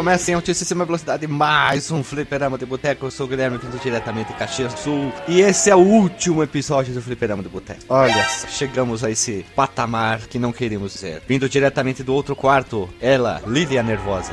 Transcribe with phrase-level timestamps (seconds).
[0.00, 3.04] Recomeça em altíssima velocidade mais um Fliperama de Boteco.
[3.04, 5.12] Eu sou o Guilherme, vindo diretamente de Caxias do Sul.
[5.28, 7.82] E esse é o último episódio do Fliperama de Boteco.
[7.86, 11.20] Olha, chegamos a esse patamar que não queríamos dizer.
[11.28, 14.32] Vindo diretamente do outro quarto, ela, Lilia Nervosa.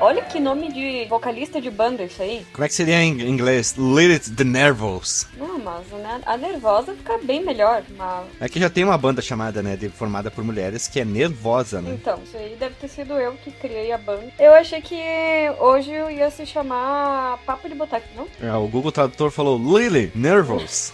[0.00, 2.46] Olha que nome de vocalista de banda isso aí.
[2.52, 3.74] Como é que seria em inglês?
[3.76, 5.26] Lilith the Nervous.
[5.36, 7.82] Não, mas né, a nervosa fica bem melhor.
[7.96, 8.26] Mas...
[8.40, 11.80] É que já tem uma banda chamada, né, de, formada por mulheres que é nervosa,
[11.80, 11.96] né?
[12.00, 14.32] Então, isso aí deve ter sido eu que criei a banda.
[14.38, 14.96] Eu achei que
[15.58, 18.28] hoje eu ia se chamar Papo de Boteco, não?
[18.40, 20.92] É, o Google Tradutor falou Lily Nervous.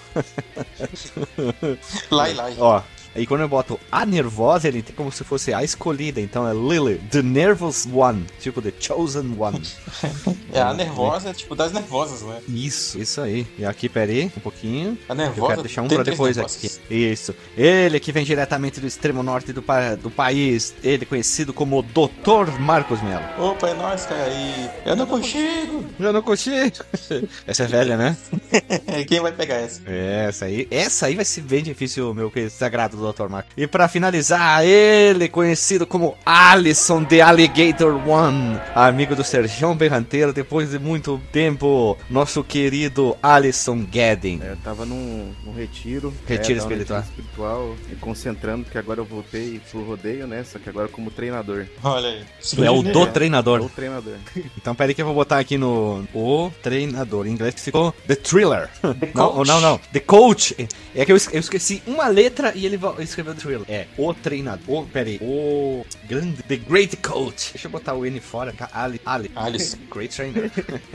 [2.10, 2.54] Lai, lai.
[2.58, 2.82] Ó,
[3.14, 6.20] aí quando eu boto a nervosa, ele tem como se fosse a escolhida.
[6.20, 8.24] Então é Lily, the nervous one.
[8.40, 9.60] Tipo, the chosen one.
[10.54, 12.40] É, a nervosa é tipo das nervosas, né?
[12.48, 13.44] Isso, isso aí.
[13.58, 14.96] E aqui, peraí, um pouquinho.
[15.08, 15.48] A Eu nervosa.
[15.48, 16.70] quero deixar um pra depois aqui.
[16.88, 17.34] Isso.
[17.56, 20.72] Ele que vem diretamente do extremo norte do, pa- do país.
[20.84, 22.52] Ele conhecido como Dr.
[22.60, 23.24] Marcos Melo.
[23.36, 24.28] Opa, é nóis, cara.
[24.28, 25.84] E eu não consigo.
[25.98, 26.76] Já não consigo.
[27.48, 28.16] Essa é velha, né?
[29.08, 29.80] Quem vai pegar essa?
[29.86, 33.28] É, Essa aí, essa aí vai ser bem difícil, meu que sagrado Dr.
[33.28, 33.48] Marco.
[33.56, 40.70] E pra finalizar, ele conhecido como Alisson The Alligator One, amigo do Sergião Berranteiro, depois
[40.70, 44.40] de muito tempo, nosso querido Alisson Guedin.
[44.42, 46.12] É, eu tava num, num retiro.
[46.26, 47.00] Retiro é, tava num espiritual.
[47.00, 50.44] retiro espiritual, me concentrando, porque agora eu voltei pro rodeio, né?
[50.44, 51.66] Só que agora como treinador.
[51.82, 52.22] Olha aí.
[52.54, 53.60] Tu é o do É, treinador.
[53.60, 54.14] O treinador.
[54.56, 57.26] Então peraí que eu vou botar aqui no o treinador.
[57.26, 58.68] Em inglês que ficou The Thriller.
[59.14, 59.48] não, Coach.
[59.48, 59.78] não, não.
[59.92, 60.68] The Coach.
[60.94, 63.64] É que eu esqueci uma letra e ele vo- escreveu Thriller.
[63.68, 64.82] É o treinador.
[64.82, 65.18] O, peraí.
[65.20, 66.42] O grande.
[66.42, 67.52] The Great Coach.
[67.52, 68.52] Deixa eu botar o N fora.
[68.52, 69.00] ca- Ali.
[69.04, 69.30] Ali.
[69.34, 69.76] Alice.
[69.92, 70.50] Great Trainer.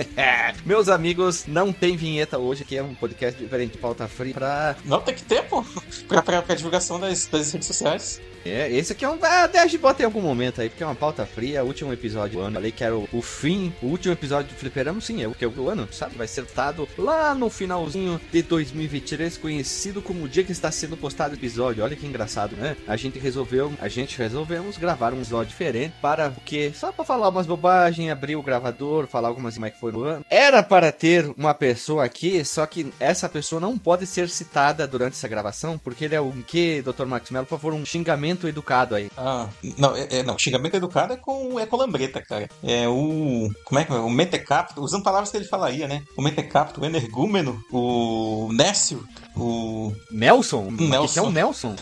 [0.65, 4.75] Meus amigos, não tem vinheta hoje, que é um podcast diferente de pauta fria pra.
[4.85, 5.63] Não, tem que ter, pô.
[6.07, 8.21] Pra, pra, pra divulgação das, das redes sociais.
[8.45, 9.17] É, esse aqui é um.
[9.21, 12.39] Ah, deixa de botar em algum momento aí, porque é uma pauta fria, último episódio
[12.39, 12.53] do ano.
[12.55, 15.43] Falei que era o, o fim, o último episódio do Fliperama, sim, é o que
[15.43, 16.15] é o ano, sabe?
[16.15, 20.95] Vai ser dado lá no finalzinho de 2023, conhecido como o dia que está sendo
[20.95, 21.83] postado o episódio.
[21.83, 22.75] Olha que engraçado, né?
[22.87, 26.71] A gente resolveu, a gente resolvemos gravar um episódio diferente para o quê?
[26.73, 30.03] Só para falar umas bobagens, abrir o gravador, falar algumas como é que foi no
[30.03, 30.25] ano.
[30.29, 35.13] Era para ter uma pessoa aqui, só que essa pessoa não pode ser citada durante
[35.13, 37.05] essa gravação, porque ele é um que, Dr.
[37.05, 39.09] Max Mello, por favor, um xingamento educado aí.
[39.17, 39.47] Ah,
[39.77, 42.49] não, é, é- não, xingamento educado é com, é com lambreta, cara.
[42.63, 43.49] É o.
[43.65, 43.95] Como é que é?
[43.95, 46.03] O mentecapto, usando palavras que ele falaria, né?
[46.17, 49.03] O mentecapto, o energúmeno, o Nécio,
[49.39, 49.95] o.
[50.11, 50.71] Nelson?
[50.71, 51.13] Nelson.
[51.13, 51.75] que é o Nelson?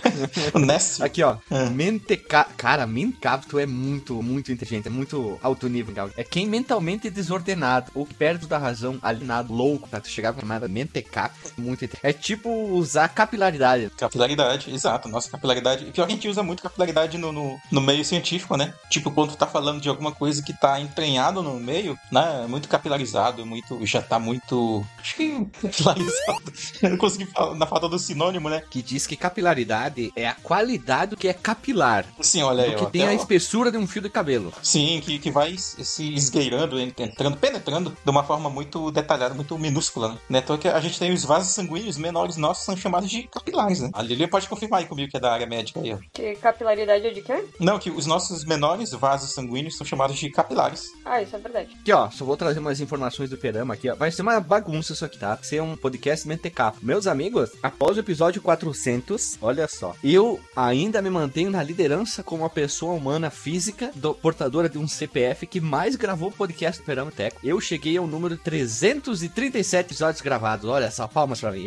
[0.53, 1.03] O Nécio.
[1.05, 1.37] Aqui, ó.
[1.49, 1.69] É.
[1.69, 2.47] Menteca...
[2.57, 5.87] Cara, Mencapto é muito, muito inteligente, é muito alto nível.
[6.15, 10.67] É quem mentalmente desordenado, ou perto da razão, alienado, louco, pra tu chegar pra chamada
[10.67, 13.91] Mentecapto, muito É tipo usar capilaridade.
[13.97, 15.09] Capilaridade, exato.
[15.09, 15.85] Nossa, capilaridade.
[15.85, 18.73] E pior que a gente usa muito capilaridade no, no, no meio científico, né?
[18.89, 22.45] Tipo, quando tu tá falando de alguma coisa que tá entranhado no meio, né?
[22.47, 23.85] Muito capilarizado, muito.
[23.85, 24.85] Já tá muito.
[24.99, 26.53] Acho que capilarizado.
[26.81, 28.63] Eu não consegui falar na falta do sinônimo, né?
[28.69, 32.05] Que diz que capilaridade é a qualidade do que é capilar.
[32.21, 32.71] Sim, olha aí.
[32.71, 34.53] Do que ó, tem a o- espessura de um fio de cabelo.
[34.61, 40.09] Sim, que, que vai se esgueirando, entrando, penetrando de uma forma muito detalhada, muito minúscula,
[40.09, 40.17] né?
[40.29, 43.79] Né, Então que a gente tem os vasos sanguíneos menores nossos, são chamados de capilares,
[43.81, 43.89] né?
[43.93, 45.97] A Lilia pode confirmar aí comigo que é da área médica aí, ó.
[46.13, 47.43] Que capilaridade é de quê?
[47.59, 50.85] Não, que os nossos menores vasos sanguíneos são chamados de capilares.
[51.05, 51.75] Ah, isso é verdade.
[51.81, 53.95] Aqui, ó, só vou trazer umas informações do Perama aqui, ó.
[53.95, 55.35] Vai ser uma bagunça isso aqui, tá?
[55.35, 56.79] Vai ser um podcast mentecapo.
[56.81, 57.26] Meus amigos,
[57.61, 62.93] após o episódio 400, olha só, eu ainda me mantenho na liderança como a pessoa
[62.93, 67.39] humana física, do- portadora de um CPF que mais gravou podcast do Perama Teco.
[67.43, 70.69] Eu cheguei ao número 337 episódios gravados.
[70.69, 71.65] Olha só, palmas pra mim.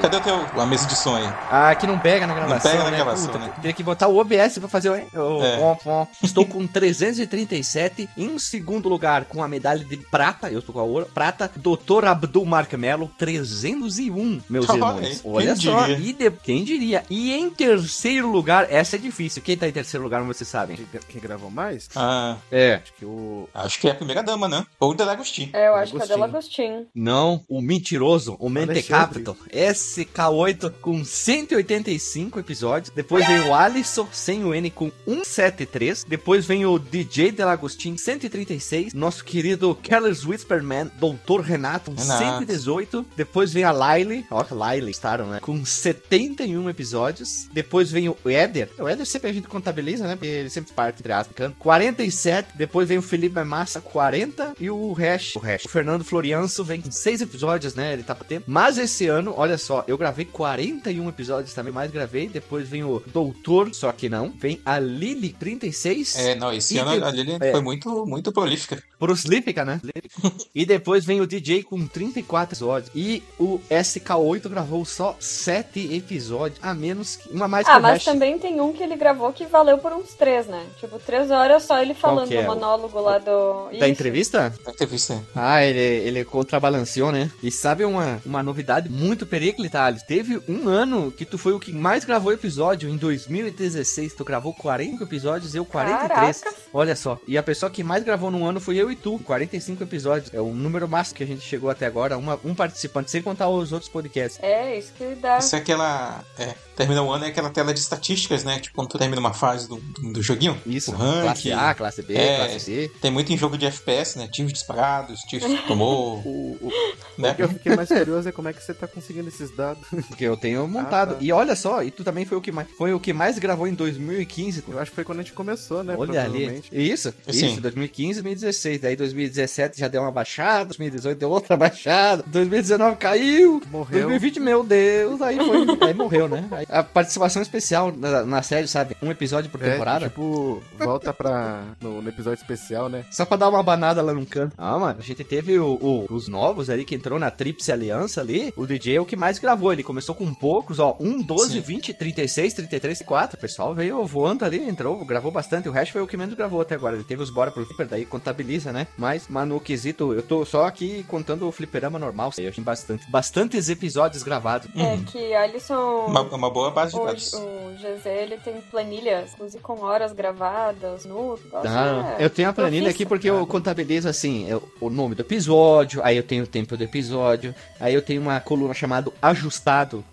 [0.00, 1.32] Cadê o teu, a mesa de aí?
[1.50, 2.96] Ah, que não pega na gravação, pega na né?
[2.96, 3.52] gravação, Puta, né?
[3.56, 5.18] Teria que botar o OBS pra fazer o...
[5.38, 6.08] o- É.
[6.22, 8.08] Estou com 337.
[8.16, 12.04] Em segundo lugar, com a medalha de prata, eu estou com a ouro, prata, Dr.
[12.06, 15.20] Abdul Marcamelo, 301, meus Olha irmãos.
[15.24, 16.08] Olha quem só, diria?
[16.08, 17.04] e de- quem diria?
[17.10, 19.42] E em terceiro lugar, essa é difícil.
[19.42, 20.76] Quem tá em terceiro lugar, vocês sabem?
[20.76, 21.88] Quem, quem gravou mais?
[21.96, 22.80] Ah, É.
[22.82, 23.48] Acho que o.
[23.54, 24.64] acho que é a primeira dama, né?
[24.80, 25.50] Ou o Delagostin.
[25.52, 26.16] É, eu acho que é Agostinho.
[26.18, 26.86] Del Agostinho.
[26.94, 28.48] Não, o mentiroso, o.
[28.48, 32.92] Mentecapto, SK8 com 185 episódios.
[32.94, 36.04] Depois vem o Alisson sem o N com 173.
[36.04, 38.92] Depois vem o DJ Delagostin 136.
[38.94, 42.18] Nosso querido Keller's Whisperman, Doutor Renato, Renato.
[42.24, 43.06] 118.
[43.16, 44.44] Depois vem a Lyle Lily, ó,
[44.74, 45.38] Lily estaram, né?
[45.40, 47.48] Com 71 episódios.
[47.52, 48.70] Depois vem o Éder.
[48.78, 50.16] O Éder sempre a gente contabiliza, né?
[50.16, 51.56] Porque ele sempre parte, entre aspas, canto.
[51.58, 52.56] 47.
[52.56, 54.54] Depois vem o Felipe Massa, 40.
[54.60, 55.64] E o Hash, o Hash.
[55.64, 57.92] O Fernando Florianço vem com 6 episódios, né?
[57.92, 58.44] Ele tá pra tempo.
[58.48, 62.28] Mas esse ano, olha só, eu gravei 41 episódios também, mais gravei.
[62.28, 64.30] Depois vem o Doutor, só que não.
[64.30, 66.16] Vem a Lily, 36.
[66.16, 67.52] É, não, esse E ano tem- a Lily é.
[67.52, 68.82] foi muito, muito prolífica.
[68.98, 69.80] Prolífica, né?
[70.54, 72.90] e depois vem o DJ com 34 episódios.
[72.94, 73.60] E o
[74.08, 78.04] SK8 gravou só 7 episódios, a menos que uma mais que Ah, o mas Hash.
[78.04, 80.64] também tem um que ele gravou que valeu por uns três, né?
[80.80, 82.40] Tipo, três horas só ele falando é?
[82.40, 83.68] do monólogo lá do.
[83.70, 83.84] Da Isso.
[83.86, 84.54] entrevista?
[84.64, 85.20] Deve ter visto aí.
[85.34, 87.30] Ah, ele, ele contrabalanceou, né?
[87.42, 90.06] E sabe uma, uma novidade muito periclita, Alice?
[90.06, 94.14] Teve um ano que tu foi o que mais gravou episódio, em 2016.
[94.14, 96.40] Tu gravou 40 episódios, eu 43.
[96.40, 96.58] Caraca.
[96.72, 97.18] Olha só.
[97.26, 100.32] E a pessoa que mais gravou num ano foi eu e tu, 45 episódios.
[100.32, 103.48] É o número máximo que a gente chegou até agora, uma, um participante, sem contar
[103.48, 104.38] os outros podcasts.
[104.42, 105.38] É, isso que dá.
[105.38, 106.24] Isso é aquela.
[106.38, 108.58] É, termina o ano é aquela tela de estatísticas, né?
[108.60, 110.56] Tipo, quando tu termina uma fase do, do, do joguinho.
[110.66, 111.22] Isso, O ranking.
[111.22, 112.36] classe A, classe B, É.
[112.36, 112.90] classe C.
[113.00, 114.28] Tem muito em jogo de FPS, né?
[114.30, 116.72] Tiros disparados, tiros que tomou, O, o,
[117.20, 117.32] né?
[117.32, 119.86] o que eu fiquei mais curioso é como é que você tá conseguindo esses dados.
[120.08, 121.14] Porque eu tenho montado.
[121.14, 121.18] tá.
[121.20, 123.66] E olha só, e tu também foi o que mais, foi o que mais gravou
[123.66, 124.64] em 2015.
[124.68, 125.94] Eu acho que foi quando a gente começou, né?
[125.98, 126.62] Olha ali.
[126.72, 127.52] Isso, Sim.
[127.52, 128.80] isso, 2015, 2016.
[128.80, 133.60] Daí 2017 já deu uma baixada, 2018 deu outra baixada, 2019 caiu.
[133.70, 133.87] Morreu.
[133.90, 135.66] 2020, meu Deus, aí foi.
[135.88, 136.46] aí morreu, né?
[136.50, 138.96] Aí a participação especial na, na série, sabe?
[139.02, 140.08] Um episódio por É, temporada.
[140.08, 141.62] tipo, volta pra.
[141.80, 143.04] No, no episódio especial, né?
[143.10, 144.54] Só pra dar uma banada lá no canto.
[144.58, 148.20] Ah, mano, a gente teve o- o- os novos ali que entrou na Tríplice Aliança
[148.20, 148.52] ali.
[148.56, 149.72] O DJ é o que mais gravou.
[149.72, 150.96] Ele começou com poucos, ó.
[151.00, 151.60] 1, 12, Sim.
[151.60, 153.36] 20, 36, 33, 4.
[153.36, 155.68] O pessoal veio voando ali, entrou, gravou bastante.
[155.68, 156.94] O resto foi o que menos gravou até agora.
[156.96, 158.86] Ele teve os Bora pro Flipper, daí contabiliza, né?
[158.96, 162.32] Mas, mas no quesito, eu tô só aqui contando o fliperama normal.
[162.38, 164.68] Eu achei bastante, bastantes episódios gravados.
[164.76, 166.06] É que Alisson.
[166.06, 167.32] Uma, uma boa base de O, dados.
[167.32, 171.38] o GZ ele tem planilhas, inclusive com horas gravadas, no.
[171.54, 175.22] Ah, é eu tenho a planilha aqui porque eu contabilizo assim, eu- o nome do
[175.22, 180.04] episódio, aí eu tenho o tempo do episódio, aí eu tenho uma coluna chamada ajustado,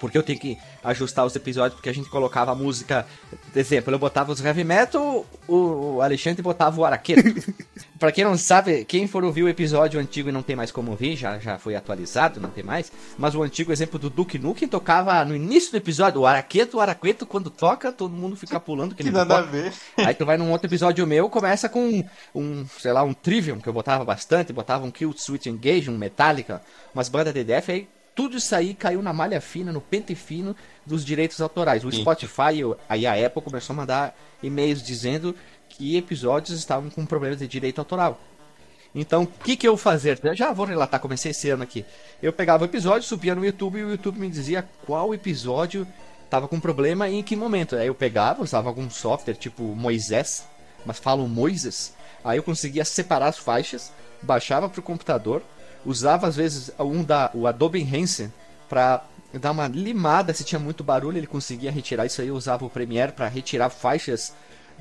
[0.00, 3.92] porque eu tenho que ajustar os episódios, porque a gente colocava a música, por exemplo,
[3.92, 7.22] eu botava os heavy metal, o Alexandre botava o araqueto.
[7.98, 10.90] pra quem não sabe, quem for ouvir o episódio antigo e não tem mais como
[10.90, 14.68] ouvir, já, já foi atualizado, não tem mais, mas o antigo exemplo do Duke Nukem
[14.68, 18.94] tocava no início do episódio, o araqueto, o araqueto, quando toca, todo mundo fica pulando,
[18.94, 19.72] que Que nada a ver.
[19.96, 22.04] Aí tu vai num outro episódio meu, começa com
[22.34, 25.96] um, sei lá, um Trivium, que eu botava bastante, botava um Kill Switch Engage, um
[25.96, 26.62] Metallica,
[26.94, 30.56] umas bandas de death, aí tudo isso aí caiu na malha fina, no pente fino
[30.84, 31.84] dos direitos autorais.
[31.84, 32.00] O Sim.
[32.00, 35.36] Spotify, o- aí a Apple começou a mandar e-mails dizendo
[35.68, 38.18] que episódios estavam com problemas de direito autoral.
[38.94, 40.18] Então, o que, que eu fazer?
[40.24, 41.84] Eu já vou relatar, comecei esse ano aqui.
[42.22, 45.86] Eu pegava o episódio, subia no YouTube e o YouTube me dizia qual episódio
[46.30, 47.76] tava com problema e em que momento.
[47.76, 50.48] Aí eu pegava, usava algum software tipo Moisés,
[50.86, 51.94] mas falo Moises.
[52.24, 53.92] Aí eu conseguia separar as faixas,
[54.22, 55.42] baixava pro computador,
[55.86, 58.30] usava às vezes um da o Adobe Enhance
[58.68, 62.70] para dar uma limada se tinha muito barulho, ele conseguia retirar isso aí, usava o
[62.70, 64.34] Premiere para retirar faixas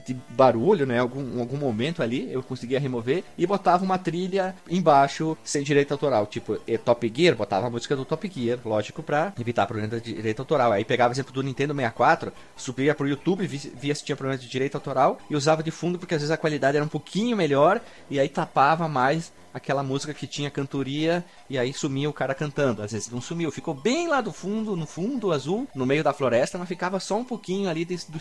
[0.06, 1.00] de barulho, né?
[1.00, 6.26] Algum, algum momento ali eu conseguia remover e botava uma trilha embaixo sem direito autoral,
[6.26, 10.14] tipo é, Top Gear, botava a música do Top Gear, lógico, pra evitar problema de
[10.14, 10.74] direito autoral.
[10.74, 14.50] Aí pegava exemplo do Nintendo 64, subia pro YouTube, vi- via se tinha problema de
[14.50, 17.80] direito autoral e usava de fundo porque às vezes a qualidade era um pouquinho melhor
[18.10, 22.84] e aí tapava mais aquela música que tinha cantoria e aí sumia o cara cantando.
[22.84, 26.12] Às vezes não sumiu, ficou bem lá do fundo, no fundo azul, no meio da
[26.12, 28.20] floresta, mas ficava só um pouquinho ali de- do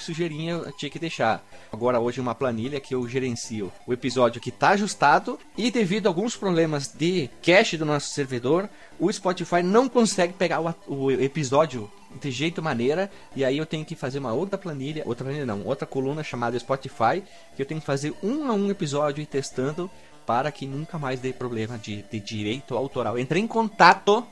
[0.48, 1.44] eu tinha que deixar.
[1.72, 6.10] Agora hoje uma planilha que eu gerencio o episódio que tá ajustado e devido a
[6.10, 11.90] alguns problemas de cache do nosso servidor, o Spotify não consegue pegar o, o episódio
[12.20, 15.66] de jeito maneira e aí eu tenho que fazer uma outra planilha, outra planilha não,
[15.66, 17.24] outra coluna chamada Spotify
[17.56, 19.90] que eu tenho que fazer um a um episódio e testando
[20.26, 23.18] para que nunca mais dê problema de, de direito autoral.
[23.18, 24.26] Entrei em contato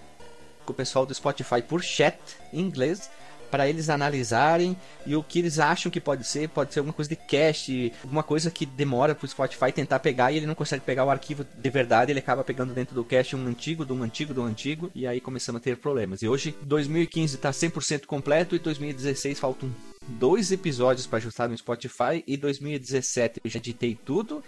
[0.64, 2.18] com o pessoal do Spotify por chat
[2.52, 3.11] em inglês
[3.52, 7.11] para eles analisarem e o que eles acham que pode ser, pode ser alguma coisa
[7.11, 11.04] de cache, alguma coisa que demora pro Spotify tentar pegar e ele não consegue pegar
[11.04, 14.46] o arquivo de verdade, ele acaba pegando dentro do cache um antigo, um antigo, um
[14.46, 16.22] antigo, e aí começamos a ter problemas.
[16.22, 19.70] E hoje 2015 tá 100% completo e 2016 faltam
[20.08, 24.42] dois episódios para ajustar no Spotify e 2017 eu já editei tudo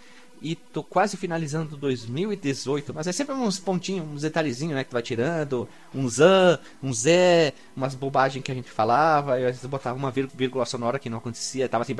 [0.44, 4.92] e tô quase finalizando 2018, mas é sempre uns pontinhos, uns detalhezinhos, né, que tu
[4.92, 9.64] vai tirando, um zan, um zé, umas bobagens que a gente falava, e às vezes
[9.64, 11.94] botava uma vírgula sonora que não acontecia, tava assim,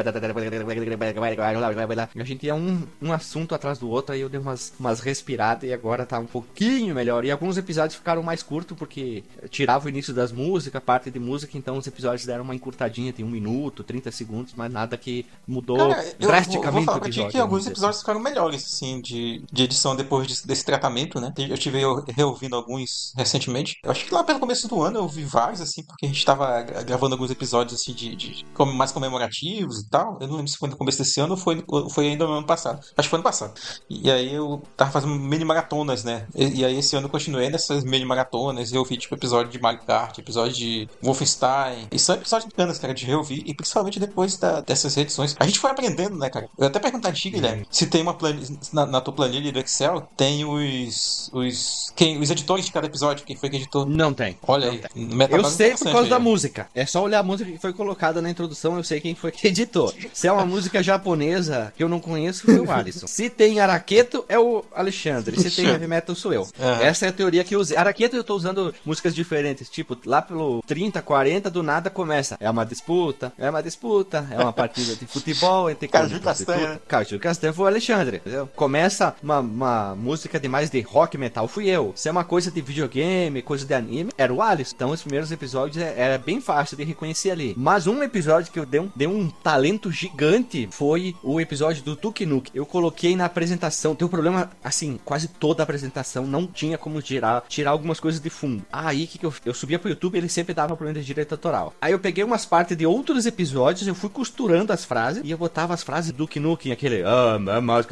[2.21, 5.69] a gente ia um, um assunto atrás do outro, aí eu dei umas, umas respiradas
[5.69, 7.25] e agora tá um pouquinho melhor.
[7.25, 11.57] E alguns episódios ficaram mais curtos porque tirava o início das músicas, parte de música,
[11.57, 15.79] então os episódios deram uma encurtadinha, tem um minuto, 30 segundos, mas nada que mudou
[15.79, 17.31] Cara, drasticamente vou, vou falar o episódio.
[17.31, 21.33] que alguns episódios ficaram melhores, assim, de, de edição depois de, desse tratamento, né?
[21.39, 23.77] Eu tive reouvindo alguns recentemente.
[23.83, 26.25] Eu acho que lá pelo começo do ano eu vi vários, assim, porque a gente
[26.25, 30.19] tava gravando alguns episódios, assim, de, de mais comemorativos e tal.
[30.21, 32.47] Eu não lembro se foi no começo desse ano ou foi, foi ainda no ano
[32.47, 32.81] passado.
[32.97, 33.55] Acho que foi ano passado.
[33.89, 36.27] E aí eu tava fazendo mini maratonas, né?
[36.35, 39.61] E, e aí esse ano eu continuei nessas mini maratonas eu vi, tipo, episódio de
[39.61, 41.89] Mario Kart, episódio de Wolfenstein.
[41.93, 43.43] E são episódios bacanas, cara, de reouvir.
[43.47, 45.37] E principalmente depois da, dessas edições.
[45.39, 46.49] A gente foi aprendendo, né, cara?
[46.59, 48.47] Eu até perguntar a ti, Guilherme, se tem uma planilha.
[48.73, 51.31] Na, na, tua planilha do Excel, tem os.
[51.33, 51.93] os.
[51.95, 53.87] Quem, os editores de cada episódio, quem foi que editou?
[53.87, 54.37] Não tem.
[54.47, 54.79] Olha não aí.
[54.79, 55.39] Tem.
[55.39, 56.11] Eu sei por causa aí.
[56.11, 56.69] da música.
[56.75, 59.49] É só olhar a música que foi colocada na introdução, eu sei quem foi que
[59.49, 59.93] editou.
[60.13, 63.07] Se é uma música japonesa que eu não conheço, foi o Alisson.
[63.07, 65.41] Se tem Araqueto, é o Alexandre.
[65.41, 66.43] Se tem heavy metal, sou eu.
[66.43, 66.71] Uhum.
[66.81, 67.77] Essa é a teoria que eu usei.
[67.77, 69.69] Araqueto eu tô usando músicas diferentes.
[69.69, 72.37] Tipo, lá pelo 30, 40, do nada começa.
[72.41, 76.81] É uma disputa, é uma disputa, é uma partida de futebol entre Caju Castanha.
[76.87, 78.04] Caju Castanha foi o Alexandre.
[78.09, 78.49] Entendeu?
[78.55, 81.93] Começa uma, uma música de mais de rock metal, fui eu.
[81.95, 84.75] Se é uma coisa de videogame, coisa de anime, era o Alisson.
[84.75, 87.55] Então os primeiros episódios é, era bem fácil de reconhecer ali.
[87.57, 91.97] Mas um episódio que eu dei um, dei um talento gigante foi o episódio do
[91.97, 92.51] Tuki Nuke.
[92.55, 93.95] Eu coloquei na apresentação.
[93.95, 98.21] Tem um problema, assim, quase toda a apresentação não tinha como tirar, tirar algumas coisas
[98.21, 98.65] de fundo.
[98.73, 101.75] Aí que, que eu, eu subia pro YouTube ele sempre dava problema de direito autoral.
[101.81, 105.39] Aí eu peguei umas partes de outros episódios, eu fui costurando as frases e eu
[105.39, 107.39] botava as frases do Nukem, aquele ah,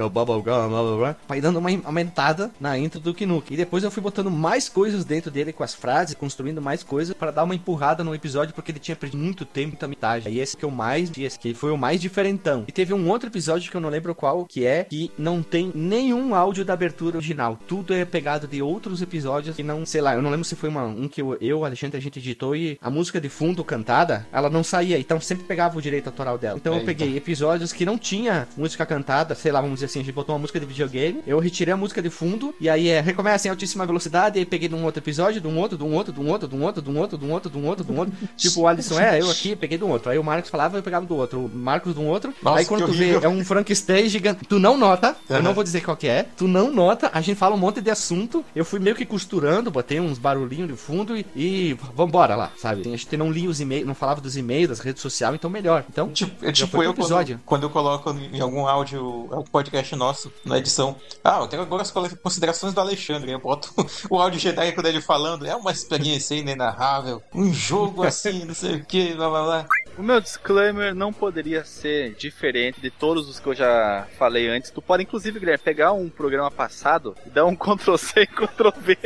[0.02, 3.54] a música, bubblegum, blá blá blá, vai dando uma aumentada na intro do Nukem.
[3.54, 7.14] E depois eu fui botando mais coisas dentro dele com as frases, construindo mais coisas
[7.14, 10.28] para dar uma empurrada no episódio, porque ele tinha perdido muito tempo, muita metade.
[10.28, 12.64] E esse que eu mais, esse que foi o mais diferentão.
[12.66, 15.70] E teve um outro episódio que eu não lembro qual, que é que não tem
[15.74, 17.58] nenhum áudio da abertura original.
[17.66, 20.68] Tudo é pegado de outros episódios que não, sei lá, eu não lembro se foi
[20.68, 24.26] uma, um que eu, eu Alexandre, a gente editou e a música de fundo cantada,
[24.32, 26.56] ela não saía, então sempre pegava o direito autoral dela.
[26.56, 30.02] Então eu peguei episódios que não tinha música cantada, sei lá, vamos dizer assim, a
[30.02, 33.00] gente botou uma música de videogame, eu retirei a música de fundo e aí é
[33.00, 35.84] recomeça em altíssima velocidade, e aí peguei de um outro episódio, de um outro, de
[35.84, 37.58] um outro, de um outro, de um outro, de um outro, de um outro, de
[37.58, 38.14] um outro, de um outro.
[38.36, 40.10] tipo, o Alisson é, eu aqui peguei de um outro.
[40.10, 41.40] Aí o Marcos falava, eu pegava do outro.
[41.40, 42.32] O Marcos de um outro.
[42.42, 43.20] Nossa, aí quando tu horrível.
[43.20, 44.44] vê, é um Frankenstein gigante.
[44.46, 45.36] Tu não nota, uhum.
[45.36, 47.80] eu não vou dizer qual que é, tu não nota, a gente fala um monte
[47.80, 52.34] de assunto, eu fui meio que costurando, botei uns barulhinhos de fundo e, e vambora
[52.34, 52.80] lá, sabe?
[52.80, 55.84] A gente não lia os e-mails, não falava dos e-mails, das redes sociais, então melhor.
[55.88, 57.40] Então, tipo, é tipo eu episódio.
[57.44, 59.42] Quando, quando, eu coloco em algum áudio, é um
[59.82, 63.72] podcast nosso, na edição, ah, eu tenho agora as considerações do Alexandre, eu boto
[64.08, 68.76] o áudio Jedi quando ele falando, é uma experiência inenarrável, um jogo assim, não sei
[68.76, 69.66] o que, blá blá blá.
[69.98, 74.70] O meu disclaimer não poderia ser diferente de todos os que eu já falei antes.
[74.70, 78.96] Tu pode, inclusive, Guilherme, pegar um programa passado e dar um Ctrl-C e Ctrl-V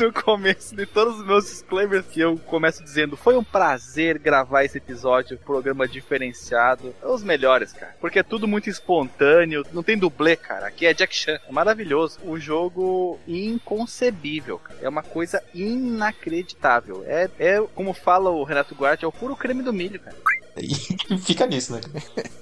[0.00, 4.64] no começo de todos os meus disclaimers que eu começo dizendo foi um prazer gravar
[4.64, 6.94] esse episódio, programa diferenciado.
[7.02, 7.96] É os melhores, cara.
[8.00, 10.68] Porque é tudo muito espontâneo, não tem dublê, cara.
[10.68, 11.40] Aqui é Jack Chan.
[11.48, 12.20] É maravilhoso.
[12.22, 14.78] O jogo inconcebível, cara.
[14.82, 17.02] É uma coisa inacreditável.
[17.06, 20.27] É, é como fala o Renato Guardi, é o puro creme do milho, cara.
[20.60, 20.74] E
[21.18, 21.80] fica nisso, né?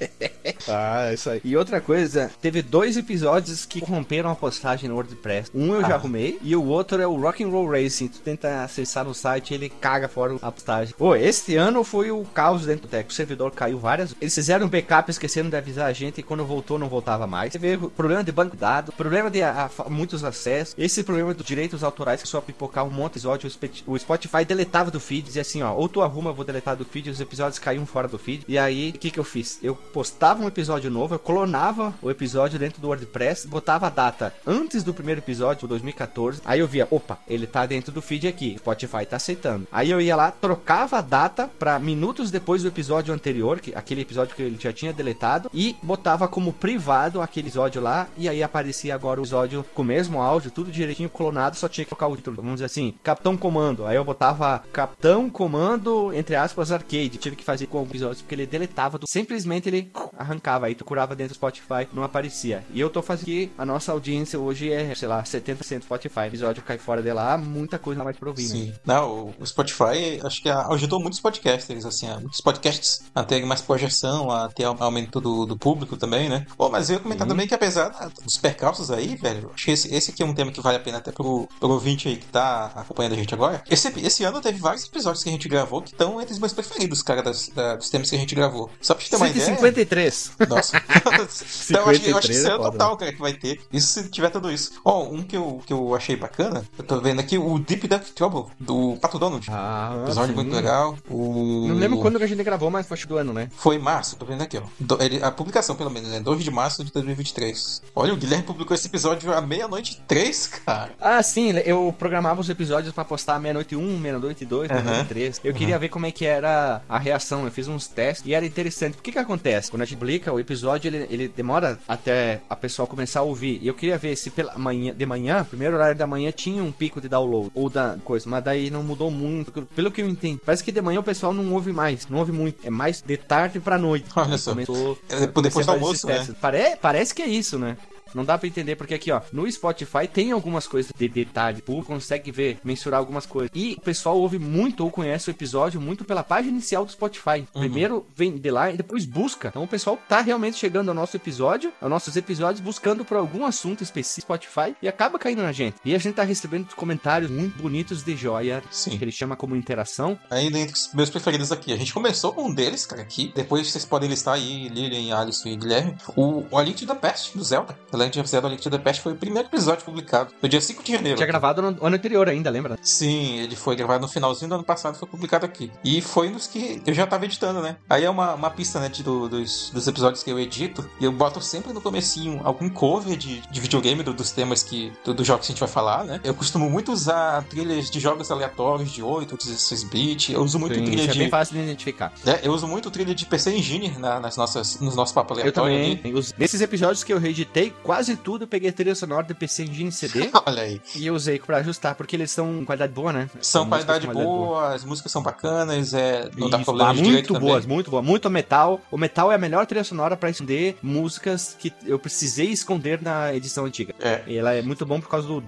[0.69, 1.41] ah, isso aí.
[1.45, 5.51] E outra coisa, teve dois episódios que romperam a postagem no WordPress.
[5.55, 5.89] Um eu ah.
[5.89, 8.09] já arrumei e o outro é o Rock and Roll Racing.
[8.09, 10.95] Tu tenta acessar no site ele caga fora a postagem.
[10.97, 13.09] Pô, esse ano foi o caos dentro do Tech.
[13.09, 16.45] O servidor caiu várias Eles fizeram um backup esquecendo de avisar a gente e quando
[16.45, 17.53] voltou não voltava mais.
[17.53, 21.47] Teve problema de banco de dados, problema de a, a, muitos acessos, esse problema dos
[21.47, 23.51] direitos autorais que só pipocar um monte de episódio.
[23.87, 26.85] O Spotify deletava do feed, dizia assim, ó, ou tu arruma, eu vou deletar do
[26.85, 28.45] feed, os episódios caíam fora fora do feed.
[28.49, 29.59] E aí, o que que eu fiz?
[29.63, 34.33] Eu postava um episódio novo, eu clonava o episódio dentro do WordPress, botava a data
[34.47, 36.41] antes do primeiro episódio, 2014.
[36.45, 39.67] Aí eu via, opa, ele tá dentro do feed aqui, Spotify tá aceitando.
[39.71, 44.03] Aí eu ia lá, trocava a data para minutos depois do episódio anterior, que aquele
[44.03, 48.43] episódio que ele já tinha deletado, e botava como privado aquele episódio lá, e aí
[48.43, 52.07] aparecia agora o episódio com o mesmo áudio, tudo direitinho clonado, só tinha que colocar
[52.07, 52.37] o título.
[52.37, 53.87] Vamos dizer assim, Capitão Comando.
[53.87, 57.19] Aí eu botava Capitão Comando, entre aspas, arcade.
[57.19, 59.07] Tive que fazer com episódios, porque ele deletava, do...
[59.09, 60.67] simplesmente ele arrancava.
[60.67, 62.65] Aí tu curava dentro do Spotify, não aparecia.
[62.73, 66.21] E eu tô fazendo que a nossa audiência hoje é, sei lá, 70% Spotify.
[66.21, 68.49] O episódio cai fora de lá, muita coisa mais pra ouvir, né?
[68.49, 68.75] Sim.
[68.85, 74.31] Não, o Spotify acho que ajudou muitos podcasters, assim, muitos podcasts a terem mais projeção,
[74.31, 76.47] a ter aumento do, do público também, né?
[76.57, 77.31] Bom, mas eu ia comentar Sim.
[77.31, 77.89] também que apesar
[78.23, 80.81] dos percalços aí, velho, acho que esse, esse aqui é um tema que vale a
[80.81, 83.63] pena até pro, pro ouvinte aí que tá acompanhando a gente agora.
[83.71, 86.53] Esse, esse ano teve vários episódios que a gente gravou que estão entre os meus
[86.53, 88.71] preferidos, cara, das, da- dos temas que a gente gravou.
[88.81, 89.45] Só pra te ter uma ideia.
[89.47, 90.33] 153.
[90.49, 90.77] Nossa.
[91.71, 93.21] então eu acho, que- eu acho que 53 esse é ano foda, total, cara, que
[93.21, 93.61] vai ter.
[93.73, 94.73] Isso se tiver tudo isso.
[94.85, 98.13] Ó, um que eu, que eu achei bacana, eu tô vendo aqui, o Deep Duck
[98.13, 99.47] Trouble, do Pato Donald.
[99.51, 100.35] Ah, Episódio sim.
[100.35, 100.97] muito legal.
[101.09, 101.67] O...
[101.69, 103.49] Não lembro quando que a gente gravou, mas foi acho do ano, né?
[103.57, 104.63] Foi em março, tô vendo aqui, ó.
[104.79, 106.21] Do- ele- a publicação, pelo menos, né?
[106.21, 107.83] 2 de março de 2023.
[107.95, 110.91] Olha, o Guilherme publicou esse episódio à meia-noite três, cara.
[111.01, 114.83] Ah, sim, eu programava os episódios pra postar meia-noite 1, meia-noite 2, Aham.
[114.83, 115.41] meia-noite 3.
[115.45, 117.45] Eu queria ver como é que era a reação.
[117.45, 118.95] Eu fiz uns testes e era interessante.
[118.97, 119.71] Por que que acontece?
[119.71, 123.59] Quando a gente publica o episódio, ele, ele demora até a pessoa começar a ouvir.
[123.63, 126.73] E eu queria ver se pela manhã, de manhã, primeiro horário da manhã, tinha um
[126.73, 128.29] pico de download ou da coisa.
[128.29, 129.51] Mas daí não mudou muito.
[129.75, 132.07] Pelo que eu entendo, parece que de manhã o pessoal não ouve mais.
[132.09, 132.67] Não ouve muito.
[132.67, 134.07] É mais de tarde pra noite.
[134.17, 134.51] Olha só.
[134.53, 136.27] Começou, É depois do almoço, né?
[136.41, 137.77] Pare- parece que é isso, né?
[138.15, 141.83] Não dá pra entender porque aqui, ó, no Spotify tem algumas coisas de detalhe, o
[141.83, 143.51] consegue ver, mensurar algumas coisas.
[143.55, 147.47] E o pessoal ouve muito ou conhece o episódio muito pela página inicial do Spotify.
[147.55, 147.61] Uhum.
[147.61, 149.49] Primeiro vem de lá e depois busca.
[149.49, 153.45] Então o pessoal tá realmente chegando ao nosso episódio, aos nossos episódios, buscando por algum
[153.45, 155.77] assunto específico do Spotify e acaba caindo na gente.
[155.85, 158.97] E a gente tá recebendo comentários muito bonitos de joia, Sim.
[158.97, 160.19] que ele chama como interação.
[160.31, 161.73] Ainda entre os meus preferidos aqui.
[161.73, 163.33] A gente começou com um deles, cara, aqui.
[163.35, 165.97] Depois vocês podem listar aí, Lilian, Alisson e Guilherme.
[166.15, 167.77] O, o A Link to the Past, do Zelda.
[167.97, 170.33] The Legend of Zelda A Link to the Past foi o primeiro episódio publicado.
[170.43, 171.17] No dia 5 de janeiro.
[171.17, 172.79] Tinha gravado no ano anterior ainda, lembra?
[172.83, 175.71] Sim, ele foi gravado no finalzinho do ano passado, foi publicado aqui.
[175.85, 177.77] E foi nos que eu já tava editando, né?
[177.89, 180.89] Aí é uma, uma pista, né, de, do- dos, dos episódios que eu edito.
[181.01, 184.93] E eu boto sempre no comecinho algum cover de, de videogame do- dos temas que,
[185.05, 186.21] do- dos jogos que a gente vai falar, né?
[186.23, 190.33] Eu costumo muito usar trilhas de jogos aleatórios de 8 ou 16 bit.
[190.33, 191.19] Eu uso muito Sim, trilha isso é de.
[191.19, 192.13] bem fácil de identificar.
[192.27, 195.43] É, eu uso muito trilha de PC Engine na- nas nossas, nos nossos papos Eu
[195.45, 196.01] aleatórios também.
[196.05, 196.15] ali.
[196.15, 199.65] Os- nesses episódios que eu reeditei, quase tudo eu peguei a trilha sonora do PC
[199.65, 200.81] Engine CD Olha aí.
[200.95, 203.31] e eu usei pra ajustar, porque eles são qualidade boa, né?
[203.41, 206.95] São músicas qualidade com boa, as músicas são bacanas, é, não dá Isso, problema ah,
[206.95, 207.49] de muito também.
[207.49, 208.81] boas, muito boa, muito metal.
[208.91, 213.35] O metal é a melhor trilha sonora pra esconder músicas que eu precisei esconder na
[213.35, 213.95] edição antiga.
[214.01, 214.23] É.
[214.27, 215.43] E ela é muito bom por causa do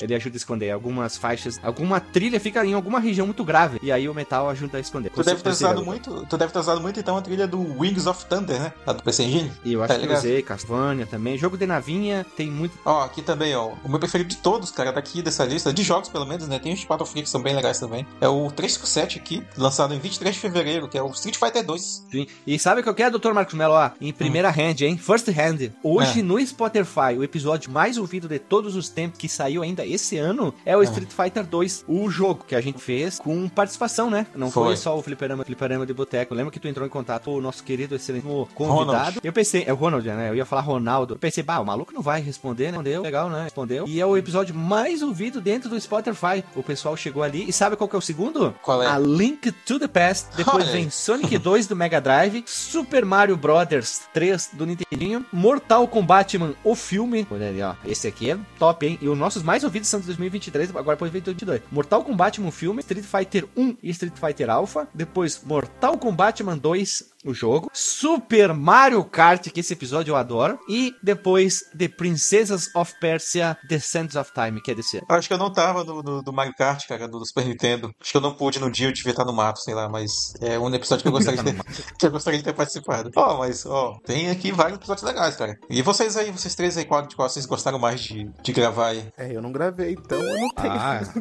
[0.00, 3.90] ele ajuda a esconder algumas faixas, alguma trilha fica em alguma região muito grave e
[3.92, 5.10] aí o metal ajuda a esconder.
[5.10, 8.06] Tu deve ter usado muito, tu deve ter usado muito então a trilha do Wings
[8.06, 8.72] of Thunder, né?
[8.86, 9.52] Lá do PC Engine.
[9.64, 11.36] E eu Tá acho que eu usei Castlevania também.
[11.38, 13.72] Jogo de navinha tem muito Ó, aqui também, ó.
[13.84, 16.58] O meu preferido de todos, cara, daqui dessa lista, de jogos pelo menos, né?
[16.58, 18.06] Tem os Battlefield que são bem legais também.
[18.20, 22.06] É o 357 aqui, lançado em 23 de fevereiro, que é o Street Fighter 2.
[22.10, 22.26] Sim.
[22.46, 23.32] E sabe qual que é, Dr.
[23.32, 23.74] Marcos Mello?
[23.74, 24.96] Ó, em primeira hand, hein?
[24.98, 25.70] First hand.
[25.82, 26.22] Hoje É.
[26.22, 30.54] no Spotify, o episódio mais ouvido de todos os tempos que saiu ainda esse ano
[30.64, 30.84] é o É.
[30.84, 34.26] Street Fighter 2, o jogo que a gente fez com participação, né?
[34.34, 34.76] Não foi, Foi.
[34.76, 36.34] só o Fliperama, Fliperama de Boteco.
[36.34, 38.22] Lembra que tu entrou em contato com o nosso querido, excelente
[38.54, 38.84] convidado?
[38.86, 39.20] Ronald.
[39.22, 40.30] Eu pensei, é o Ronald, né?
[40.30, 40.91] Eu ia falar Ronaldo.
[41.00, 42.78] Eu pensei, bah, o maluco não vai responder, né?
[42.78, 43.44] Respondeu, legal, né?
[43.44, 43.84] Respondeu.
[43.86, 46.44] E é o episódio mais ouvido dentro do Spotify.
[46.54, 48.54] O pessoal chegou ali e sabe qual que é o segundo?
[48.62, 48.86] Qual é?
[48.86, 50.28] A Link to the Past.
[50.36, 55.86] Depois Olha vem Sonic 2 do Mega Drive, Super Mario Brothers 3 do Nintendinho, Mortal
[55.88, 57.26] Kombat Man, o filme.
[57.30, 57.74] Olha ali, ó.
[57.84, 58.98] Esse aqui é top, hein?
[59.00, 61.62] E os nossos mais ouvidos são de 2023, agora depois vem 2022.
[61.70, 64.88] Mortal Kombat Man, o filme, Street Fighter 1 e Street Fighter Alpha.
[64.94, 67.70] Depois Mortal Kombat Man 2, o jogo.
[67.72, 70.58] Super Mario Kart, que esse episódio eu adoro.
[70.68, 75.06] E depois The Princesses of Persia, The Sands of Time, que é desse ano.
[75.08, 77.94] Acho que eu não tava no, no- do Mario Kart, cara, do, do Super Nintendo.
[78.00, 80.34] Acho que eu não pude no dia, eu devia estar no mato, sei lá, mas
[80.40, 81.62] é um episódio que eu gostaria de ter,
[81.98, 83.10] que eu gostaria de ter participado.
[83.16, 85.56] Ó, mas, ó, tem aqui vários episódios legais, cara.
[85.70, 88.88] E vocês aí, vocês três aí, qual de qual vocês gostaram mais de, de gravar
[88.88, 89.04] aí?
[89.16, 90.72] É, eu não gravei, então eu não tenho.
[90.72, 91.00] Ah,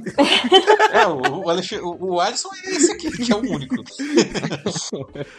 [0.92, 1.46] É, o, o,
[1.86, 3.76] o, o Alisson é esse aqui, que é o único.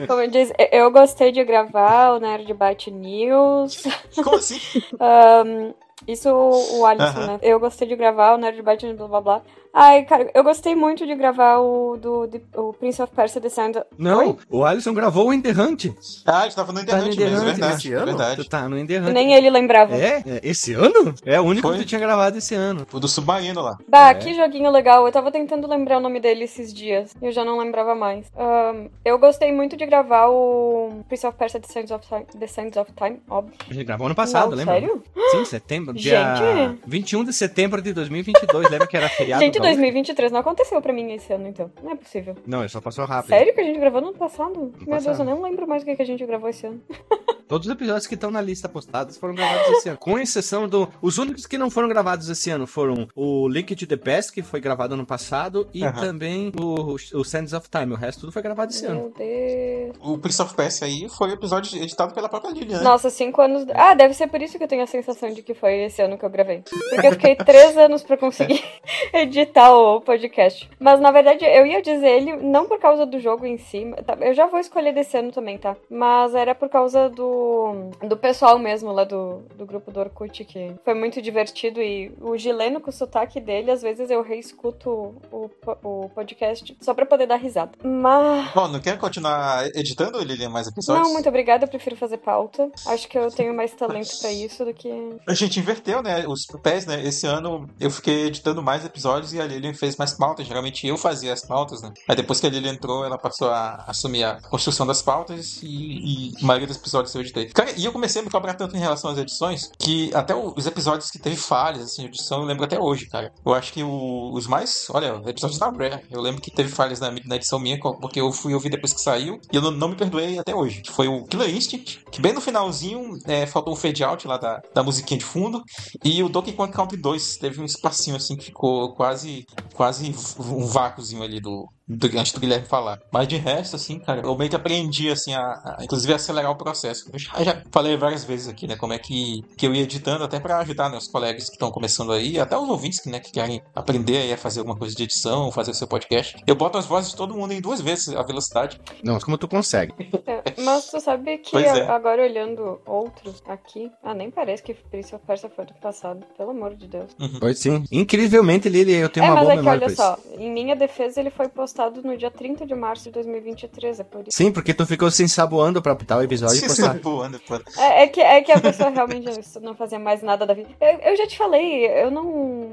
[0.06, 3.82] Como eu disse, eu gostei de gravar o Nerd Byte News.
[4.22, 4.58] Como assim?
[5.00, 5.72] Ahn,
[6.06, 7.26] isso o Alisson, Aham.
[7.26, 7.38] né?
[7.42, 9.42] Eu gostei de gravar o Nerd Byte News, blá blá blá.
[9.74, 13.48] Ai, cara, eu gostei muito de gravar o do de- o Prince of Persia The
[13.48, 13.80] Sound.
[13.96, 14.36] Não, Oi?
[14.50, 15.86] o Alisson gravou o In The Hunt.
[16.26, 17.74] Ah, a gente tava no Tá no internet mesmo, Internet verdade.
[17.78, 18.06] esse É ano?
[18.06, 18.36] verdade.
[18.36, 19.08] Tu tá no In The Hunt.
[19.14, 19.96] Nem ele lembrava.
[19.96, 20.22] É?
[20.26, 21.14] É, Esse ano?
[21.24, 21.78] É o único Foi.
[21.78, 22.86] que tu tinha gravado esse ano.
[22.92, 23.78] O do Submarino lá.
[23.88, 24.14] Bah, É.
[24.14, 25.06] que joguinho legal.
[25.06, 27.14] Eu tava tentando lembrar o nome dele esses dias.
[27.22, 28.26] E eu já não lembrava mais.
[28.36, 32.46] Ahn, eu gostei muito de gravar o Prince of Persia The Sands of Time, The
[32.46, 33.54] Sands of Time óbvio.
[33.70, 34.74] A gente gravou ano passado, não, lembra?
[34.74, 35.02] sério?
[35.30, 35.94] Sim, setembro.
[35.94, 36.80] Dia Gente.
[36.86, 38.68] 21 de setembro de 2022.
[38.68, 41.70] Lembra que era feriado Gente, 2023 não aconteceu pra mim esse ano, então.
[41.82, 42.36] Não é possível.
[42.46, 43.30] Não, ele só passou rápido.
[43.30, 44.54] Sério que a gente gravou no ano passado?
[44.54, 45.28] Meu Deus, passado.
[45.28, 46.80] eu não lembro mais o que que a gente gravou esse ano.
[47.52, 49.98] Todos os episódios que estão na lista postados foram gravados esse ano.
[49.98, 50.88] Com exceção do.
[51.02, 54.40] Os únicos que não foram gravados esse ano foram o Link to the Past, que
[54.40, 57.92] foi gravado ano passado, e também o, o Sands of Time.
[57.92, 59.00] O resto tudo foi gravado esse ano.
[59.00, 59.96] Meu Deus.
[60.00, 62.84] O Prince of Persia aí foi o episódio editado pela própria Lilian, né?
[62.84, 63.66] Nossa, cinco anos.
[63.74, 66.16] Ah, deve ser por isso que eu tenho a sensação de que foi esse ano
[66.16, 66.62] que eu gravei.
[66.88, 68.64] Porque eu fiquei três anos pra conseguir
[69.12, 70.68] editar o podcast.
[70.78, 73.92] Mas na verdade eu ia dizer ele não por causa do jogo em si.
[74.06, 75.76] tá, Eu já vou escolher desse ano também, tá?
[75.90, 80.74] Mas era por causa do, do pessoal mesmo lá do, do grupo do Orkut, que
[80.84, 81.80] foi muito divertido.
[81.80, 85.50] E o Gileno com o sotaque dele, às vezes eu reescuto o,
[85.82, 87.72] o podcast só pra poder dar risada.
[87.82, 88.52] Mas.
[88.52, 91.06] Bom, não quer continuar editando, Lilian, mais episódios?
[91.06, 92.70] Não, muito obrigada, eu prefiro fazer pauta.
[92.86, 94.90] Acho que eu tenho mais talento pra isso do que.
[95.26, 96.24] A gente inverteu, né?
[96.26, 97.02] Os pés, né?
[97.04, 100.46] Esse ano eu fiquei editando mais episódios e a Lilian fez mais pautas.
[100.46, 101.92] Geralmente eu fazia as pautas, né?
[102.08, 105.66] Aí depois que a Lilian entrou, ela passou a assumir a construção das pautas e,
[105.68, 107.46] e a maioria dos episódios eu editei.
[107.46, 110.66] Cara, e eu comecei a me cobrar tanto em relação às edições que até os
[110.66, 113.32] episódios que teve falhas, assim, edição, eu lembro até hoje, cara.
[113.44, 114.86] Eu acho que o- os mais.
[114.90, 116.04] Olha, os episódios da Rare.
[116.10, 119.00] Eu lembro que teve falhas na, na edição minha, porque eu fui ouvir depois que
[119.00, 120.82] saiu e eu não, não me perdoei até hoje.
[120.90, 124.60] Foi o Killer Instinct, que bem no finalzinho é, faltou um fade out lá da,
[124.74, 125.62] da musiquinha de fundo.
[126.04, 129.31] E o Donkey Kong Country 2 teve um espacinho assim que ficou quase
[129.74, 133.00] quase um vácuozinho ali do, do antes do Guilherme falar.
[133.10, 136.50] Mas de resto, assim, cara, eu meio que aprendi assim a, a inclusive a acelerar
[136.50, 137.10] o processo.
[137.12, 140.24] Eu já, já falei várias vezes aqui, né, como é que, que eu ia editando
[140.24, 143.20] até pra ajudar né, os colegas que estão começando aí, até os ouvintes que, né,
[143.20, 146.36] que querem aprender aí a fazer alguma coisa de edição, fazer o seu podcast.
[146.46, 148.80] Eu boto as vozes de todo mundo em duas vezes a velocidade.
[149.02, 149.92] Não, como tu consegue.
[150.26, 151.88] É, mas tu sabe que é.
[151.88, 153.90] agora olhando outros aqui.
[154.02, 156.24] Ah, nem parece que Prince of Persia foi do passado.
[156.36, 157.10] Pelo amor de Deus.
[157.40, 157.84] Pois sim.
[157.90, 160.40] Incrivelmente, Lili, eu tenho é, uma mas boa é que memória olha só, isso.
[160.40, 161.71] em minha defesa ele foi postado
[162.04, 164.36] no dia 30 de março de 2023, é por isso.
[164.36, 166.98] Sim, porque tu ficou se ensaboando pra tal episódio e Se postar.
[167.00, 167.54] voando, pô.
[167.78, 169.28] É, é que, é que a pessoa realmente
[169.60, 170.68] não fazia mais nada da vida.
[170.80, 172.24] Eu, eu já te falei, eu não,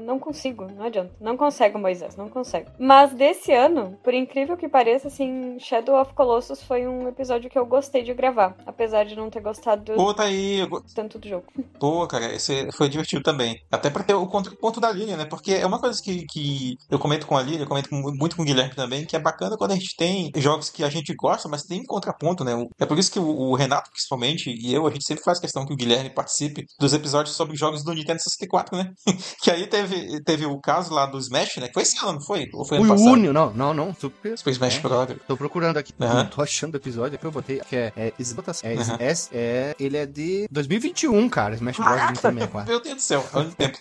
[0.04, 1.12] não consigo, não adianta.
[1.20, 2.66] Não consegue, Moisés, não consegue.
[2.78, 7.58] Mas desse ano, por incrível que pareça, assim, Shadow of Colossus foi um episódio que
[7.58, 8.56] eu gostei de gravar.
[8.66, 11.44] Apesar de não ter gostado Pô, tá aí, eu tanto do jogo.
[11.78, 13.60] Pô, cara, esse foi divertido também.
[13.70, 15.24] Até pra ter o contraponto da Lilian, né?
[15.24, 18.36] Porque é uma coisa que, que eu comento com a Lilian, eu comento com- muito
[18.36, 21.14] com o Guilherme também, que é bacana quando a gente tem jogos que a gente
[21.14, 22.52] gosta, mas tem um contraponto, né?
[22.78, 25.72] É por isso que o, Renato, principalmente, e eu, a gente sempre faz questão que
[25.72, 28.92] o Guilherme participe dos episódios sobre jogos do Nintendo 64, né?
[29.42, 31.68] que aí teve, teve o caso lá do Smash, né?
[31.68, 32.48] Que foi esse ano, não foi?
[32.52, 33.10] Ou foi ano O passado?
[33.12, 33.94] Unio, não, não, não.
[33.94, 34.36] Super.
[34.38, 34.80] Foi Smash É.
[34.80, 35.08] Bros.
[35.26, 35.92] Tô procurando aqui.
[36.00, 36.14] Aham.
[36.14, 37.60] Não tô achando o episódio que eu botei.
[37.60, 37.92] Que é.
[37.96, 38.96] É, é, Aham.
[39.00, 41.54] é, é- ele é de 2021, cara.
[41.54, 41.90] Smash Bros.
[41.90, 42.70] Nintendo 64.
[42.70, 43.78] Meu Deus do céu, olha o tempo.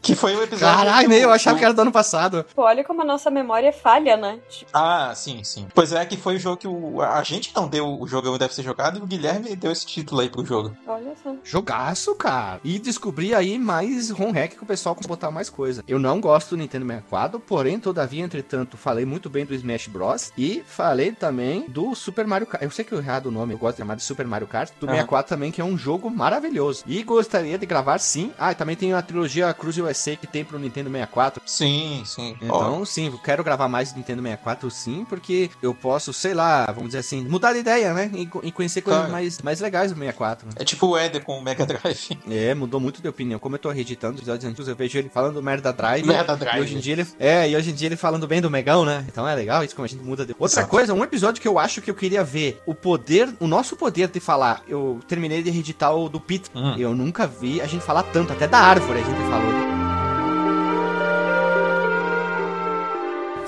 [0.00, 0.76] que foi o episódio.
[0.76, 2.44] Caralho, eu achava que era do ano passado.
[2.54, 4.39] Pô, olha como a nossa memória é falha, né?
[4.48, 5.66] Tipo, Ah, sim, sim.
[5.74, 8.54] Pois é, que foi o jogo que o, a gente não deu o jogo deve
[8.54, 10.76] ser jogado e o Guilherme deu esse título aí pro jogo.
[10.86, 11.34] olha só.
[11.44, 12.60] Jogaço, cara.
[12.64, 15.82] E descobri aí mais home hack que o pessoal consegue botar mais coisa.
[15.86, 20.32] Eu não gosto do Nintendo 64, porém, todavia, entretanto, falei muito bem do Smash Bros.
[20.36, 22.62] E falei também do Super Mario Kart.
[22.62, 24.70] Eu sei que eu errado o nome, eu gosto de chamar de Super Mario Kart.
[24.78, 24.94] Do Aham.
[24.94, 26.84] 64 também, que é um jogo maravilhoso.
[26.86, 28.32] E gostaria de gravar sim.
[28.38, 31.42] Ah, e também tem a trilogia Cruz USA que tem pro Nintendo 64.
[31.46, 32.36] Sim, sim.
[32.40, 34.29] Então, sim, eu quero gravar mais do Nintendo 64,
[34.70, 38.10] sim, porque eu posso, sei lá, vamos dizer assim, mudar de ideia, né?
[38.14, 39.12] E, co- e conhecer coisas Claro.
[39.12, 40.46] mais, mais legais do 64.
[40.46, 40.52] né?
[40.56, 42.18] é tipo o Eder com o Mega Drive.
[42.30, 43.38] É, mudou muito de opinião.
[43.40, 46.06] Como eu tô reeditando os episódios antigos, eu vejo ele falando merda drive.
[46.06, 46.60] Merda E Drive.
[46.62, 47.06] hoje em dia ele.
[47.18, 49.04] É, e hoje em dia ele falando bem do Megão, né?
[49.08, 50.32] Então é legal isso como a gente muda de.
[50.38, 50.68] Outra Exato.
[50.68, 54.08] coisa, um episódio que eu acho que eu queria ver, o poder, o nosso poder
[54.08, 54.62] de falar.
[54.68, 56.50] Eu terminei de reeditar o do Pit.
[56.54, 56.74] Hum.
[56.78, 59.89] Eu nunca vi a gente falar tanto, até da árvore a gente falou.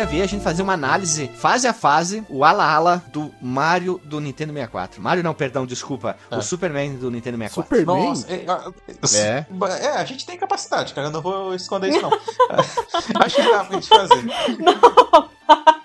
[0.00, 4.00] Queria ver a gente fazer uma análise fase a fase, o ala ala do Mario
[4.04, 5.02] do Nintendo 64.
[5.02, 6.16] Mario não, perdão, desculpa.
[6.30, 6.36] É.
[6.36, 7.76] O Superman do Nintendo 64.
[7.76, 8.08] Superman?
[8.08, 8.44] Nossa, é,
[9.14, 9.86] É.
[9.86, 9.96] é.
[9.96, 11.08] a gente tem capacidade, cara.
[11.08, 12.10] Eu não vou esconder isso, não.
[13.22, 14.24] Acho que dá pra gente fazer.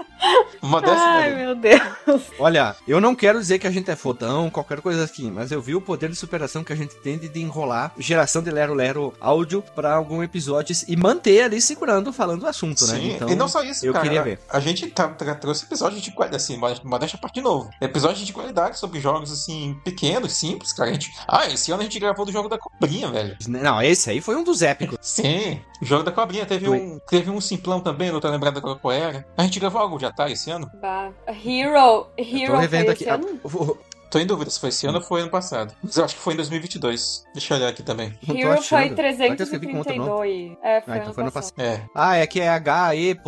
[0.61, 1.45] Modéstia, Ai, né?
[1.45, 2.23] meu Deus.
[2.39, 5.61] Olha, eu não quero dizer que a gente é fodão, qualquer coisa assim, mas eu
[5.61, 9.13] vi o poder de superação que a gente tem de enrolar geração de Lero Lero
[9.19, 12.95] áudio pra algum episódio e manter ali segurando, falando o assunto, né?
[12.95, 14.03] Sim, e não só isso, eu cara.
[14.03, 14.39] queria ver.
[14.49, 17.69] A gente tá, tá- trouxe episódio de qualidade, assim, modéstia a parte de novo.
[17.79, 20.89] Episódio de qualidade sobre jogos, assim, pequenos, simples, cara.
[20.89, 21.13] A gente...
[21.27, 23.37] Ah, esse ano a gente gravou do jogo da cobrinha, velho.
[23.47, 24.97] Não, esse aí foi um dos épicos.
[25.01, 26.45] Sim, jogo da cobrinha.
[26.45, 26.79] Teve Oi.
[26.79, 29.25] um, teve um simplão também, não tô lembrado qual era.
[29.37, 30.69] A gente gravou algo de Atari esse ano?
[30.81, 31.11] Bah.
[31.27, 32.07] Hero.
[32.17, 33.05] Eu Hero tô revendo aqui.
[33.43, 33.77] o-
[34.15, 35.75] Tô em dúvida se foi esse ano ou foi ano passado.
[35.83, 37.25] Mas eu acho que foi em 2022.
[37.33, 38.17] Deixa eu olhar aqui também.
[38.25, 38.95] Hero foi achando.
[38.95, 40.55] Vai que eu escrevi com outro nome.
[40.55, 40.57] 332.
[40.63, 41.59] É, foi, Ah, então ano foi no passado.
[41.59, 41.81] É.
[41.93, 43.19] Ah, é que é H-E.R.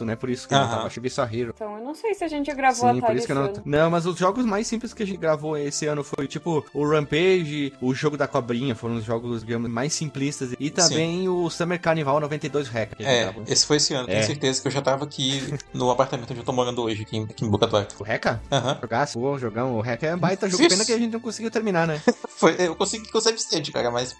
[0.00, 0.16] né?
[0.16, 0.86] Por isso que eu não tava.
[0.86, 1.52] Achei só Hero.
[1.54, 3.42] Então, eu não sei se a gente gravou Sim, a por isso que eu não.
[3.42, 3.62] ano.
[3.66, 6.88] Não, mas os jogos mais simples que a gente gravou esse ano foi tipo o
[6.88, 10.54] Rampage, o jogo da cobrinha, foram os jogos, digamos, mais simplistas.
[10.58, 12.92] E também o Summer Carnival 92 Hack.
[12.98, 13.44] É, gravou.
[13.46, 14.08] esse foi esse ano.
[14.08, 14.12] É.
[14.14, 17.18] Tenho certeza que eu já tava aqui no apartamento onde eu tô morando hoje, aqui
[17.18, 17.94] em, aqui em Boca do Acre.
[18.00, 18.40] O Hack?
[18.50, 18.78] Aham.
[18.80, 19.12] Jogasse?
[19.12, 19.81] Pô, jogão.
[19.82, 20.62] O Hack é um baita jogo.
[20.62, 20.70] Isso.
[20.70, 22.00] Pena que a gente não conseguiu terminar, né?
[22.36, 23.40] Foi, eu consegui que eu sempre
[23.72, 24.16] cara, mas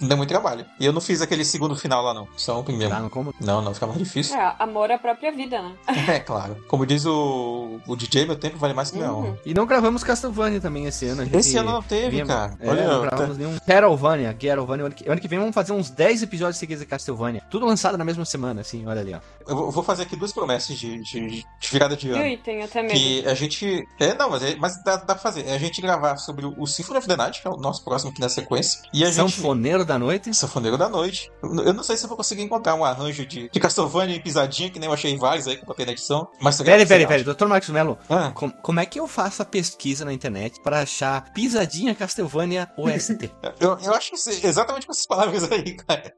[0.00, 0.64] deu muito trabalho.
[0.78, 2.28] E eu não fiz aquele segundo final lá, não.
[2.36, 2.92] Só o primeiro.
[2.94, 3.34] Tá, não como.
[3.40, 4.36] Não, não, fica mais difícil.
[4.36, 5.74] É, amor à própria vida, né?
[6.08, 6.56] É, claro.
[6.68, 9.36] Como diz o, o DJ, meu tempo vale mais que minha Uhum.
[9.44, 11.28] E não gravamos Castlevania também esse ano.
[11.32, 12.56] Esse ano não teve, vinha- cara.
[12.60, 13.58] É, Olha, não tá- gravamos nenhum.
[13.58, 14.84] Castlevania, Castlevania.
[14.86, 17.42] Ano que, ano que vem vamos fazer uns 10 episódios seguidos de Castlevania.
[17.50, 19.18] Tudo lançado na mesma semana, assim, olha ali, ó.
[19.48, 22.22] Eu vou- fazer aqui duas promessas de, de, de virada de ano.
[22.22, 22.92] Ui, tenho até medo.
[22.94, 23.86] Que a gente.
[23.98, 25.46] É, não, mas, é- mas dá, dá pra fazer.
[25.46, 28.10] É a gente gravar sobre o, Symphony of the Night, que é o nosso próximo
[28.10, 28.82] aqui na sequência.
[28.92, 29.32] E a gente.
[29.32, 30.34] Sanfoneiro da noite.
[30.34, 31.30] Sanfoneiro da Noite.
[31.42, 34.20] Eu eu não sei se eu vou conseguir encontrar um arranjo de, de Castlevania em
[34.20, 36.28] pisadinha, que nem eu achei vários aí que eu botei na edição.
[36.40, 37.46] Mas Peraí, peraí, peraí, Dr.
[37.46, 37.96] Marcos Mello.
[38.10, 42.68] Ah, Com- como é que eu faço a pesquisa na internet pra achar Pisadinha Castlevania
[42.76, 43.30] OST?
[43.60, 46.12] eu, eu acho que se- exatamente com essas palavras aí, cara.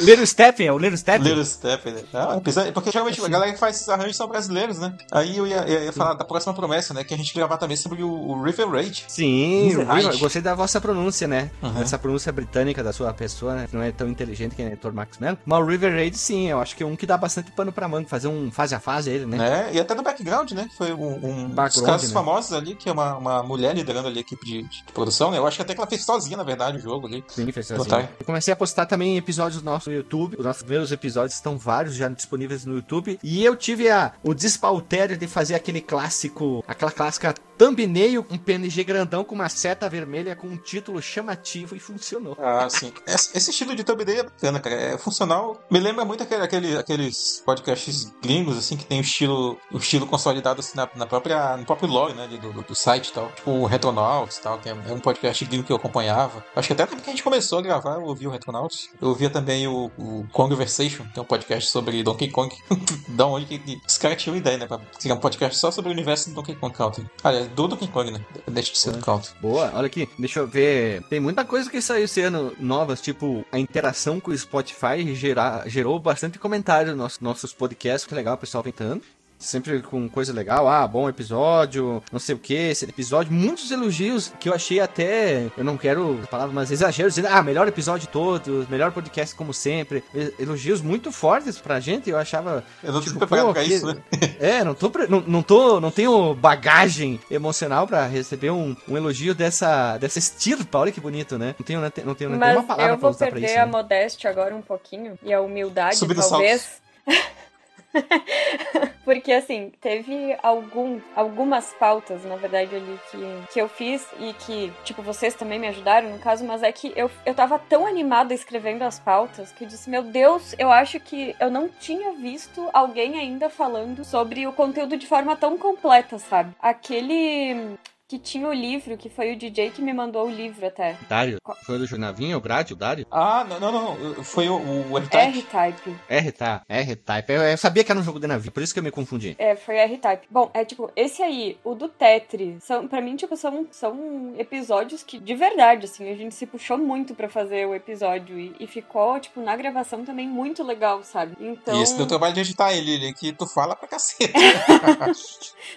[0.00, 1.22] Little Step, é o Little Step?
[1.22, 2.02] Little Step, né?
[2.12, 4.94] Não, é pisa- porque geralmente a galera que faz esses arranjos são brasileiros, né?
[5.10, 7.04] Aí eu ia, eu ia falar da próxima promessa, né?
[7.04, 9.04] Que a gente gravar também sobre o, o River Raid.
[9.08, 10.18] Sim, River Raid.
[10.18, 11.50] gostei da vossa pronúncia, né?
[11.62, 11.80] Uhum.
[11.82, 13.68] Essa pronúncia britânica da sua pessoa, né?
[13.72, 14.92] Não é tão inteligente que nem o Dr.
[14.92, 15.38] Max Mello.
[15.44, 17.88] Mas o River Raid, sim, eu acho que é um que dá bastante pano pra
[17.88, 19.36] manga, fazer um fase a fase ele, né?
[19.38, 19.70] Né?
[19.74, 20.66] E até no background, né?
[20.68, 22.14] Que foi um, um dos casos né?
[22.14, 25.38] famosos ali, que é uma, uma mulher liderando ali a equipe de, de produção, né?
[25.38, 27.24] Eu acho que até que ela fez sozinha, na verdade, o jogo ali.
[27.28, 27.78] Sim, fez assim.
[27.78, 28.10] Botar.
[28.18, 30.36] Eu comecei a postar também episódios no nosso YouTube.
[30.38, 33.18] Os nossos primeiros episódios estão vários já disponíveis no YouTube.
[33.22, 38.82] E eu tive a, o despautério de fazer aquele clássico, aquela clássica thumbnail, um PNG
[38.82, 42.36] grandão com uma seta vermelha com um título chamativo e funcionou.
[42.40, 42.92] Ah, sim.
[43.06, 44.74] Esse, estilo de thumbnail é bacana, cara.
[44.74, 45.60] É funcional.
[45.70, 50.06] Me lembra muito aquele, aquele- aqueles podcasts gringos, assim, que tem o estilo, o estilo
[50.06, 52.26] consolidado assim, na, na própria, no próprio log, né?
[52.26, 53.30] Do, do, do site e tal.
[53.36, 56.44] Tipo o Retronauts e tal, que é, é um podcast gringo que eu acompanhava.
[56.56, 58.88] Acho que até que a gente começou a gravar, eu ouvi o Retronauts.
[59.00, 62.51] Eu ouvia também o, o Conversation, que é um podcast sobre Donkey Kong.
[63.08, 64.66] da onde que que os caras tinham ideia, né?
[64.66, 67.06] Pra criar um podcast só sobre o universo do Donkey Kong Country.
[67.22, 68.24] Aliás, do Donkey Kong, né?
[68.48, 69.32] Deixa de ser do Country.
[69.40, 71.02] Boa, olha aqui, deixa eu ver.
[71.04, 75.68] Tem muita coisa que saiu esse ano novas, tipo a interação com o Spotify gerar,
[75.68, 79.02] gerou bastante comentário nos nossos podcasts, que legal, o pessoal tentando.
[79.42, 84.32] Sempre com coisa legal, ah, bom episódio, não sei o que, esse episódio, muitos elogios
[84.38, 88.06] que eu achei até, eu não quero a palavra, mas exageros, dizendo, ah, melhor episódio
[88.06, 90.04] de todos, melhor podcast como sempre,
[90.38, 93.74] elogios muito fortes pra gente, eu achava Eu não tô Tipo, preparado pô, pra que-
[93.74, 93.96] isso, né?
[94.38, 98.96] é, não tô, pre- não, não tô, não tenho bagagem emocional pra receber um, um
[98.96, 101.54] elogio dessa, dessa estirpa, olha que bonito, né?
[101.58, 103.46] Não tenho, não tenho, não tenho Mas nenhuma palavra eu pra vou usar pra perder
[103.48, 103.58] isso.
[103.58, 103.72] a né?
[103.72, 106.80] modéstia agora um pouquinho e a humildade, Subindo talvez.
[109.04, 114.72] Porque assim, teve algum, algumas pautas, na verdade, ali que, que eu fiz e que,
[114.84, 118.32] tipo, vocês também me ajudaram, no caso, mas é que eu, eu tava tão animada
[118.32, 122.68] escrevendo as pautas que eu disse, meu Deus, eu acho que eu não tinha visto
[122.72, 126.54] alguém ainda falando sobre o conteúdo de forma tão completa, sabe?
[126.60, 127.76] Aquele
[128.12, 130.98] que tinha o livro, que foi o DJ que me mandou o livro até.
[131.08, 133.06] Dário, foi do Jornavinho, o Brad, o Dário?
[133.10, 134.22] Ah, não, não, não.
[134.22, 134.56] Foi o,
[134.90, 135.38] o R-Type.
[135.38, 135.96] R-Type.
[136.10, 137.32] R, tá, R-Type.
[137.32, 139.34] Eu, eu sabia que era um jogo de navio, por isso que eu me confundi.
[139.38, 140.26] É, foi R-Type.
[140.30, 145.02] Bom, é tipo, esse aí, o do Tetris, são, pra mim, tipo, são, são episódios
[145.02, 148.66] que, de verdade, assim, a gente se puxou muito pra fazer o episódio e, e
[148.66, 151.34] ficou, tipo, na gravação também muito legal, sabe?
[151.40, 151.78] Então.
[151.78, 154.30] E esse deu trabalho de editar ele, ele que tu fala pra cacete.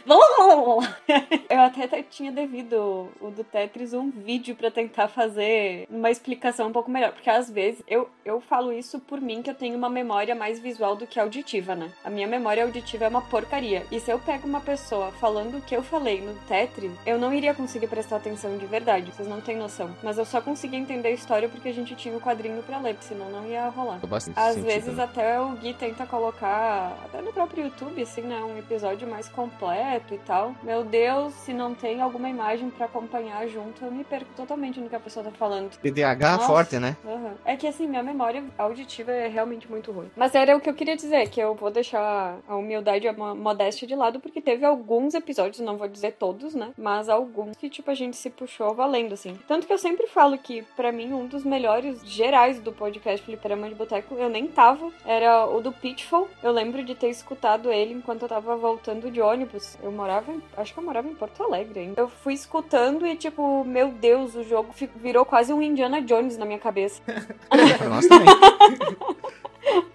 [1.49, 6.09] Eu até, até tinha tinha devido o do Tetris um vídeo pra tentar fazer uma
[6.09, 7.11] explicação um pouco melhor.
[7.11, 10.59] Porque às vezes eu, eu falo isso por mim, que eu tenho uma memória mais
[10.59, 11.91] visual do que auditiva, né?
[12.03, 13.85] A minha memória auditiva é uma porcaria.
[13.91, 17.31] E se eu pego uma pessoa falando o que eu falei no Tetris, eu não
[17.33, 19.11] iria conseguir prestar atenção de verdade.
[19.11, 19.95] Vocês não têm noção.
[20.01, 22.95] Mas eu só consegui entender a história porque a gente tinha o quadrinho pra ler,
[22.95, 23.99] porque senão não ia rolar.
[24.05, 25.03] Bastante Às sentido, vezes né?
[25.03, 28.41] até o Gui tenta colocar, até no próprio YouTube, assim, né?
[28.43, 30.55] Um episódio mais completo e tal.
[30.63, 34.87] Meu Deus, se não tem alguma imagem pra acompanhar junto, eu me perco totalmente no
[34.89, 35.69] que a pessoa tá falando.
[35.77, 36.47] TDAH Nossa.
[36.47, 36.95] forte, né?
[37.05, 37.33] Aham.
[37.43, 40.09] É que assim, minha memória auditiva é realmente muito ruim.
[40.15, 43.13] Mas era o que eu queria dizer, que eu vou deixar a humildade e a
[43.13, 46.71] mo- modéstia de lado, porque teve alguns episódios, não vou dizer todos, né?
[46.77, 49.37] Mas alguns que, tipo, a gente se puxou valendo, assim.
[49.45, 53.67] Tanto que eu sempre falo que, pra mim, um dos melhores gerais do podcast Fliperama
[53.67, 56.29] de Boteco, eu nem tava, era o do Pitfall.
[56.41, 59.77] Eu lembro de ter escutado ele enquanto eu tava voltando de ônibus.
[59.83, 61.94] Eu morava, em, acho que eu morava em Porto Alegre ainda.
[61.95, 66.45] Eu fui escutando e, tipo, meu Deus, o jogo virou quase um Indiana Jones na
[66.45, 67.01] minha cabeça.
[67.49, 68.27] Pra nós também.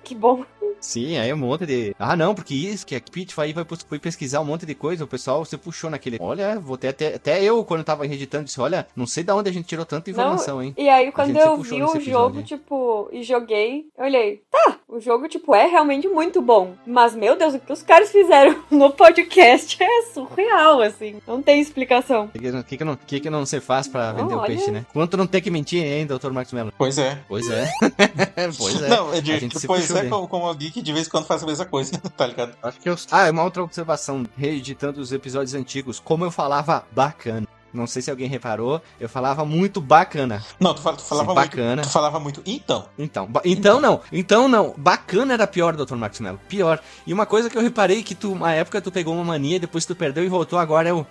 [0.03, 0.45] Que bom.
[0.81, 1.95] Sim, aí um monte de.
[1.99, 5.05] Ah, não, porque isso, que a Pit aí vai foi pesquisar um monte de coisa,
[5.05, 6.19] o pessoal se puxou naquele.
[6.21, 9.51] Olha, vou ter até, até eu, quando tava reeditando, disse: Olha, não sei da onde
[9.51, 10.75] a gente tirou tanta informação, hein?
[10.77, 15.29] E aí, quando eu vi o jogo, tipo, e joguei, eu olhei, tá, o jogo,
[15.29, 16.75] tipo, é realmente muito bom.
[16.87, 21.21] Mas, meu Deus, o que os caras fizeram no podcast é surreal, assim.
[21.27, 22.25] Não tem explicação.
[22.25, 24.47] O que, que, que, não, que, que não se faz pra Não, vender o olha.
[24.47, 24.85] peixe, né?
[24.93, 26.73] Quanto não tem que mentir, hein, doutor Marcos Mello?
[26.77, 27.19] Pois é.
[27.29, 27.71] Pois é.
[28.59, 28.89] pois é.
[28.89, 31.27] Não, é A de, pois puxou é como, como alguém que de vez em quando
[31.27, 32.57] faz a mesma coisa, tá ligado?
[32.63, 32.97] Acho que eu.
[33.11, 37.47] Ah, é uma outra observação, reeditando os episódios antigos, como eu falava bacana.
[37.73, 40.45] Não sei se alguém reparou, eu falava muito bacana.
[40.59, 41.51] Não, tu, tu falava Sim, muito.
[41.51, 41.83] bacana.
[41.83, 42.43] Tu falava muito.
[42.47, 42.87] Então.
[42.99, 44.75] Então, ba- então não, então não.
[44.77, 45.95] Bacana era pior, Dr.
[45.95, 46.41] Marcos Mello.
[46.49, 46.81] Pior.
[47.07, 49.85] E uma coisa que eu reparei que tu, uma época tu pegou uma mania, depois
[49.87, 51.07] tu perdeu e voltou, agora é o.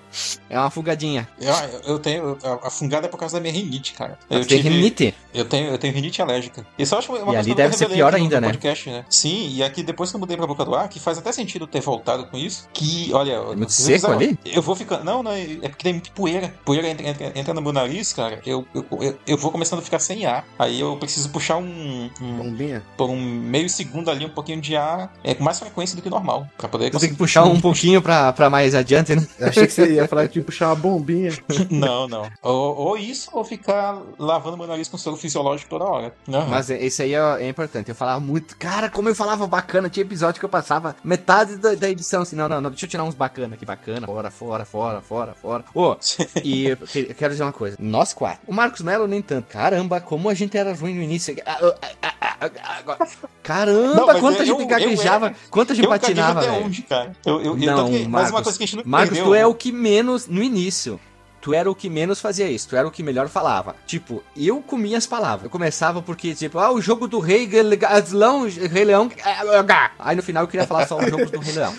[0.49, 1.27] É uma fugadinha.
[1.39, 2.37] Eu, eu tenho.
[2.43, 4.17] A, a fungada é por causa da minha rinite, cara.
[4.29, 5.15] Eu tive- rinite?
[5.33, 6.65] Eu tenho, eu tenho rinite alérgica.
[6.77, 8.47] Isso eu acho uma E coisa ali deve ser pior ainda, né?
[8.47, 9.05] podcast, né?
[9.09, 11.67] Sim, e aqui depois que eu mudei pra Boca do Ar, que faz até sentido
[11.67, 13.33] ter voltado com isso, que, olha...
[13.33, 14.39] É muito se seco eu- ali?
[14.45, 15.03] Eu vou ficando...
[15.03, 16.48] Não, não, é porque tem poeira.
[16.65, 19.81] Poeira entra, entra- entra no meu nariz, cara, eu, eu, eu, eu vou começando a
[19.81, 20.45] ficar sem ar.
[20.57, 22.09] Aí eu preciso puxar um...
[22.21, 22.83] um Bombinha.
[22.97, 26.09] por um meio segundo ali, um pouquinho de ar, é, com mais frequência do que
[26.09, 26.89] normal, pra poder...
[26.89, 29.27] Tu tem que puxar um pouquinho pra, pra mais adiante, né?
[29.39, 31.31] Eu achei que você ia falar de puxar uma bombinha.
[31.69, 32.29] Não, não.
[32.41, 36.13] Ou, ou isso, ou ficar lavando meu nariz com soro fisiológico toda hora.
[36.27, 36.47] Não.
[36.47, 37.89] Mas é- esse aí é, é importante.
[37.89, 38.55] Eu falava muito.
[38.57, 39.89] Cara, como eu falava bacana.
[39.89, 42.35] Tinha episódio que eu passava metade da, da edição assim.
[42.35, 42.69] Não, não, não.
[42.69, 43.65] Deixa eu tirar uns bacana aqui.
[43.65, 44.07] Bacana.
[44.07, 45.63] Fora, fora, fora, fora, fora.
[45.73, 45.95] Ô,
[46.43, 47.77] e eu, que- eu quero dizer uma coisa.
[47.79, 48.41] Nós quatro.
[48.47, 49.47] O Marcos Melo nem tanto.
[49.47, 51.35] Caramba, como a gente era ruim no início.
[51.45, 51.57] Ah,
[52.01, 52.49] ah, ah.
[53.43, 55.27] Caramba, Não, quanto a eu- gente eu- gaguejava.
[55.27, 56.65] eu- quanto a gente eu patinava, até velho.
[56.65, 57.11] onde, cara?
[57.25, 58.31] Eu, eu, eu Não, tanto que- mas Marcos.
[58.31, 60.99] uma coisa que a gente não Marcos, perdeu, tu é o que menos no início.
[61.41, 63.75] Tu era o que menos fazia isso, tu era o que melhor falava.
[63.85, 65.45] Tipo, eu comia as palavras.
[65.45, 67.45] Eu começava porque, tipo, ah, o jogo do Rei
[67.77, 69.09] Gaslão, Rei Leão.
[69.97, 71.73] Aí no final eu queria falar só os jogos do Rei Leão.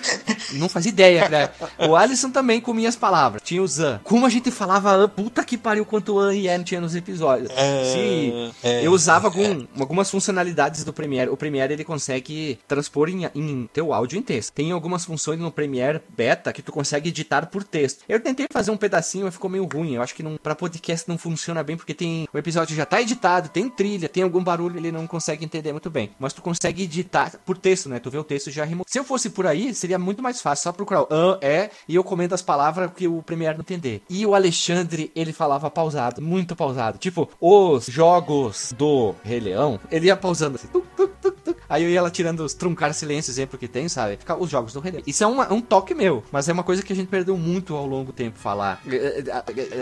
[0.55, 1.51] Não fazia ideia, né?
[1.89, 3.41] O Alisson também comia as palavras.
[3.45, 4.01] Tinha o Zan.
[4.03, 7.51] Como a gente falava, "Ah, puta que pariu, quanto An e N tinha nos episódios.
[7.55, 11.31] É, é, eu usava algum- algumas funcionalidades do Premiere.
[11.31, 14.53] O Premiere ele consegue transpor em, em teu áudio em texto.
[14.53, 18.01] Tem algumas funções no Premiere Beta que tu consegue editar por texto.
[18.09, 19.95] Eu tentei fazer um pedacinho, mas ficou meio ruim.
[19.95, 23.01] Eu acho que não, para podcast não funciona bem porque tem o episódio já tá
[23.01, 26.11] editado, tem trilha, tem algum barulho ele não consegue entender muito bem.
[26.19, 27.99] Mas tu consegue editar por texto, né?
[27.99, 28.85] Tu vê o texto já remo...
[28.87, 31.09] Se eu fosse por aí, seria muito mais fácil, só procurar o
[31.41, 34.03] é e eu comendo as palavras que o Premiere não entender.
[34.09, 36.99] E o Alexandre, ele falava pausado, muito pausado.
[36.99, 40.69] Tipo, os jogos do Rei Leão, ele ia pausando assim.
[40.69, 41.40] tuc, tuc, tuc.
[41.69, 44.19] Aí eu ia lá tirando os truncar silêncios exemplo que tem, sabe?
[44.39, 45.03] Os jogos do Leão.
[45.07, 47.75] Isso é uma- um toque meu, mas é uma coisa que a gente perdeu muito
[47.77, 48.81] ao longo do tempo falar.
[48.87, 49.23] É, é,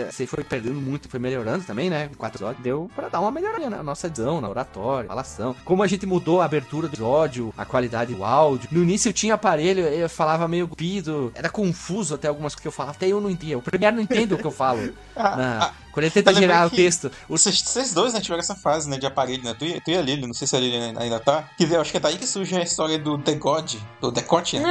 [0.05, 2.09] é, Você foi perdendo muito, foi melhorando também, né?
[2.17, 5.55] Quatro episódios deu pra dar uma melhoria na nossa edição, na oratória, falação.
[5.65, 8.69] Como a gente mudou a abertura do episódio, a qualidade do áudio.
[8.71, 12.67] No início eu tinha aparelho, eu falava meio pido, era confuso até algumas coisas que
[12.67, 13.57] eu falava, até eu não entendia.
[13.57, 14.79] O Premiere não entende o que eu falo.
[15.15, 17.11] Na- quando ele tenta gerar o texto.
[17.27, 19.55] O Vocês, dois, né, tiveram essa fase, né, de aparelho, né?
[19.57, 21.49] Tu e, tu e a Lili, não sei se a Lili ainda tá.
[21.57, 24.21] Que eu acho que é daí que surge a história do The God, do The
[24.21, 24.63] Cotian.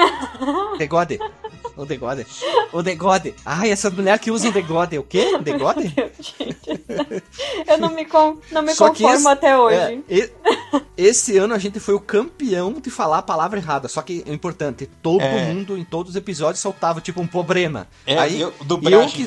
[0.79, 1.19] Degode.
[1.77, 2.27] O Degode.
[2.73, 3.35] O Degode.
[3.47, 4.99] Ai, essa mulher que usa o Degode.
[4.99, 5.39] O quê?
[5.39, 5.95] Degode?
[6.19, 6.85] Gente,
[7.69, 9.77] eu não me, con- não me Só conformo esse- até hoje.
[9.77, 10.33] É, e-
[10.97, 13.87] esse ano a gente foi o campeão de falar a palavra errada.
[13.87, 15.53] Só que é importante, todo É.
[15.53, 17.87] mundo em todos os episódios soltava tipo um problema.
[18.05, 19.25] É, Aí eu- que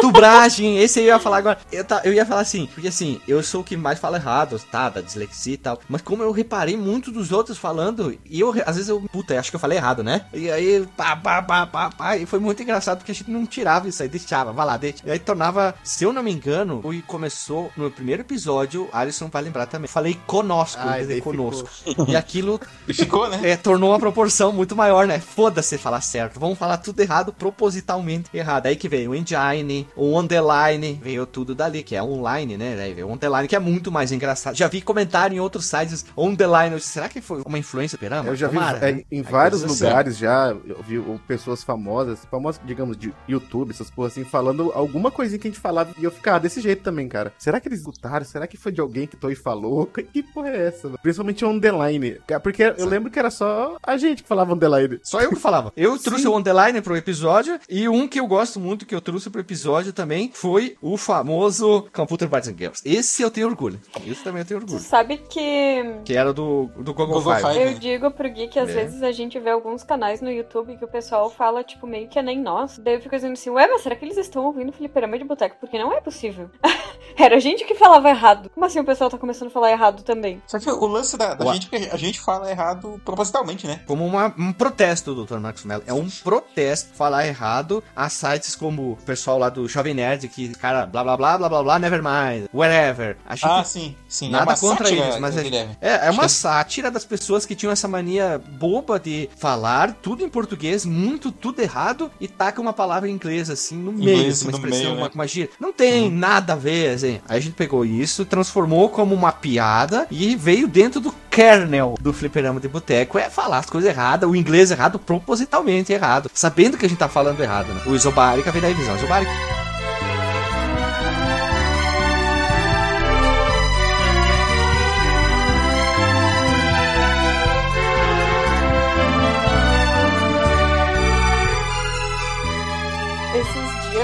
[0.00, 1.58] dublagem, esse aí eu ia falar agora.
[1.72, 4.58] Eu, tá, eu ia falar assim, porque assim, eu sou o que mais fala errado,
[4.70, 4.88] tá?
[4.88, 5.80] Da dislexia e tal.
[5.88, 9.50] Mas como eu reparei muito dos outros falando, e eu, às vezes eu, puta, acho
[9.50, 10.26] que eu falei errado, né?
[10.32, 12.16] E aí, pá, pá, pá, pá, pá.
[12.16, 14.98] E foi muito engraçado porque a gente não tirava isso aí, deixava, vai lá, deixa.
[15.04, 19.42] E aí tornava, se eu não me engano, e começou no primeiro episódio, Alisson vai
[19.42, 19.88] lembrar também.
[19.88, 21.68] Falei conosco, Ah, quer dizer, conosco.
[22.08, 23.40] E aquilo ficou, né?
[23.42, 25.18] é, tornou uma proporção muito maior, né?
[25.18, 26.38] Foda-se falar certo.
[26.38, 28.66] Vamos falar tudo errado, propositalmente errado.
[28.66, 32.92] Aí que veio o engine, o underline, veio tudo dali, que é online, né?
[32.94, 34.56] Veio o underline, que é muito mais engraçado.
[34.56, 36.76] Já vi comentário em outros sites, underline.
[36.76, 38.28] disse, Será que foi uma influência perama?
[38.28, 39.02] Eu já vi Tomara, é, né?
[39.10, 39.84] em vários assim.
[39.84, 45.10] lugares já, eu vi pessoas famosas, famosas, digamos, de YouTube, essas porras assim, falando alguma
[45.10, 47.32] coisinha que a gente falava e eu ficava desse jeito também, cara.
[47.38, 48.24] Será que eles escutaram?
[48.24, 49.88] Será que foi de alguém que tô e falou?
[50.08, 50.88] Que, porra é essa?
[50.88, 50.98] mano?
[51.02, 52.18] Principalmente o underline.
[52.42, 54.98] Porque eu lembro que era só a gente que falava underline.
[55.02, 55.72] Só eu que falava.
[55.76, 59.28] Eu trouxe o underline pro episódio e um que eu gosto muito que eu trouxe
[59.28, 62.82] pro episódio também foi o famoso Computer Boys and Girls.
[62.84, 63.80] Esse eu tenho orgulho.
[64.06, 64.80] Esse também eu tenho Tu orgulho.
[64.80, 67.46] sabe que Que era do, do Google, Google Five.
[67.54, 67.60] Five.
[67.72, 68.72] eu digo pro Gui que às É.
[68.72, 72.18] vezes a gente vê alguns canais no YouTube que o pessoal fala, tipo, meio que
[72.18, 72.78] é nem nós.
[72.78, 75.56] Daí eu fico dizendo assim, ué, mas será que eles estão ouvindo Fliperama de Boteco?
[75.60, 76.50] Porque não é possível.
[77.16, 78.50] Era a gente que falava errado.
[78.54, 80.40] Como assim o pessoal tá começando a falar errado também?
[80.46, 83.80] Só que o lance da, da gente é que a gente fala errado propositalmente, né?
[83.86, 85.82] Como uma- um protesto, doutor Marcos Mello.
[85.86, 90.48] É um protesto falar errado a sites como o pessoal lá do Jovem Nerd, que,
[90.56, 93.16] cara, blá blá blá blá blá blá, nevermind, whatever.
[93.26, 94.30] A gente Ah, sim, sim.
[94.30, 95.68] Nada é uma contra sátira, eles, mas é-.
[95.80, 100.24] É, é uma Acho sátira das pessoas que tinham essa mania boba de falar tudo
[100.24, 104.34] em português, muito tudo errado, e taca uma palavra em inglês, assim, no meio, Inglês
[104.38, 105.10] assim, uma expressão, meio, uma, né?
[105.14, 105.50] uma gíria.
[105.58, 107.20] Não tem nada a ver, assim.
[107.28, 112.12] Aí a gente pegou isso, transformou como uma piada e veio dentro do kernel do
[112.12, 116.84] fliperama de boteco, é falar as coisas erradas, o inglês errado, propositalmente errado, sabendo que
[116.84, 117.80] a gente tá falando errado, né?
[117.86, 118.96] O Isobárica vem da revisão.
[118.96, 119.30] Isobárica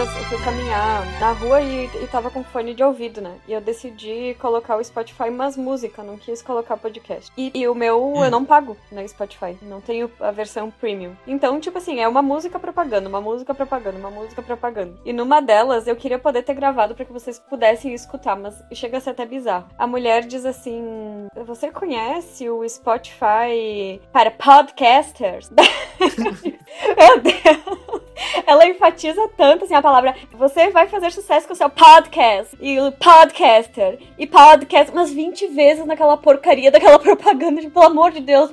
[0.04, 3.38] dias eu fui caminhar na rua e, e tava com fone de ouvido, né?
[3.48, 7.32] E eu decidi colocar o Spotify umas músicas, não quis colocar podcast.
[7.36, 11.14] E, e o meu eu não pago no Spotify, não tenho a versão premium.
[11.26, 14.94] Então, tipo assim, é uma música propaganda, uma música propaganda, uma música propaganda.
[15.04, 18.98] E numa delas eu queria poder ter gravado pra que vocês pudessem escutar, mas chega
[18.98, 19.68] a ser até bizarro.
[19.78, 25.50] A mulher diz assim: Você conhece o Spotify para podcasters?
[25.54, 28.03] Meu Deus!
[28.46, 30.14] Ela enfatiza tanto assim a palavra.
[30.32, 32.56] Você vai fazer sucesso com o seu podcast.
[32.60, 33.98] E o podcaster.
[34.18, 37.68] E podcast umas 20 vezes naquela porcaria daquela propaganda.
[37.68, 38.50] Pelo amor de Deus.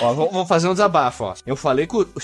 [0.00, 1.34] Ó, vou fazer um desabafo, ó.
[1.46, 2.20] Eu falei com o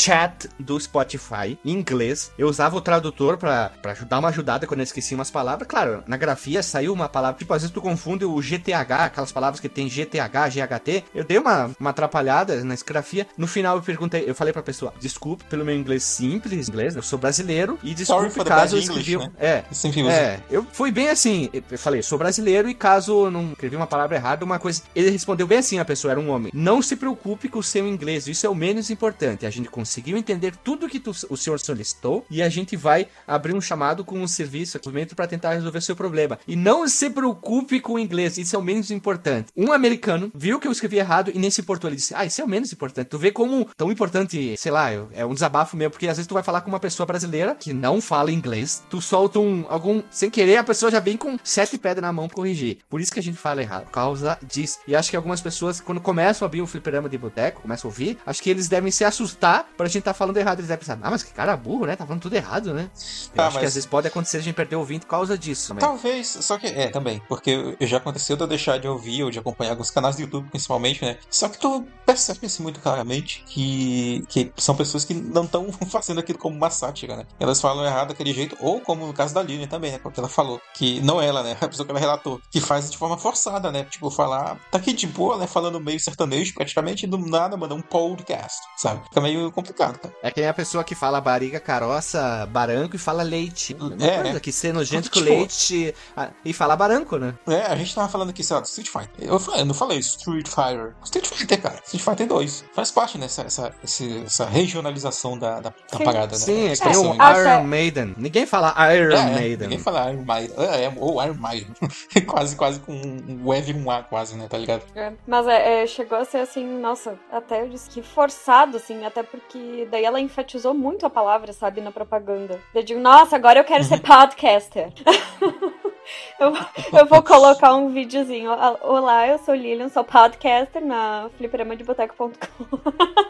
[0.00, 2.32] chat do Spotify em inglês.
[2.38, 5.66] Eu usava o tradutor pra, pra dar uma ajudada quando eu esqueci umas palavras.
[5.68, 7.38] Claro, na grafia saiu uma palavra.
[7.38, 11.04] Tipo, às vezes tu confunde o GTH, aquelas palavras que tem GTH, GHT.
[11.14, 13.26] Eu dei uma, uma atrapalhada na grafia.
[13.36, 17.02] No final eu perguntei, eu falei pra pessoa: desculpe pelo meu inglês simples, inglês, eu
[17.02, 17.78] sou brasileiro.
[17.82, 19.18] E desculpe the caso eu bad English, escrevi.
[19.18, 19.32] né?
[19.38, 19.64] É,
[20.10, 21.50] é, eu fui bem assim.
[21.52, 24.82] Eu falei, sou brasileiro e caso eu não escrevi uma palavra errada, uma coisa.
[24.94, 26.52] Ele respondeu bem assim: a pessoa era um homem.
[26.54, 29.44] Não se preocupe com o seu inglês, isso é o menos importante.
[29.44, 33.54] A gente conseguiu entender tudo que tu- o senhor solicitou e a gente vai abrir
[33.54, 36.38] um chamado com um serviço aqui para tentar resolver seu problema.
[36.46, 39.48] E não se preocupe com o inglês, isso é o menos importante.
[39.56, 41.64] Um americano viu que eu escrevi errado e nem se.
[41.84, 43.08] Ele disse: Ah, isso é o menos importante.
[43.08, 46.34] Tu vê como tão importante, sei lá, é um desabafo meu, porque às vezes tu
[46.34, 50.28] vai falar com uma pessoa brasileira que não fala inglês, tu solta um algum sem
[50.30, 52.78] querer, a pessoa já vem com sete pedras na mão pra corrigir.
[52.88, 54.78] Por isso que a gente fala errado, por causa disso.
[54.88, 57.92] E acho que algumas pessoas, quando começam a abrir um fliperama de boteco, começam a
[57.92, 60.58] ouvir, acho que eles devem se assustar pra gente tá falando errado.
[60.58, 61.96] Eles devem pensar, ah, mas que cara burro, né?
[61.96, 62.90] Tá falando tudo errado, né?
[63.34, 65.10] Eu Ah, acho que mas- às vezes pode acontecer a gente perder o ouvinte por
[65.12, 65.80] causa disso também.
[65.80, 69.38] Talvez, só que é, também, porque já aconteceu de eu deixar de ouvir ou de
[69.38, 71.16] acompanhar alguns canais do YouTube, principalmente, né?
[71.30, 76.18] Só que tu percebe assim, muito claramente que, que são pessoas que não estão fazendo
[76.20, 77.26] aquilo como uma sátira, né?
[77.38, 79.98] Elas falam errado daquele jeito, ou como no caso da Lilian também, né?
[80.02, 81.56] Porque ela falou, que não ela, né?
[81.62, 83.84] A pessoa que ela relatou, que faz de forma forçada, né?
[83.84, 85.46] Tipo, falar, tá aqui de boa, né?
[85.46, 89.02] Falando meio sertanejo, praticamente do nada, manda um podcast, sabe?
[89.04, 90.14] Fica meio complicado, cara.
[90.22, 93.74] É que nem a pessoa que fala barriga, caroça, baranco e fala leite.
[93.74, 94.40] É, coisa, né?
[94.40, 97.34] que ser nojento com Tipo- leite ah, e fala baranco, né?
[97.46, 99.28] É, a gente tava falando aqui, sei lá, do Street Fighter.
[99.28, 100.94] Eu, falei- eu não falei Street Fighter.
[101.04, 101.80] Street Fighter, cara.
[101.84, 102.64] Street Fighter 2.
[102.74, 106.38] Faz parte nessa essa, essa regionalização da, da, da parada, né?
[106.38, 107.62] Sim, é que Expressão o Iron tá.
[107.62, 108.14] Maiden.
[108.16, 109.68] Ninguém fala Iron É, é, Maiden.
[109.68, 110.56] Ninguém fala Iron Maiden.
[110.58, 111.68] É, é, ou Iron Maiden.
[112.26, 114.46] quase, quase com um Ev e um A, quase, né?
[114.48, 114.82] Tá ligado?
[114.94, 119.04] É, Mas é, é, chegou a ser assim, nossa, até eu disse que forçado, assim,
[119.04, 122.60] até porque que daí ela enfatizou muito a palavra, sabe, na propaganda.
[122.74, 124.92] Eu digo, nossa, agora eu quero ser podcaster.
[126.38, 126.52] eu,
[126.98, 128.50] eu vou colocar um videozinho.
[128.82, 132.32] Olá, eu sou Lilian, sou podcaster na fliperamadeboteco.com.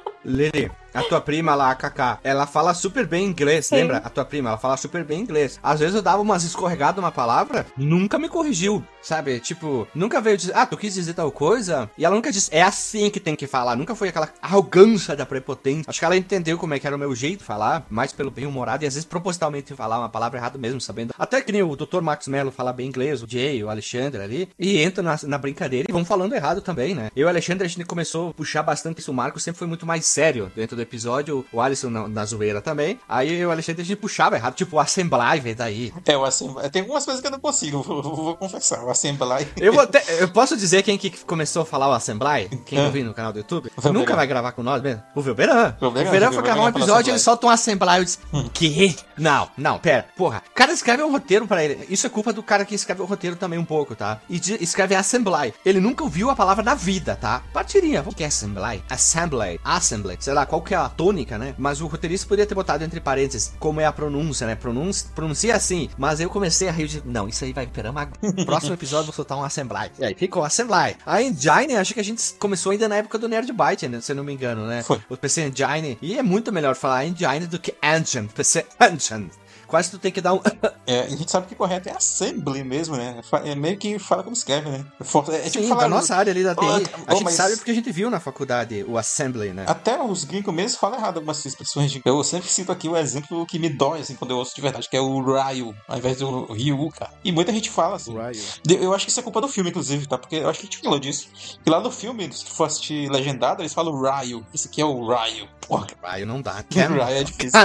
[0.25, 3.77] Lili, a tua prima lá, a Kaká, ela fala super bem inglês, Sim.
[3.77, 3.99] lembra?
[3.99, 5.59] A tua prima, ela fala super bem inglês.
[5.63, 9.39] Às vezes eu dava umas escorregadas numa palavra, nunca me corrigiu, sabe?
[9.39, 11.91] Tipo, nunca veio dizer, ah, tu quis dizer tal coisa?
[11.97, 13.77] E ela nunca disse, é assim que tem que falar.
[13.77, 15.85] Nunca foi aquela arrogância da prepotência.
[15.87, 18.31] Acho que ela entendeu como é que era o meu jeito de falar, mais pelo
[18.31, 21.15] bem humorado e às vezes propositalmente falar uma palavra errada mesmo, sabendo.
[21.19, 22.01] Até que nem o Dr.
[22.01, 25.87] Max Mello fala bem inglês, o Jay, o Alexandre ali, e entra na, na brincadeira
[25.89, 27.11] e vão falando errado também, né?
[27.15, 29.13] Eu e o Alexandre, a gente começou a puxar bastante isso.
[29.13, 32.61] O Marco sempre foi muito mais sério dentro do episódio, o Alisson na, na zoeira
[32.61, 32.99] também.
[33.09, 35.93] Aí o Alexandre, a gente puxava errado, tipo, o Assembly, velho, daí.
[36.07, 36.69] É, o Assembly.
[36.71, 38.83] Tem algumas coisas que eu não consigo, vou, vou, confessar.
[38.83, 39.47] O Assembly.
[39.57, 42.49] Eu, vou até, eu posso dizer quem que começou a falar o Assembly?
[42.65, 43.71] Quem eu vi no canal do YouTube?
[43.93, 45.03] Nunca vai gravar com nós mesmo?
[45.15, 45.77] O Velberan.
[45.81, 47.99] O Velberan foi gravar um episódio e ele solta um Assembly.
[47.99, 48.49] Eu disse, hum.
[48.53, 48.97] que?
[49.17, 50.07] Não, não, pera.
[50.17, 51.87] Porra, o cara escreve um roteiro pra ele.
[51.89, 54.21] Isso é culpa do cara que escreve o roteiro também um pouco, tá?
[54.29, 55.55] E de, escreve Assembly.
[55.65, 57.43] Ele nunca ouviu a palavra na vida, tá?
[57.53, 58.83] Partirinha, o que é Assembly?
[58.89, 59.61] Assembly.
[59.65, 59.98] Assembly.
[60.21, 61.55] Sei lá, qual que é a tônica, né?
[61.59, 64.55] Mas o roteirista poderia ter botado entre parênteses como é a pronúncia, né?
[64.55, 65.89] Pronúncia, pronuncia assim.
[65.97, 68.09] Mas eu comecei a rir de, não, isso aí vai perama.
[68.45, 69.91] Próximo episódio vou soltar um Assembly.
[69.99, 70.97] E aí ficou Assembly.
[71.07, 74.01] A Engine, acho que a gente começou ainda na época do Nerd Byte, né?
[74.01, 74.83] se eu não me engano, né?
[74.83, 75.01] Foi.
[75.09, 75.99] O PC Engine.
[76.01, 78.29] E é muito melhor falar Engine do que Engine.
[78.29, 79.31] PC Engine
[79.69, 80.41] quase tu tem que dar um.
[80.87, 83.21] é, a gente sabe que correto é assembly mesmo, né?
[83.45, 84.85] É meio que fala como escreve, né?
[84.99, 85.83] É, é tipo Sim, falar.
[85.83, 86.65] Da nossa área ali da TI.
[86.65, 87.35] Oh, a gente mas...
[87.35, 89.65] sabe porque a gente viu na faculdade o assembly, né?
[89.69, 92.01] Até os gringos mesmo falam errado algumas expressões.
[92.05, 94.89] Eu sempre cito aqui o exemplo que me dói, assim, quando eu ouço de verdade,
[94.89, 97.13] que é o Ryu, ao invés do Ryu, cara.
[97.23, 98.13] E muita gente fala assim.
[98.13, 98.81] Ryu.
[98.81, 100.17] Eu acho que isso é culpa do filme, inclusive, tá?
[100.17, 101.29] Porque eu acho que a gente falou disso.
[101.65, 104.45] E lá no filme, se for assistir legendado, eles falam Ryu.
[104.55, 105.47] Esse aqui é o Ryu.
[105.67, 105.87] Porra.
[106.03, 106.63] Ryu não dá.
[106.63, 106.89] Can.
[106.95, 107.61] Ryu é difícil.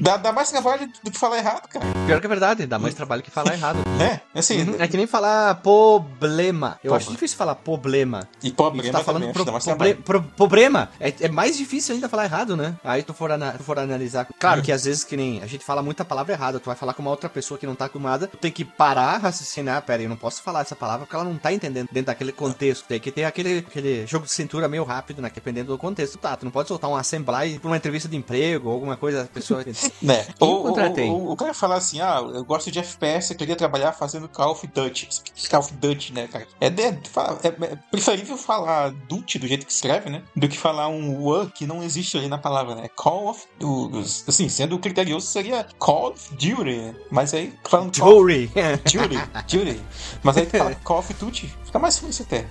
[0.00, 1.84] Dá, dá mais trabalho do que falar errado, cara.
[2.06, 3.78] Pior que é verdade, dá mais trabalho que falar errado.
[4.00, 4.62] É, assim.
[4.62, 4.76] Uhum.
[4.78, 6.78] É que nem falar problema.
[6.84, 8.28] Eu acho difícil falar problema.
[8.42, 10.90] E problema e tá falando pro, proble pro, problema.
[11.00, 12.74] É, é, mais difícil ainda falar errado, né?
[12.84, 14.26] Aí tu for, tu for analisar.
[14.38, 14.64] Claro hum.
[14.64, 16.60] que às vezes que nem a gente fala muita palavra errada.
[16.60, 18.26] Tu vai falar com uma outra pessoa que não tá acostumada.
[18.26, 19.82] Tu tem que parar, raciocinar.
[19.82, 22.84] Pera eu não posso falar essa palavra porque ela não tá entendendo dentro daquele contexto.
[22.86, 25.30] Tem que ter aquele, aquele jogo de cintura meio rápido, né?
[25.32, 26.18] Dependendo do contexto.
[26.18, 29.22] Tá, tu não pode soltar um assembly pra uma entrevista de emprego ou alguma coisa.
[29.22, 29.64] A pessoa.
[30.02, 30.26] né?
[30.40, 30.74] Ou, ou,
[31.10, 34.52] ou, o cara falar assim, ah, eu gosto de FPS, eu queria trabalhar fazendo Call
[34.52, 35.08] of Duty.
[35.50, 36.46] Call of Duty, né, cara?
[36.60, 40.22] É, de, é, é, preferível falar Duty do jeito que escreve, né?
[40.36, 42.88] Do que falar um one que não existe ali na palavra, né?
[42.94, 43.46] Call of.
[44.26, 46.76] Assim, sendo criterioso seria Call of Duty.
[46.76, 46.94] Né?
[47.10, 47.92] Mas aí, falando.
[47.92, 48.50] Duty!
[48.84, 49.16] Duty!
[49.48, 49.80] Duty!
[50.22, 52.44] Mas aí tu fala Call of Duty, fica mais fácil até.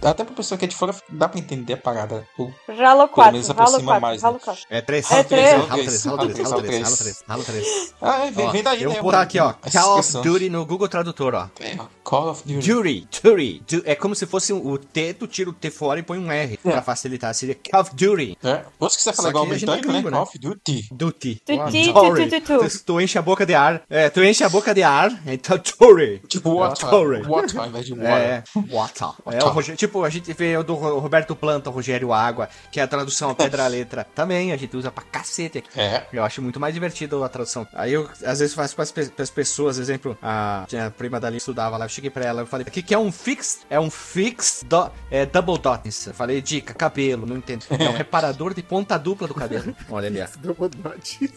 [0.00, 2.24] Até pra pessoa que é de fora, dá pra entender a parada.
[2.38, 3.14] Ou, Ralo 4.
[3.14, 4.22] Pelo menos aproxima mais.
[4.22, 4.38] Né?
[4.70, 5.10] É 3.
[5.10, 5.52] É 3.
[5.52, 6.04] Ralo 3.
[6.04, 6.50] Ralo 3.
[6.50, 7.24] Ralo 3.
[7.26, 7.94] Ralo 3.
[8.00, 8.94] Ah, é, vem, vem daí, eu né?
[8.94, 9.54] Vou botar aqui, ó.
[9.72, 11.48] Call of Duty no Google Tradutor, ó.
[11.60, 13.08] É, Call of Duty.
[13.22, 13.82] Duty, Duty.
[13.84, 16.58] É como se fosse o T, tu tira o T fora e põe um R
[16.64, 16.70] é.
[16.70, 17.34] pra facilitar.
[17.34, 18.38] Seria Call of Duty.
[18.44, 18.62] É.
[18.78, 20.02] Ou se quiser falar igual britânico, né?
[20.02, 20.88] Call of Duty.
[20.92, 21.42] Duty.
[21.44, 23.82] Duty, Duty, tu, tu enche a boca de ar.
[23.90, 26.22] É, tu enche a boca de ar, então Duty.
[26.28, 27.26] Tipo water.
[27.26, 28.27] Water ao invés de water.
[28.28, 29.08] É, water.
[29.32, 32.80] É, o Rogério, tipo, a gente vê o do Roberto Planta, o Rogério Água, que
[32.80, 34.04] é a tradução pedra-letra.
[34.14, 35.68] Também a gente usa pra cacete aqui.
[35.78, 36.06] É.
[36.12, 37.66] Eu acho muito mais divertido a tradução.
[37.74, 41.84] Aí eu, às vezes, faço pras, pras pessoas, exemplo, a, a prima dali estudava lá,
[41.84, 43.60] eu cheguei pra ela, eu falei, o que, que é um fix?
[43.70, 46.06] É um fix do, é, double dots.
[46.06, 47.64] Eu falei, dica, cabelo, não entendo.
[47.70, 49.74] É um reparador de ponta dupla do cabelo.
[49.90, 50.26] Olha ali, ó.
[50.38, 51.30] Double dot.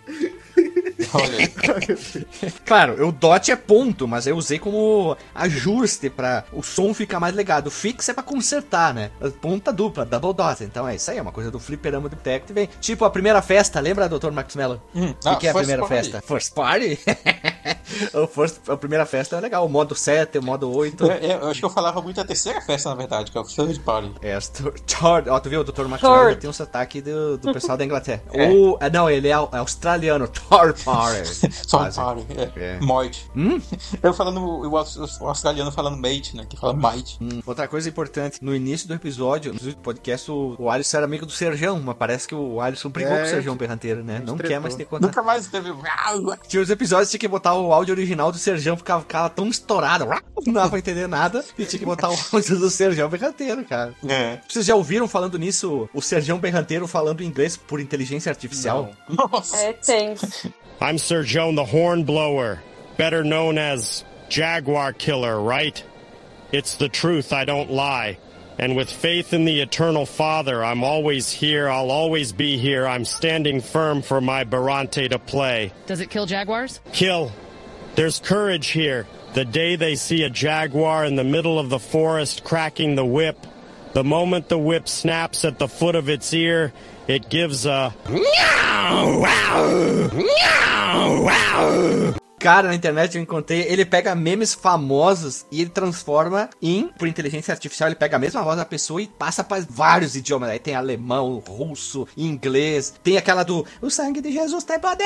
[2.65, 7.35] claro, o dot é ponto, mas eu usei como ajuste para o som ficar mais
[7.35, 7.67] legado.
[7.67, 9.11] O fix é para consertar, né?
[9.41, 10.63] Ponta dupla, double dot.
[10.63, 12.69] Então é isso aí, é uma coisa do fliperama do Tech vem.
[12.79, 14.31] Tipo a primeira festa, lembra, Dr.
[14.31, 14.81] Max Mello?
[14.95, 15.95] Hum, o que, que é a primeira party.
[15.95, 16.21] festa?
[16.21, 16.99] First Party?
[18.13, 21.11] o first, a primeira festa é legal, o modo 7, o modo 8.
[21.11, 23.41] É, é, eu acho que eu falava muito a terceira festa, na verdade, que é
[23.41, 24.13] o Third Party.
[24.21, 25.85] É, Third, ó, tu viu, o Dr.
[25.85, 28.21] Mello tem um sotaque do, do pessoal da Inglaterra.
[28.33, 28.49] É.
[28.49, 31.39] O, não, ele é, é australiano, Third Party.
[31.67, 32.75] Third Party, é.
[32.75, 32.79] é.
[32.79, 33.29] Moit.
[33.35, 33.61] Hum?
[34.01, 34.77] Eu falando, o,
[35.27, 37.17] australiano falando mate, né, que fala mate.
[37.21, 37.41] Hum.
[37.45, 41.31] Outra coisa importante, no início do episódio, no podcast, o, o Alisson era amigo do
[41.31, 44.21] Serjão, mas parece que o Alisson brigou é, com o Serjão Berranteiro, né?
[44.25, 45.07] Não quer mais ter contato.
[45.07, 45.71] Nunca mais teve...
[46.47, 49.47] Tinha os episódios que tinha que botar o áudio original do Serjão, ficava, ficava tão
[49.47, 50.07] estourado,
[50.45, 53.93] não dava pra entender nada, e tinha que botar o áudio do Serjão Berranteiro, cara.
[54.07, 54.39] É.
[54.47, 58.91] Vocês já ouviram falando nisso, o Serjão Berranteiro falando inglês por inteligência artificial?
[59.07, 59.27] Não.
[59.31, 59.57] Nossa.
[59.57, 60.15] É, tem.
[60.81, 62.59] I'm Sir Joan the Hornblower,
[62.97, 65.83] better known as Jaguar Killer, right?
[66.51, 68.17] It's the truth, I don't lie.
[68.59, 73.05] And with faith in the eternal Father, I'm always here, I'll always be here, I'm
[73.05, 75.71] standing firm for my Barante to play.
[75.87, 76.79] Does it kill jaguars?
[76.93, 77.31] Kill.
[77.95, 79.05] There's courage here.
[79.33, 83.47] The day they see a jaguar in the middle of the forest cracking the whip,
[83.93, 86.73] the moment the whip snaps at the foot of its ear,
[87.07, 92.13] it gives a meow, wow, meow, wow.
[92.41, 97.51] Cara, na internet eu encontrei, ele pega memes famosos e ele transforma em, por inteligência
[97.51, 100.49] artificial, ele pega a mesma voz da pessoa e passa para vários idiomas.
[100.49, 105.05] Aí tem alemão, russo, inglês, tem aquela do O sangue de Jesus tem poder,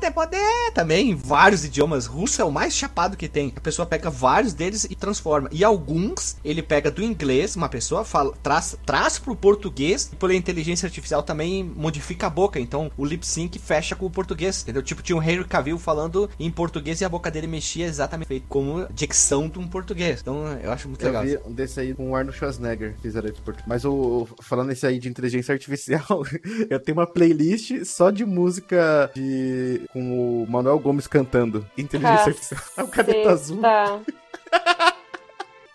[0.00, 2.06] tem poder, também em vários idiomas.
[2.06, 3.52] Russo é o mais chapado que tem.
[3.54, 5.50] A pessoa pega vários deles e transforma.
[5.52, 10.34] E alguns ele pega do inglês, uma pessoa fala, traz, traz pro português e pela
[10.34, 12.58] inteligência artificial também modifica a boca.
[12.58, 14.82] Então o lip sync fecha com o português, entendeu?
[14.82, 16.69] Tipo, tinha o Henry Cavill falando em português
[17.00, 20.20] e a boca dele mexia exatamente como dicção de um português.
[20.20, 21.24] Então eu acho muito Eu legal.
[21.24, 23.68] vi um desse aí com o Arnold Schwarzenegger, fizeram esse português.
[23.68, 26.24] Mas o, falando esse aí de inteligência artificial,
[26.70, 31.66] eu tenho uma playlist só de música de com o Manuel Gomes cantando.
[31.76, 32.60] Inteligência artificial.
[32.76, 33.60] É o caneta azul.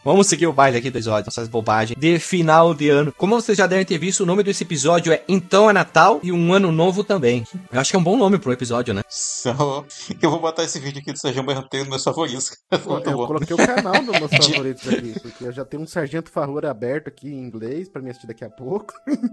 [0.06, 3.12] Vamos seguir o baile aqui do episódio, essas bobagens de final de ano.
[3.18, 6.32] Como vocês já devem ter visto, o nome desse episódio é Então é Natal e
[6.32, 7.44] um Ano Novo também.
[7.74, 9.02] Eu acho que é um bom nome pro episódio, né?
[9.10, 9.84] Só...
[10.22, 12.56] Eu vou botar esse vídeo aqui do Sérgio Berranteiro nos meus favoritos.
[12.72, 13.26] Eu bom.
[13.26, 17.08] coloquei o canal nos meus favoritos aqui, porque eu já tenho um Sargento Farroura aberto
[17.08, 18.94] aqui em inglês pra me assistir daqui a pouco.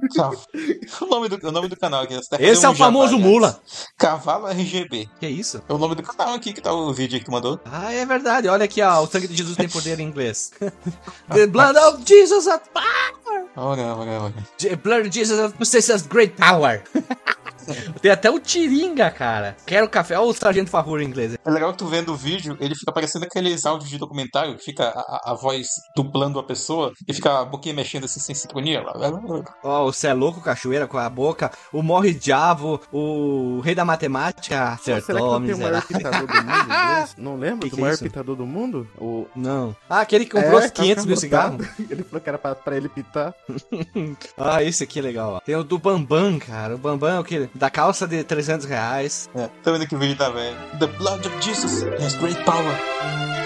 [1.01, 2.15] O nome do, o nome do canal aqui.
[2.39, 3.49] Esse é um o famoso jabá, Mula.
[3.49, 3.57] né?
[3.99, 5.09] Cavalo RGB.
[5.19, 5.63] Que isso?
[5.69, 7.61] É o nome do canal aqui que tá o vídeo aí que tu mandou.
[7.65, 8.49] Ah, é verdade.
[8.49, 9.03] Olha aqui, ó.
[9.03, 10.53] O sangue de Jesus tem poder em inglês.
[11.29, 13.47] The blood of Jesus of power.
[13.57, 14.35] Olha, olha, olha.
[14.59, 16.83] The blood of Jesus possesses great power.
[18.01, 19.57] Tem até o Tiringa, cara.
[19.67, 20.19] Quero café.
[20.19, 21.37] Olha o Sargento Farrur em inglês.
[21.45, 24.65] É legal que tu vendo o vídeo, ele fica parecendo aqueles áudios de documentário que
[24.65, 28.83] fica a, a- voz dublando a pessoa e fica a boquinha mexendo assim sem sincronia.
[29.63, 31.51] Ó, o Cê é Louco Cachoeira com a boca.
[31.73, 32.81] O Morre Diabo.
[32.93, 34.79] O Rei da Matemática.
[34.83, 37.15] Será que Acertou, não tem o maior pitador do mundo inglês?
[37.19, 38.03] Não lembra Que do que é maior isso?
[38.05, 38.89] pitador do mundo?
[38.99, 39.27] O...
[39.35, 39.75] Não.
[39.89, 41.55] Ah, aquele que comprou É, os 500 mil tá cigarros.
[41.61, 41.75] anotado.
[41.91, 43.35] Ele falou que era pra, pra ele pitar.
[44.37, 45.41] Ah, esse aqui é legal, ó.
[45.41, 46.75] Tem o do Bambam, cara.
[46.75, 47.49] O Bambam é o que?
[47.55, 49.29] Da calça de 300 reais.
[49.35, 50.57] É, tá vendo que o vídeo tá velho.
[50.79, 53.42] The blood of Jesus has great power.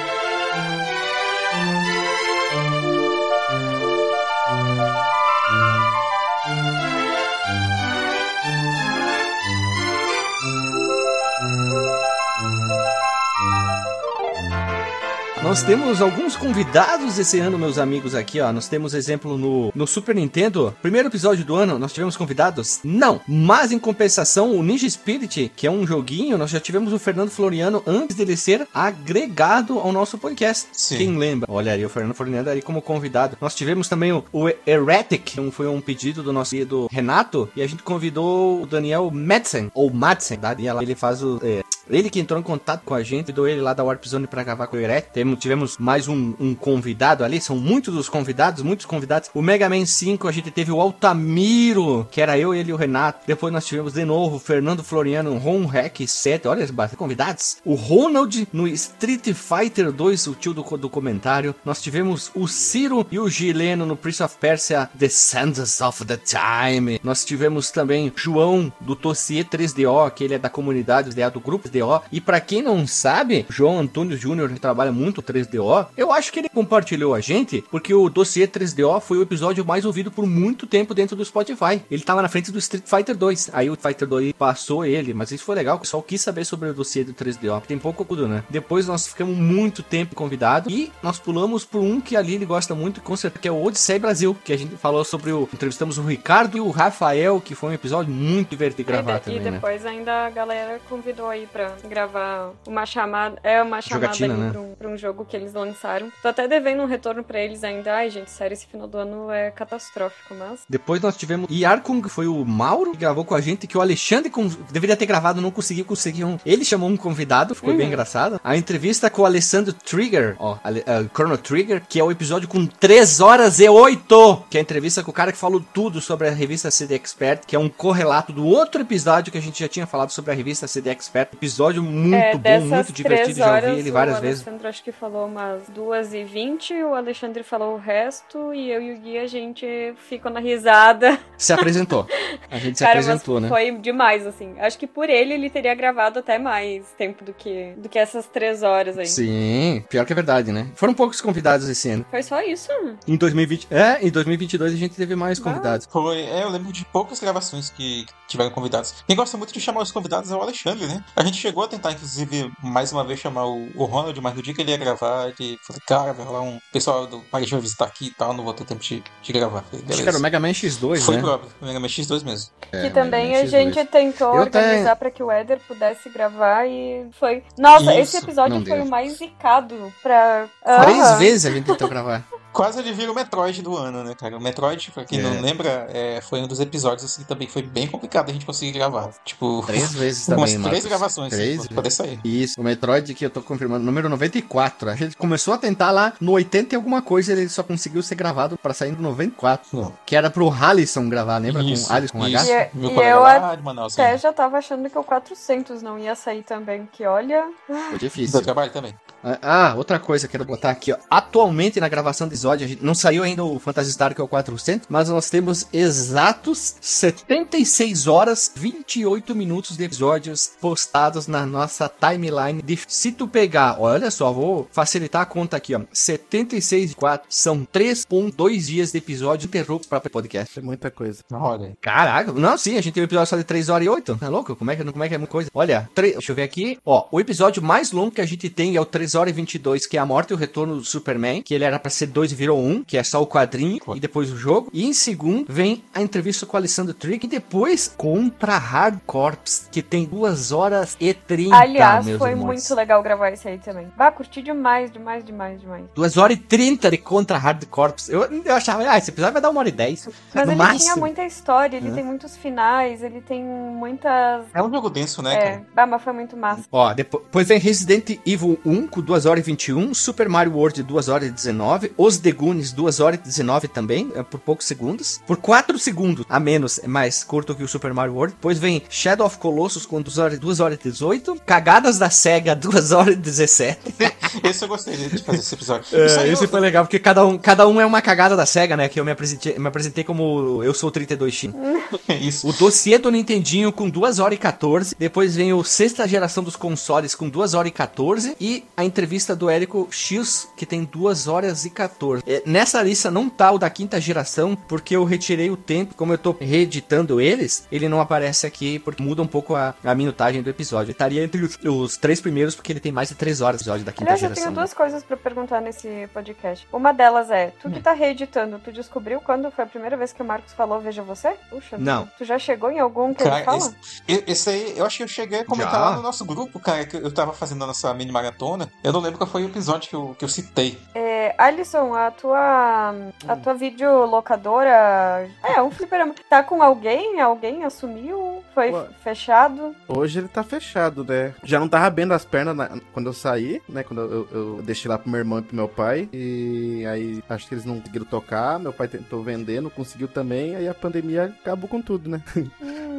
[15.46, 18.52] Nós temos alguns convidados esse ano, meus amigos, aqui, ó.
[18.52, 20.74] Nós temos exemplo no, no Super Nintendo.
[20.82, 22.80] Primeiro episódio do ano, nós tivemos convidados?
[22.82, 23.20] Não.
[23.28, 27.30] Mas em compensação, o Ninja Spirit, que é um joguinho, nós já tivemos o Fernando
[27.30, 30.66] Floriano antes dele ser agregado ao nosso podcast.
[30.72, 30.96] Sim.
[30.98, 31.46] Quem lembra?
[31.50, 33.38] Olha aí, o Fernando Floriano aí como convidado.
[33.40, 37.62] Nós tivemos também o, o Heretic, que foi um pedido do nosso querido Renato, e
[37.62, 40.56] a gente convidou o Daniel Madsen, ou Madsen, tá?
[40.58, 41.38] E ela- ele faz o.
[41.42, 44.26] é, ele que entrou em contato com a gente, convidou ele lá da Warp Zone
[44.26, 45.10] pra gravar com o.
[45.12, 49.30] Temos, tivemos mais um, um convidado ali, são muitos os convidados, muitos convidados.
[49.34, 52.76] O Mega Man 5, a gente teve o Altamiro, que era eu, ele e o
[52.76, 53.26] Renato.
[53.26, 57.58] Depois nós tivemos de novo o Fernando Floriano, Ron Hack 7, olha, bastante convidados.
[57.64, 61.54] O Ronald no Street Fighter 2, o tio do, do comentário.
[61.64, 66.16] Nós tivemos o Ciro e o Gileno no Prince of Persia, The Sands of the
[66.16, 67.00] Time.
[67.02, 71.68] Nós tivemos também João do Dossier 3DO, que ele é da comunidade 3DO, do grupo
[71.76, 72.02] 3DO.
[72.10, 76.48] E pra quem não sabe, João Antônio Júnior, trabalha muito 3DO, eu acho que ele
[76.48, 80.94] compartilhou a gente, porque o Dossier 3DO foi o episódio mais ouvido por muito tempo
[80.94, 81.82] dentro do Spotify.
[81.90, 83.50] Ele tava na frente do Street Fighter 2.
[83.52, 86.68] Aí o Fighter 2 passou ele, mas isso foi legal, o pessoal quis saber sobre
[86.68, 87.62] o dossiê do 3DO.
[87.62, 88.42] Tem pouco conteúdo, né?
[88.48, 92.74] Depois nós ficamos muito tempo convidados e nós pulamos por um que a Lili gosta
[92.74, 95.48] muito, com certeza, que é o Odisseia Brasil, que a gente falou sobre o.
[95.52, 99.40] Entrevistamos o Ricardo e o Rafael, que foi um episódio muito divertido gravar e, também,
[99.40, 99.50] e né?
[99.52, 103.38] depois ainda a galera convidou aí pra gravar uma chamada.
[103.42, 104.50] É uma chamada Jogatina, né?
[104.50, 106.10] pra, um, pra um jogo que eles lançaram.
[106.22, 107.94] Tô até devendo um retorno pra eles ainda.
[107.94, 110.60] Ai, gente, sério, esse final do ano é catastrófico, mas.
[110.68, 113.80] Depois nós tivemos Yarkung, que foi o Mauro, que gravou com a gente, que o
[113.80, 116.38] Alexandre con- deveria ter gravado, não conseguiu conseguir um.
[116.44, 118.40] Ele chamou um convidado, ficou bem engraçado.
[118.42, 122.48] A entrevista com o Alessandro Trigger, ó, Ale- eh, Chrono Trigger, que é o episódio
[122.48, 126.00] com 3 horas e 8, que é a entrevista com o cara que falou tudo
[126.00, 129.60] sobre a revista CD Expert, que é um correlato do outro episódio que a gente
[129.60, 133.24] já tinha falado sobre a revista CD Expert, episódio muito é, bom, dessas muito divertido.
[133.24, 134.40] três Já horas, ouvi ele várias o vezes.
[134.46, 138.80] Alessandro acho que falou umas duas e vinte, o Alexandre falou o resto, e eu
[138.82, 139.66] e o Gui, a gente
[140.08, 141.18] ficou na risada.
[141.36, 142.06] Se apresentou.
[142.50, 143.48] A gente se Cara, mas apresentou, né?
[143.48, 144.54] foi demais, assim.
[144.58, 148.26] Acho que por ele, ele teria gravado até mais tempo do que, do que essas
[148.26, 149.06] três horas aí.
[149.06, 150.68] Sim, pior que é verdade, né?
[150.74, 152.06] Foram poucos convidados esse ano.
[152.10, 152.70] Foi só isso?
[153.06, 155.42] Em 2020, é, em 2022 a gente teve mais Ah.
[155.42, 155.86] convidados.
[155.90, 159.04] Foi, é, eu lembro de poucas gravações que tiveram convidados.
[159.06, 161.04] Quem gosta muito de chamar os convidados é o Alexandre, né?
[161.14, 164.42] A gente chegou a tentar, inclusive, mais uma vez chamar o, o Ronald, mas no
[164.42, 167.60] dia que ele ia gravar, ele falou, cara, vai rolar um pessoal do Paris vai
[167.60, 169.62] visitar aqui e tal, não vou ter tempo de, de gravar.
[169.62, 171.22] Falei, Acho que era o Mega Man X2, Foi né?
[171.22, 172.50] próprio, o Mega Man X2 mesmo.
[172.72, 173.86] É, que também a gente X2.
[173.88, 177.44] tentou Eu organizar até- pra que o Éder pudesse gravar e foi.
[177.56, 178.84] Nossa, esse Isso, episódio não foi deu.
[178.84, 180.48] o mais zicado pra.
[180.82, 182.24] Três vezes a gente tentou gravar.
[182.56, 184.36] Quase ele vira o Metroid do ano, né, cara?
[184.36, 185.22] O Metroid, pra quem É.
[185.22, 188.46] não lembra, é, foi um dos episódios assim que também foi bem complicado a gente
[188.46, 189.10] conseguir gravar.
[189.26, 190.84] Tipo, Três vezes umas também, três Marcos.
[190.86, 192.18] gravações Três assim, pra poder sair.
[192.24, 194.88] Isso, o Metroid que eu tô confirmando, número 94.
[194.88, 198.14] A gente começou a tentar lá no 80 e alguma coisa, ele só conseguiu ser
[198.14, 199.68] gravado pra sair no 94.
[199.76, 199.92] Não.
[200.06, 201.62] Que era pro Halisson gravar, lembra?
[201.62, 202.36] Isso, com Alisson com isso.
[202.50, 202.52] H?
[202.52, 203.92] E- Meu e eu lá de Manaus.
[203.92, 204.22] Até Assim.
[204.22, 207.44] já tava achando que o 400 não ia sair também, que olha.
[207.66, 208.40] Foi Do difícil.
[208.42, 208.94] trabalho também.
[209.42, 210.96] Ah, outra coisa que eu quero botar aqui, ó.
[211.10, 214.24] Atualmente na gravação do episódio, a gente não saiu ainda o Phantasy Star que é
[214.24, 221.88] o 400, mas nós temos exatos 76 horas 28 minutos de episódios postados na nossa
[221.88, 222.62] timeline.
[222.62, 225.80] De, se tu pegar, olha só, vou facilitar a conta aqui, ó.
[225.92, 230.58] 76 e 4 são 3.2 dias de episódio interrupto para podcast.
[230.58, 231.22] É muita coisa.
[231.32, 231.76] Olha.
[231.80, 234.18] Caraca, não, sim, a gente tem um episódio só de 3 horas e 8.
[234.22, 234.54] É louco?
[234.54, 235.50] Como é que, como é, que é muita coisa?
[235.52, 236.78] Olha, tre- deixa eu ver aqui.
[236.84, 239.86] Ó, o episódio mais longo que a gente tem é o 3 horas e 22,
[239.86, 242.32] que é a morte e o retorno do Superman, que ele era pra ser 2
[242.32, 244.70] e virou 1, que é só o quadrinho e depois o jogo.
[244.72, 249.68] E em segundo vem a entrevista com o Alessandro Trick e depois contra Hard Corps,
[249.70, 252.46] que tem 2 horas e 30, Aliás, meus foi irmãos.
[252.46, 253.88] muito legal gravar esse aí também.
[253.96, 255.84] Bah, curti demais, demais, demais, demais.
[255.94, 258.08] 2 horas e 30 de contra Hard Corps.
[258.08, 260.08] Eu, eu achava, ah, esse episódio vai dar uma hora e 10.
[260.34, 260.80] Mas no ele máximo.
[260.80, 261.94] tinha muita história, ele Né?
[261.94, 264.44] tem muitos finais, ele tem muitas.
[264.54, 265.66] É um jogo denso, né, É, cara?
[265.74, 266.62] bah, mas foi muito massa.
[266.70, 270.82] Ó, depois, depois vem Resident Evil 1 com 2 horas e 21, Super Mario World
[270.82, 274.66] 2 horas e 19, Os The Goonies 2 horas e 19 também, é por poucos
[274.66, 275.20] segundos.
[275.24, 278.34] Por 4 segundos a menos, é mais curto que o Super Mario World.
[278.34, 282.56] Depois vem Shadow of Colossus com 2 horas, 2 horas e 18, Cagadas da SEGA
[282.56, 283.94] 2 horas e 17.
[284.42, 285.86] Esse eu gostei de fazer esse episódio.
[285.96, 288.88] É, esse foi legal, porque cada um, cada um é uma cagada da SEGA, né?
[288.88, 291.54] Que eu me apresentei, me apresentei como eu sou o 32X.
[292.20, 292.48] Isso.
[292.48, 294.96] O dossiê do Nintendinho com 2 horas e 14.
[294.98, 298.36] Depois vem o sexta geração dos consoles com 2 horas e 14.
[298.40, 302.15] E a entrevista do Érico X, que tem 2 horas e 14.
[302.26, 305.94] É, nessa lista não tá o da quinta geração, porque eu retirei o tempo.
[305.94, 309.94] Como eu tô reeditando eles, ele não aparece aqui, porque muda um pouco a, a
[309.94, 310.90] minutagem do episódio.
[310.92, 313.84] Estaria entre os, os três primeiros, porque ele tem mais de 3 horas de episódio
[313.84, 314.42] da quinta Aliás, eu geração.
[314.44, 314.60] tenho né?
[314.62, 316.66] duas coisas pra perguntar nesse podcast.
[316.72, 317.72] Uma delas é, tu Hum.
[317.72, 321.02] que tá reeditando, tu descobriu quando foi a primeira vez que o Marcos falou Veja
[321.02, 321.34] Você?
[321.50, 321.76] Puxa.
[321.78, 322.08] Não.
[322.18, 323.58] Tu já chegou em algum que ele Cara, fala?
[323.58, 325.80] esse, esse aí, eu acho que eu cheguei a comentar Já?
[325.80, 328.70] lá no nosso grupo, cara, que eu tava fazendo a nossa mini maratona.
[328.84, 330.78] Eu não lembro qual foi o episódio que eu, que eu citei.
[330.94, 332.94] É, Alisson, a tua,
[333.28, 336.14] a tua videolocadora é um fliperama.
[336.28, 337.20] Tá com alguém?
[337.20, 338.42] Alguém assumiu?
[338.54, 338.86] Foi Ué.
[339.02, 339.74] fechado?
[339.88, 341.34] Hoje ele tá fechado, né?
[341.44, 343.82] Já não tava bem das pernas na- quando eu saí, né?
[343.82, 346.08] Quando eu, eu deixei lá pro meu irmão e pro meu pai.
[346.12, 348.58] E aí acho que eles não conseguiram tocar.
[348.58, 350.56] Meu pai tentou vender, não conseguiu também.
[350.56, 352.22] Aí a pandemia acabou com tudo, né?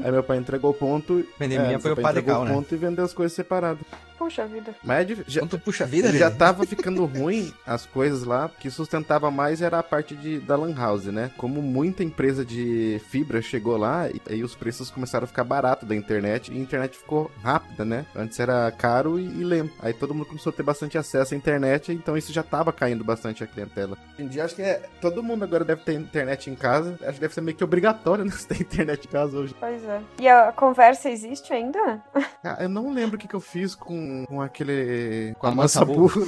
[0.03, 1.25] Aí meu pai entregou o ponto.
[1.39, 2.53] Pandemia é, foi meu o pai pá entregou legal, o né?
[2.53, 3.79] ponto e vendeu as coisas separadas.
[4.17, 4.73] Puxa vida.
[4.83, 8.49] Mas é dif- já, Então tu puxa vida, já tava ficando ruim as coisas lá,
[8.59, 11.29] que sustentava mais era a parte de, da Lan House, né?
[11.37, 15.87] Como muita empresa de fibra chegou lá, e aí os preços começaram a ficar baratos
[15.87, 18.05] da internet, e a internet ficou rápida, né?
[18.15, 19.73] Antes era caro e, e lento.
[19.79, 23.03] Aí todo mundo começou a ter bastante acesso à internet, então isso já tava caindo
[23.03, 23.97] bastante a clientela.
[24.13, 27.13] Hoje em dia, acho que é, todo mundo agora deve ter internet em casa, acho
[27.13, 28.31] que deve ser meio que obrigatório, né?
[28.47, 29.53] Ter internet em casa hoje.
[29.59, 30.01] Pois é.
[30.19, 32.01] E a conversa existe ainda?
[32.43, 35.35] Ah, eu não lembro o que, que eu fiz com, com aquele.
[35.37, 36.21] com a A mansa Mansa burro.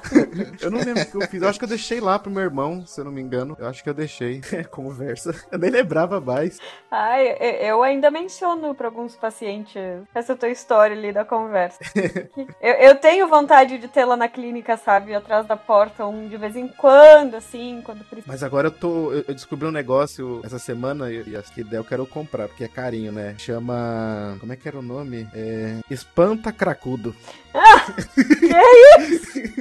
[0.60, 1.42] eu não lembro o que eu fiz.
[1.42, 3.56] Eu acho que eu deixei lá pro meu irmão, se eu não me engano.
[3.58, 4.40] Eu acho que eu deixei.
[4.70, 5.34] Conversa.
[5.50, 6.58] Eu nem lembrava mais.
[6.90, 9.80] Ai, eu- ainda menciono pra alguns pacientes
[10.14, 11.78] essa tua história ali da conversa.
[12.60, 15.14] eu, eu tenho vontade de tê-la na clínica, sabe?
[15.14, 18.26] Atrás da porta, um de vez em quando, assim, quando precisa.
[18.30, 19.12] Mas agora eu tô.
[19.12, 22.68] Eu, descobri um negócio essa semana e, acho que ideia eu quero comprar, porque é
[22.68, 23.34] carinho, né?
[23.38, 24.36] Chama.
[24.40, 25.26] Como é que era o nome?
[25.34, 25.78] É.
[25.90, 27.14] Espanta Cracudo.
[27.52, 29.52] 38.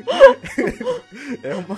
[1.43, 1.77] é uma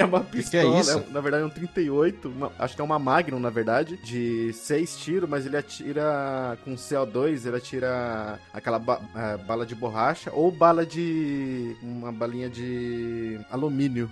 [0.00, 0.98] é uma pistola, isso?
[0.98, 4.52] é, na verdade é um 38, uma- acho que é uma Magnum na verdade, de
[4.52, 10.30] 6 tiros, mas ele atira com CO2, ele atira aquela ba- é, bala de borracha
[10.32, 14.10] ou bala de uma balinha de alumínio.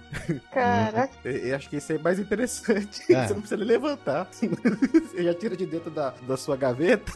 [0.53, 1.11] Caraca.
[1.29, 3.13] Eu, acho que isso é mais interessante.
[3.13, 3.27] É.
[3.27, 4.29] Você não precisa levantar.
[4.33, 7.13] Você já tira de dentro da, da sua gaveta.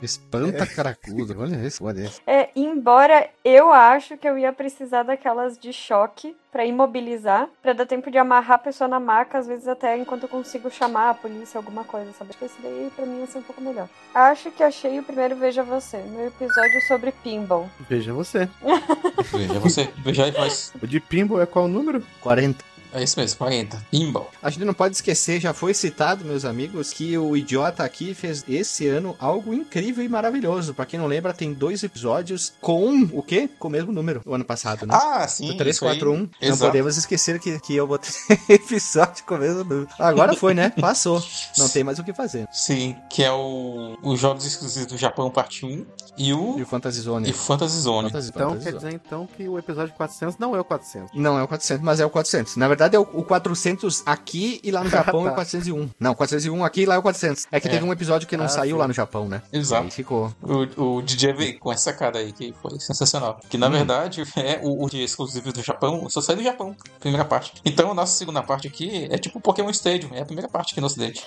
[0.00, 1.34] Espanta caracudo.
[1.38, 2.20] Olha isso, olha isso.
[2.26, 7.86] É, embora eu acho que eu ia precisar daquelas de choque pra imobilizar, pra dar
[7.86, 11.14] tempo de amarrar a pessoa na maca, às vezes até enquanto eu consigo chamar a
[11.14, 12.30] polícia, alguma coisa, sabe?
[12.30, 13.88] Acho que esse daí pra mim ia ser um pouco melhor.
[14.14, 17.68] Acho que achei o primeiro Veja Você, meu episódio sobre pinball.
[17.88, 18.48] Veja você.
[19.32, 19.88] Veja você.
[19.98, 20.72] Veja aí, faz.
[20.82, 22.02] O de Pinball é qual o número?
[22.20, 22.71] 40.
[22.92, 23.82] É isso mesmo, 40.
[23.90, 24.30] Pinball.
[24.42, 28.44] A gente não pode esquecer, já foi citado, meus amigos, que o idiota aqui fez
[28.48, 30.74] esse ano algo incrível e maravilhoso.
[30.74, 33.48] Pra quem não lembra, tem dois episódios com o quê?
[33.58, 34.94] Com o mesmo número, o ano passado, né?
[34.94, 35.46] Ah, sim.
[35.46, 35.58] Do aí.
[35.58, 36.16] 341.
[36.18, 36.70] Não Exato.
[36.70, 38.10] podemos esquecer que, que eu botei
[38.48, 39.88] episódio com o mesmo número.
[39.98, 40.70] Agora foi, né?
[40.80, 41.22] Passou.
[41.58, 42.46] Não tem mais o que fazer.
[42.52, 45.86] Sim, que é o os jogos exclusivos do Japão, parte 1,
[46.18, 47.30] e o, E o Fantasy Zone.
[47.30, 48.08] e Fantasy Zone.
[48.10, 48.84] Fantasy, Então Fantasy quer Zone.
[48.84, 51.10] dizer então que o episódio 400 não é o 400.
[51.14, 52.56] Não é o 400, mas é o 400.
[52.56, 55.90] Na verdade é o, o 400 aqui e lá no Japão é o 401.
[55.98, 57.46] Não, 401 aqui e lá é o 400.
[57.50, 57.70] É que É.
[57.70, 58.80] teve um episódio que não Ah, saiu sim.
[58.80, 59.42] lá no Japão, né?
[59.52, 59.84] Exato.
[59.84, 60.32] Aí ficou.
[60.42, 63.40] O, o DJ veio com essa cara aí, que foi sensacional.
[63.48, 67.24] Que na verdade é o, o de exclusivo do Japão, só sai do Japão, primeira
[67.24, 67.54] parte.
[67.64, 70.80] Então a nossa segunda parte aqui é tipo Pokémon Stadium, é a primeira parte aqui
[70.80, 71.24] no ocidente.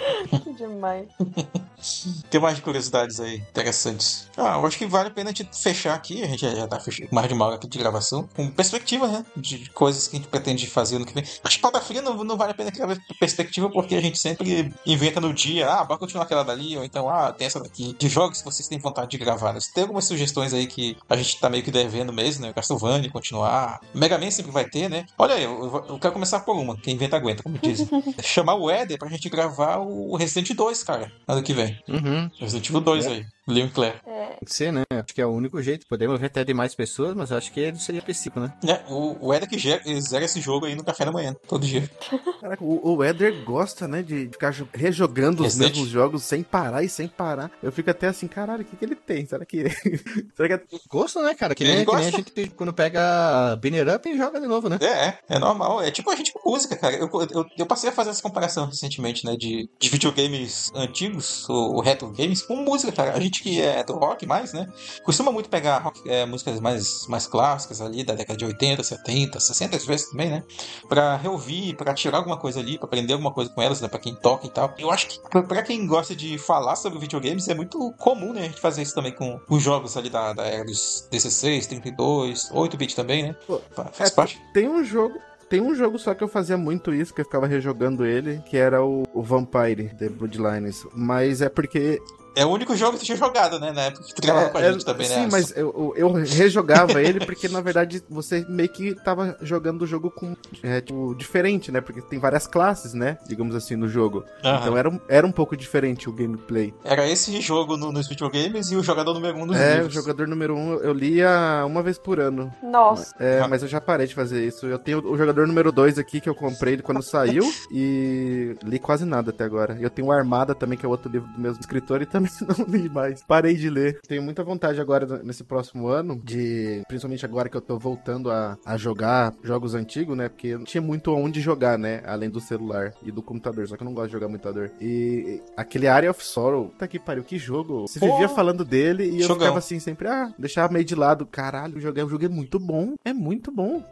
[0.44, 1.06] Que demais.
[2.30, 4.28] Tem mais curiosidades aí interessantes.
[4.36, 6.66] Ah, eu acho que vale a pena a gente fechar aqui, a gente já, já
[6.68, 9.24] tá fechando mais de uma hora aqui de gravação, com perspectiva, né?
[9.36, 11.24] De coisas que a gente pretende fazer no que vem.
[11.42, 14.72] Acho que pauta fria não, não vale a pena criar perspectiva, porque a gente sempre
[14.86, 17.94] inventa no dia, ah, bora continuar aquela dali, ou então, ah, tem essa daqui.
[17.98, 19.52] De jogos que vocês têm vontade de gravar.
[19.54, 19.58] né?
[19.74, 22.52] Tem algumas sugestões aí que a gente tá meio que devendo mesmo, né?
[22.52, 23.80] Castlevania, continuar.
[23.94, 25.06] Mega Man sempre vai ter, né?
[25.18, 27.88] Olha aí, eu, eu- quero começar por uma, quem inventa aguenta, como dizem.
[28.22, 31.78] Chamar o Éder pra gente gravar o Resident 2, cara, ano que vem.
[31.88, 32.30] Uhum.
[32.38, 33.24] Resident Evil 2 aí.
[33.48, 33.96] Leon e Claire.
[34.06, 34.84] É, Tem que ser, né?
[34.92, 35.84] Acho que é o único jeito.
[35.88, 38.52] Podemos ver até de mais pessoas, mas acho que ele seria específico, né?
[38.64, 41.66] É, o, o Eder que gera- zera esse jogo aí no café da manhã, todo
[41.66, 41.90] dia.
[42.40, 46.84] Caraca, o, o Eder gosta, né, de ficar jo- rejogando os mesmos jogos sem parar
[46.84, 47.50] e sem parar.
[47.60, 49.26] Eu fico até assim, caralho, o que, que ele tem?
[49.26, 49.64] Será que.
[50.36, 51.52] Será que é Gosto, né, cara?
[51.54, 54.68] Que Ele nem, que nem a gente quando pega Banner Up e joga de novo,
[54.68, 54.78] né?
[54.80, 55.82] É, é, é normal.
[55.82, 56.94] É tipo a gente com música, cara.
[56.94, 59.36] Eu, eu, eu passei a fazer essa comparação recentemente, né?
[59.36, 63.14] De, de videogames antigos, ou, ou retro games, com música, cara.
[63.14, 64.68] A gente que é do rock mais, né?
[65.02, 69.40] Costuma muito pegar rock, é, músicas mais, mais clássicas ali da década de 80, 70,
[69.40, 70.44] 60 às vezes também, né?
[70.86, 73.88] Pra reouvir, pra tirar alguma coisa ali, pra aprender alguma coisa com elas, né?
[73.88, 74.74] Pra quem toca e tal.
[74.78, 78.42] Eu acho que pra, pra quem gosta de falar sobre videogames é muito comum, né?
[78.42, 82.50] A gente fazer isso também com os jogos ali da, da era dos 16, 32,
[82.50, 83.36] 8-bit também, né?
[83.46, 83.58] Pô,
[83.92, 84.42] Faz é, parte.
[84.52, 85.18] Tem um jogo.
[85.50, 88.56] Tem um jogo só que eu fazia muito isso, que eu ficava rejogando ele, que
[88.56, 90.86] era o, o Vampire The Bloodlines.
[90.94, 92.00] Mas é porque.
[92.40, 93.72] É o único jogo que tu tinha jogado, né?
[93.72, 95.14] Na época que tu gravava com a é, gente também, né?
[95.14, 99.86] Sim, mas eu, eu rejogava ele porque, na verdade, você meio que tava jogando o
[99.86, 100.34] jogo com.
[100.62, 101.80] É, tipo, diferente, né?
[101.80, 103.18] Porque tem várias classes, né?
[103.28, 104.24] Digamos assim, no jogo.
[104.44, 104.60] Aham.
[104.60, 106.72] Então era, um- era um pouco diferente o gameplay.
[106.84, 109.92] Era esse jogo no- nos videogames e o jogador número um nos é, livros.
[109.92, 112.52] o jogador número um eu lia uma vez por ano.
[112.62, 113.14] nossa.
[113.20, 113.48] É, Ah.
[113.48, 114.66] mas eu já parei de fazer isso.
[114.66, 118.78] Eu tenho o jogador número 2 aqui, que eu comprei ele quando saiu, e li
[118.78, 119.76] quase nada até agora.
[119.80, 122.66] Eu tenho o Armada também, que é outro livro do mesmo escritor, e também não
[122.66, 123.22] li mais.
[123.24, 124.00] Parei de ler.
[124.06, 126.82] Tenho muita vontade agora, nesse próximo ano, de.
[126.88, 130.28] Principalmente agora que eu tô voltando a, a jogar jogos antigos, né?
[130.28, 132.02] Porque eu não tinha muito onde jogar, né?
[132.04, 133.66] Além do celular e do computador.
[133.66, 134.70] Só que eu não gosto de jogar computador.
[134.80, 137.86] E aquele Area of Sorrow, tá que pariu, que jogo.
[137.86, 138.12] Você Pô.
[138.12, 139.38] vivia falando dele e eu Jogão.
[139.38, 141.26] ficava assim sempre, ah, deixava meio de lado.
[141.26, 142.94] Caralho, o jogo é, o jogo é muito bom.
[143.04, 143.82] É muito bom.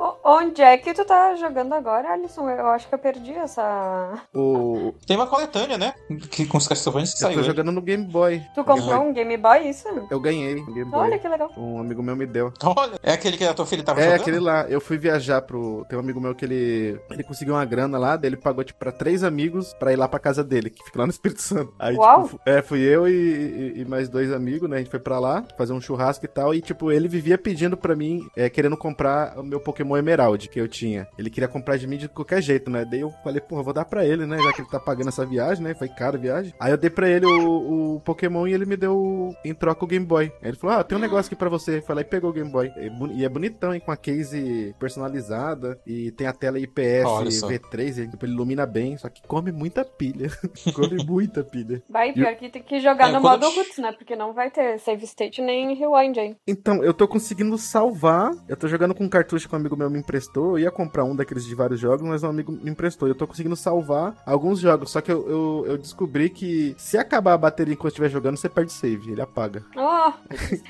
[0.00, 2.48] O- Onde é que tu tá jogando agora, Alisson?
[2.50, 4.14] Eu acho que eu perdi essa.
[4.34, 5.94] O, Tem uma coletânea, né?
[6.28, 7.34] Que, com os Castlevania que eu saiu.
[7.34, 7.46] tô aí.
[7.46, 8.42] jogando no Game Boy.
[8.52, 9.86] Tu comprou um Game Boy, isso?
[10.10, 11.00] Eu ganhei no Game Boy.
[11.00, 11.52] Olha que legal.
[11.56, 12.52] Um amigo meu me deu.
[12.64, 14.20] Olha, é aquele que a tua filha tava É, jogando?
[14.22, 14.62] aquele lá.
[14.68, 15.86] Eu fui viajar pro.
[15.88, 17.00] Tem um amigo meu que ele.
[17.08, 20.08] Ele conseguiu uma grana lá, daí ele pagou, tipo, pra três amigos pra ir lá
[20.08, 21.72] pra casa dele, que fica lá no Espírito Santo.
[21.78, 22.24] Aí, Uau.
[22.24, 24.76] tipo, é, fui eu e, e- e mais dois amigos, né?
[24.76, 26.52] A gente foi pra lá fazer um churrasco e tal.
[26.52, 29.05] E, tipo, ele vivia pedindo pra mim, é, querendo comprar
[29.36, 31.06] o meu Pokémon Emerald que eu tinha.
[31.18, 32.84] Ele queria comprar de mim de qualquer jeito, né?
[32.84, 34.38] Daí eu falei, porra, vou dar pra ele, né?
[34.38, 35.74] Já que ele tá pagando essa viagem, né?
[35.74, 36.52] Foi cara a viagem.
[36.60, 39.88] Aí eu dei pra ele o, o Pokémon e ele me deu em troca o
[39.88, 40.32] Game Boy.
[40.42, 41.80] Aí ele falou, ah, tem um negócio aqui pra você.
[41.80, 42.70] Foi lá e pegou o Game Boy.
[42.76, 43.80] E, boni- e é bonitão, hein?
[43.84, 45.78] Com a case personalizada.
[45.86, 47.02] E tem a tela IPS
[47.40, 47.48] só.
[47.48, 47.98] V3.
[47.98, 50.28] Ele, tipo, ele ilumina bem, só que come muita pilha.
[50.74, 51.82] come muita pilha.
[51.88, 53.92] Vai, pior que tem que jogar É, no modo roots, né?
[53.92, 56.36] Porque não vai ter save state nem rewind aí.
[56.46, 58.30] Então, eu tô conseguindo salvar.
[58.48, 60.58] Eu tô jogando com um cartucho que um amigo meu me emprestou.
[60.58, 63.06] Eu ia comprar um daqueles de vários jogos, mas um amigo me emprestou.
[63.08, 64.90] Eu tô conseguindo salvar alguns jogos.
[64.90, 68.48] Só que eu, eu, eu descobri que se acabar a bateria enquanto estiver jogando, você
[68.48, 69.12] perde save.
[69.12, 69.64] Ele apaga.
[69.76, 70.12] Oh,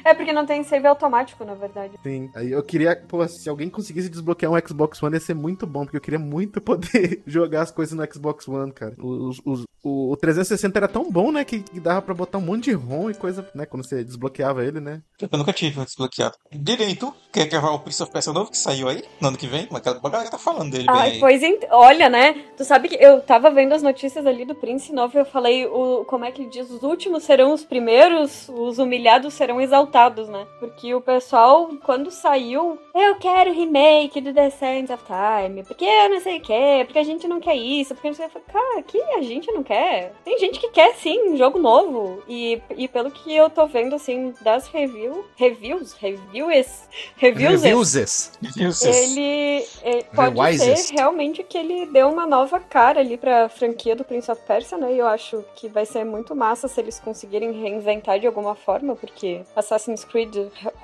[0.04, 1.94] é porque não tem save automático, na verdade.
[2.02, 2.30] Sim.
[2.34, 5.84] Aí eu queria, pô, se alguém conseguisse desbloquear um Xbox One, ia ser muito bom,
[5.84, 8.94] porque eu queria muito poder jogar as coisas no Xbox One, cara.
[8.98, 12.40] Os, os- o, o 360 era tão bom, né, que, que dava pra botar um
[12.40, 15.00] monte de ROM e coisa, né, quando você desbloqueava ele, né.
[15.20, 16.34] Eu nunca tive desbloqueado.
[16.52, 17.14] Direito?
[17.32, 19.04] Quer gravar o Prince of Persia novo que saiu aí?
[19.20, 19.68] No ano que vem?
[19.70, 21.20] Mas a galera tá falando dele bem Ai, aí.
[21.20, 21.62] pois ent...
[21.70, 22.32] olha, né?
[22.56, 25.66] Tu sabe que eu tava vendo as notícias ali do Prince Novo e eu falei,
[25.66, 26.04] o...
[26.06, 26.68] como é que ele diz?
[26.68, 30.46] Os últimos serão os primeiros, os humilhados serão exaltados, né?
[30.58, 36.10] Porque o pessoal, quando saiu, eu quero remake do The Sands of Time, porque eu
[36.10, 38.40] não sei o que, porque a gente não quer isso, porque não sei o que.
[38.40, 39.75] Cara, que a gente não quer?
[40.24, 42.22] Tem gente que quer sim, um jogo novo.
[42.28, 48.82] E, e pelo que eu tô vendo, assim, das review, reviews, reviews, reviews, Reviews.
[48.84, 50.80] ele, ele pode Rewises.
[50.80, 54.78] ser realmente que ele deu uma nova cara ali pra franquia do Prince of Persia,
[54.78, 54.92] né?
[54.94, 58.96] E eu acho que vai ser muito massa se eles conseguirem reinventar de alguma forma,
[58.96, 60.34] porque Assassin's Creed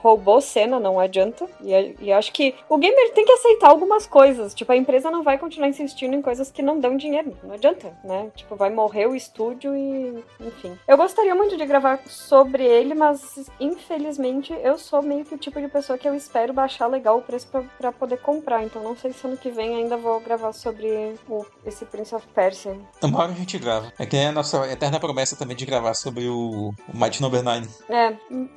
[0.02, 1.48] roubou cena, não adianta.
[1.62, 4.54] E, e acho que o gamer tem que aceitar algumas coisas.
[4.54, 7.36] Tipo, a empresa não vai continuar insistindo em coisas que não dão dinheiro.
[7.42, 8.30] Não adianta, né?
[8.36, 10.24] Tipo, vai morrer o estúdio e.
[10.40, 10.78] Enfim.
[10.86, 15.60] Eu gostaria muito de gravar sobre ele, mas infelizmente eu sou meio que o tipo
[15.60, 18.62] de pessoa que eu espero baixar legal o preço pra, pra poder comprar.
[18.64, 22.26] Então não sei se ano que vem ainda vou gravar sobre o, esse Prince of
[22.34, 22.76] Persia.
[23.02, 23.92] Uma hora a gente grava.
[23.98, 27.42] É que é a nossa eterna promessa também de gravar sobre o, o Might Number
[27.42, 27.68] 9.
[27.88, 28.14] É,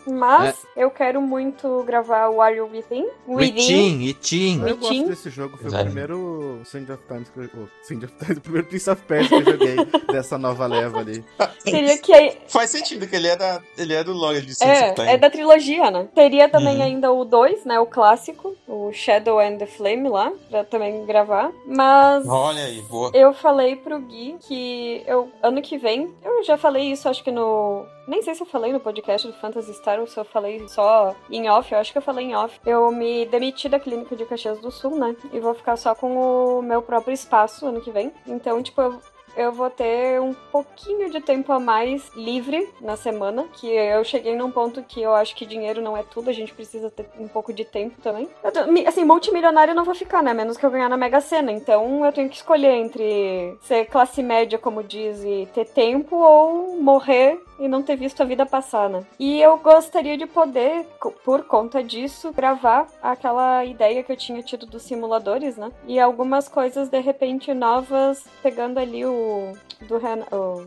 [0.07, 3.07] mas eu quero muito gravar o Are You Within?
[3.28, 4.67] Within, Within.
[4.67, 5.84] Eu gosto desse jogo, foi Zero.
[5.84, 7.49] o primeiro Sand of Times que eu...
[7.55, 9.76] oh, Sand of Times, o primeiro Prince of Persia que eu joguei
[10.12, 11.24] dessa nova leva ali.
[11.60, 14.93] Seria que é, Faz sentido que ele é, da, ele é do lore de é,
[15.14, 16.08] é da trilogia, né?
[16.14, 16.84] Teria também Uhum.
[16.84, 17.80] ainda o 2, né?
[17.80, 21.51] O clássico, o Shadow and the Flame lá, pra também gravar.
[21.66, 23.12] Mas Olha aí, boa.
[23.14, 27.32] Eu falei pro Gui que eu, ano que vem, eu já falei isso, acho que
[27.32, 27.86] no.
[28.08, 31.16] Nem sei se eu falei no podcast do Phantasy Star ou se eu falei só
[31.30, 32.60] em off, eu acho que eu falei em off.
[32.66, 35.16] Eu me demiti da clínica de Caxias do Sul, né?
[35.34, 36.16] E vou ficar só com
[36.60, 38.12] o meu próprio espaço ano que vem.
[38.28, 38.99] Então, tipo, eu,
[39.36, 44.36] eu vou ter um pouquinho de tempo a mais livre na semana, que eu cheguei
[44.36, 47.27] num ponto que eu acho que dinheiro não é tudo, a gente precisa ter um
[47.27, 48.29] pouco de tempo também.
[48.41, 50.33] Tô- assim, multimilionário eu não vou ficar, né?
[50.33, 51.51] Menos que eu ganhar na Mega Sena.
[51.51, 56.77] Então eu tenho que escolher entre ser classe média, como diz, e ter tempo, ou
[56.81, 59.03] morrer e não ter visto a vida passar, né?
[59.20, 60.86] E eu gostaria de poder,
[61.24, 65.72] por conta disso, gravar aquela ideia que eu tinha tido dos simuladores, né?
[65.88, 69.53] E algumas coisas, de repente, novas, pegando ali o.
[69.88, 70.20] Do, Ren...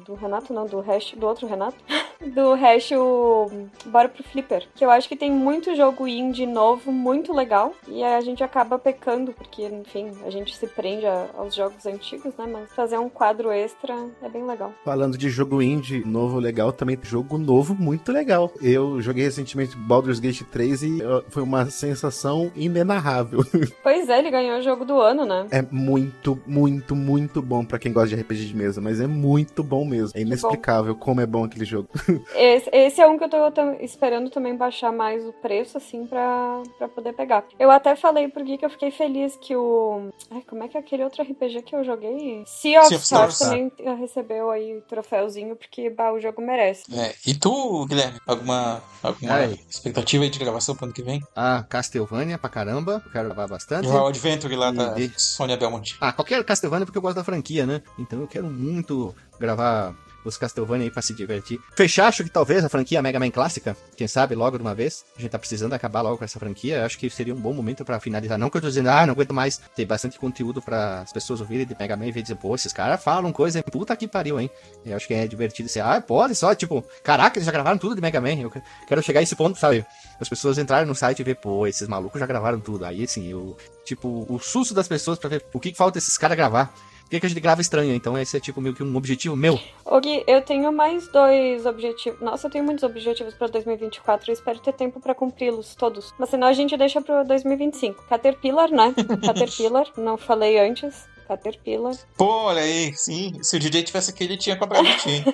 [0.05, 1.77] do Renato, não, do Hash, do outro Renato.
[2.35, 3.47] do Hash, o.
[3.87, 4.67] Bora pro Flipper.
[4.75, 7.73] Que eu acho que tem muito jogo indie novo, muito legal.
[7.87, 12.35] E a gente acaba pecando, porque, enfim, a gente se prende a- aos jogos antigos,
[12.37, 12.47] né?
[12.51, 14.73] Mas fazer um quadro extra é bem legal.
[14.85, 18.51] Falando de jogo indie novo legal, também jogo novo muito legal.
[18.63, 20.99] Eu joguei recentemente Baldur's Gate 3 e
[21.29, 23.41] foi uma sensação inenarrável.
[23.83, 25.47] Pois é, ele ganhou o jogo do ano, né?
[25.51, 29.63] É muito, muito, muito bom pra quem gosta de RPG de mesa, mas é muito
[29.63, 30.19] bom mesmo.
[30.19, 31.89] É inexplicável como é bom aquele jogo.
[32.35, 36.63] Esse, esse é um que eu tô esperando também baixar mais o preço, assim, pra,
[36.77, 37.45] pra poder pegar.
[37.59, 40.09] Eu até falei pro Gui que eu fiquei feliz que o.
[40.31, 42.43] Ai, como é que é aquele outro RPG que eu joguei?
[42.47, 46.43] Sea of Sea of Stars Stars, também recebeu aí o troféuzinho, porque bah, o jogo
[46.43, 46.68] merece.
[46.93, 49.59] É, e tu, Guilherme, alguma, alguma Ai.
[49.69, 51.23] expectativa aí de gravação pro ano que vem?
[51.35, 53.03] Ah, Castlevania pra caramba.
[53.05, 53.87] Eu quero gravar bastante.
[53.89, 55.97] O Adventure lá da E- Sônia Belmont.
[56.01, 57.83] Ah, qualquer Castlevania porque eu gosto da franquia, né?
[57.99, 59.95] Então eu quero muito gravar
[60.25, 61.61] os Castlevania aí pra se divertir.
[61.75, 65.05] Fechar, acho que talvez a franquia Mega Man clássica, quem sabe logo de uma vez.
[65.17, 66.85] A gente tá precisando acabar logo com essa franquia.
[66.85, 68.37] Acho que seria um bom momento pra finalizar.
[68.39, 69.61] Não que eu tô dizendo, ah, não aguento mais.
[69.75, 72.73] Tem bastante conteúdo pra as pessoas ouvirem de Mega Man e ver dizer, pô, esses
[72.73, 74.51] caras falam coisa, puta que pariu, hein?
[74.85, 77.95] Eu acho que é divertido ser, ah, pode só, tipo, caraca, eles já gravaram tudo
[77.95, 78.35] de Mega Man.
[78.35, 79.85] Eu que- quero chegar a esse ponto, sabe?
[80.21, 82.85] As pessoas entrarem no site e ver, pô, esses malucos já gravaram tudo.
[82.85, 86.19] Aí, assim, eu, tipo, o susto das pessoas pra ver o que que falta esses
[86.19, 86.75] caras gravar.
[87.09, 87.95] Por que, que a gente grava estranho?
[87.95, 89.59] Então esse é tipo meio que um objetivo meu.
[90.03, 92.21] Gui, eu tenho mais dois objetivos.
[92.21, 96.13] Nossa, eu tenho muitos objetivos pra 2024 e espero ter tempo pra cumpri-los todos.
[96.19, 98.05] Mas senão a gente deixa pro 2025.
[98.11, 98.95] Caterpillar, né?
[99.25, 101.09] Caterpillar, não falei antes.
[101.27, 101.95] Caterpillar.
[102.15, 103.33] Pô, olha aí, sim.
[103.43, 105.25] Se o DJ tivesse aqui, ele tinha cobrado de ti.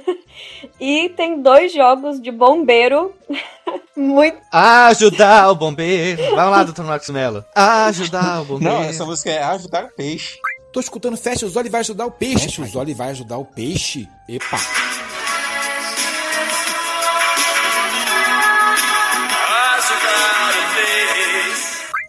[0.80, 3.12] E tem dois jogos de bombeiro.
[3.96, 4.38] Muito.
[4.50, 6.20] Ajudar o bombeiro.
[6.34, 7.44] Vai lá, doutor Marcos Mello.
[7.54, 8.74] Ajudar o bombeiro.
[8.74, 10.36] Não, essa música é ajudar o peixe.
[10.74, 12.46] Tô escutando Fecha os olhos e vai ajudar o peixe.
[12.46, 14.08] Fecha os olhos e vai ajudar o peixe.
[14.28, 14.58] Epa.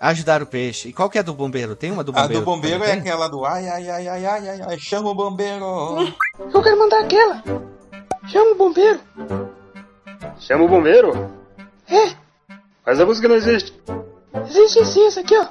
[0.02, 0.90] Ajudar o peixe.
[0.90, 1.76] E qual que é do bombeiro?
[1.76, 2.42] Tem uma do A bombeiro?
[2.42, 3.00] do bombeiro é tem?
[3.00, 5.66] aquela do ai, ai, ai, ai, ai, ai, ai, chama o bombeiro.
[6.54, 7.42] Eu quero mandar aquela.
[8.28, 9.00] Chama o bombeiro.
[10.40, 11.32] Chama o bombeiro?
[11.88, 12.14] É,
[12.86, 13.74] Mas a música não existe.
[14.48, 15.46] existe sim essa aqui, ó.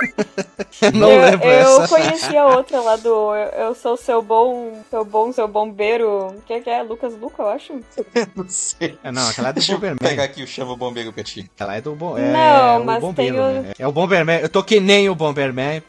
[0.94, 1.88] Não eu, lembro eu essa.
[1.88, 6.28] conheci a outra lá do Eu, eu sou seu bom, seu bom, seu bombeiro.
[6.28, 6.82] O que, que é?
[6.82, 7.72] Lucas Luca, eu acho.
[8.34, 8.98] Não sei.
[9.04, 9.98] É, não, aquela é do Deixa eu Bomberman.
[9.98, 11.50] pegar aqui o chama o bombeiro pra ti.
[11.58, 12.16] Ela é do bom.
[12.16, 13.72] É, Não, o mas bombeiro, tem o- né?
[13.78, 14.40] É o Bomberman.
[14.40, 15.82] Eu tô que nem o Bomberman.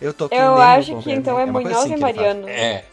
[0.00, 1.18] Eu tô que nem Eu o acho que Bomberman.
[1.18, 2.00] então é coisa Munhoz assim e que.
[2.00, 2.48] Mariano.
[2.48, 2.84] É.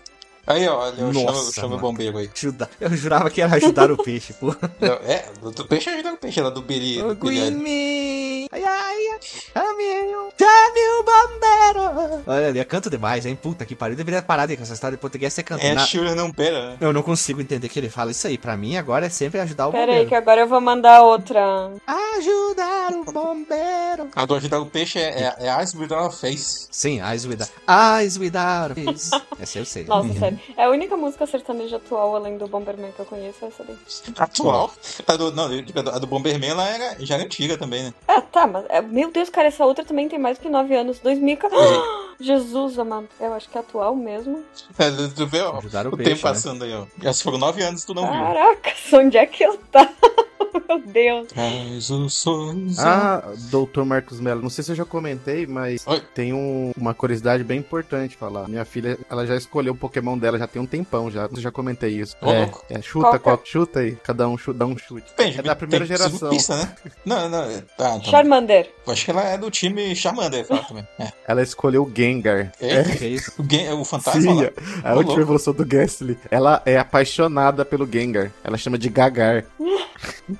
[0.48, 2.30] Aí, ó, olha, eu chamo, Nossa, chamo o bombeiro aí.
[2.36, 2.70] Ajuda.
[2.80, 4.48] Eu jurava que era ajudar o peixe, pô.
[4.82, 7.52] Não, É, do peixe ajuda o peixe, ela do Green Biri.
[7.52, 8.48] me.
[8.52, 9.20] Ai, ai, ai.
[9.22, 12.24] Chame o chame o bombeiro.
[12.28, 13.36] Olha, ele canta demais, hein?
[13.36, 13.96] Puta que pariu.
[13.96, 15.82] Deveria parar de com essa história de português ser É, cantando.
[15.88, 16.78] Shura não pera, né?
[16.82, 18.38] Eu não consigo entender que ele fala isso aí.
[18.38, 20.10] Pra mim, agora é sempre ajudar o Pera aí, bombeiro.
[20.10, 21.72] que agora eu vou mandar outra.
[22.18, 24.10] Ajudar o bombeiro.
[24.16, 26.68] A do ajudar o peixe é, é, é Eyes Without a Face.
[26.72, 27.52] Sim, Eyes Without.
[27.68, 29.12] Eyes Without Face.
[29.39, 29.86] Essa eu sei.
[29.86, 30.31] Nossa, sério.
[30.58, 33.78] É a única música sertaneja atual, além do Bomberman que eu conheço, é essa daí.
[34.18, 34.72] Atual.
[35.08, 37.94] A do, não, tipo, a do- Bomberman ela era, já era antiga também, né?
[38.08, 38.66] Ah, tá, mas.
[38.70, 41.00] é, Meu Deus, cara, essa outra também tem mais que 9 anos.
[41.00, 41.64] 2014.
[42.22, 43.07] Jesus, amado.
[43.19, 44.43] Eu acho que é atual mesmo.
[44.78, 46.17] É, tu- vê ó, o o peixe, tempo né?
[46.22, 46.86] passando aí, ó.
[47.01, 48.11] Já foram nove anos tu não viu.
[48.11, 49.91] Caraca, onde é que eu tava?
[50.67, 51.28] Meu Deus.
[51.30, 52.82] Traz o sorriso.
[52.82, 56.01] Ah, doutor Marcos Mello, não sei se eu já comentei, mas Oi.
[56.13, 58.47] tem um- uma curiosidade bem importante falar.
[58.49, 61.30] Minha filha, ela já escolheu o Pokémon dela já tem um tempão já.
[61.34, 62.17] Eu já comentei isso.
[62.22, 63.19] Ô, é, é, chuta, Qual é?
[63.19, 63.95] qual, chuta aí.
[64.03, 65.09] Cada um chuta, dá um chute.
[65.15, 66.30] Depende, é da primeira tem geração.
[66.30, 66.76] Pista, né?
[67.05, 68.01] Não, não, é- tá, tá.
[68.01, 68.69] Charmander.
[68.88, 70.88] Acho que ela é do time Charmander, fala também.
[70.99, 71.11] É.
[71.28, 72.51] Ela escolheu o Gengar.
[72.59, 72.84] É.
[72.84, 73.32] Que isso?
[73.39, 74.49] O, Gen- o fantasma Sim, lá.
[74.84, 75.22] a Ô, última louco.
[75.22, 76.18] evolução do Gastly.
[76.30, 78.32] Ela é apaixonada pelo Gengar.
[78.43, 79.43] Ela chama de Gagar.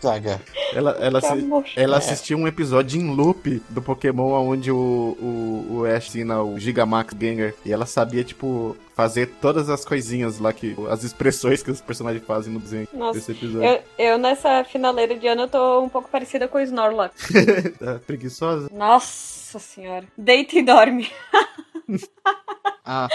[0.02, 0.42] Zaga.
[0.74, 1.98] Ela, ela, Que se- ela É.
[1.98, 4.76] assistiu um episódio em loop do Pokémon onde o,
[5.20, 7.54] o, o Ash ensina o Gigamax Gengar.
[7.66, 12.24] E ela sabia, tipo, fazer todas as coisinhas lá, que as expressões que os personagens
[12.26, 13.20] fazem no desenho Nossa.
[13.20, 13.64] desse episódio.
[13.98, 17.14] Eu, eu, nessa finaleira de ano, eu tô um pouco parecida com o Snorlax.
[17.80, 18.70] Tá preguiçosa.
[18.72, 20.06] Nossa senhora.
[20.18, 21.10] Deita e dorme.
[22.84, 23.08] Ah,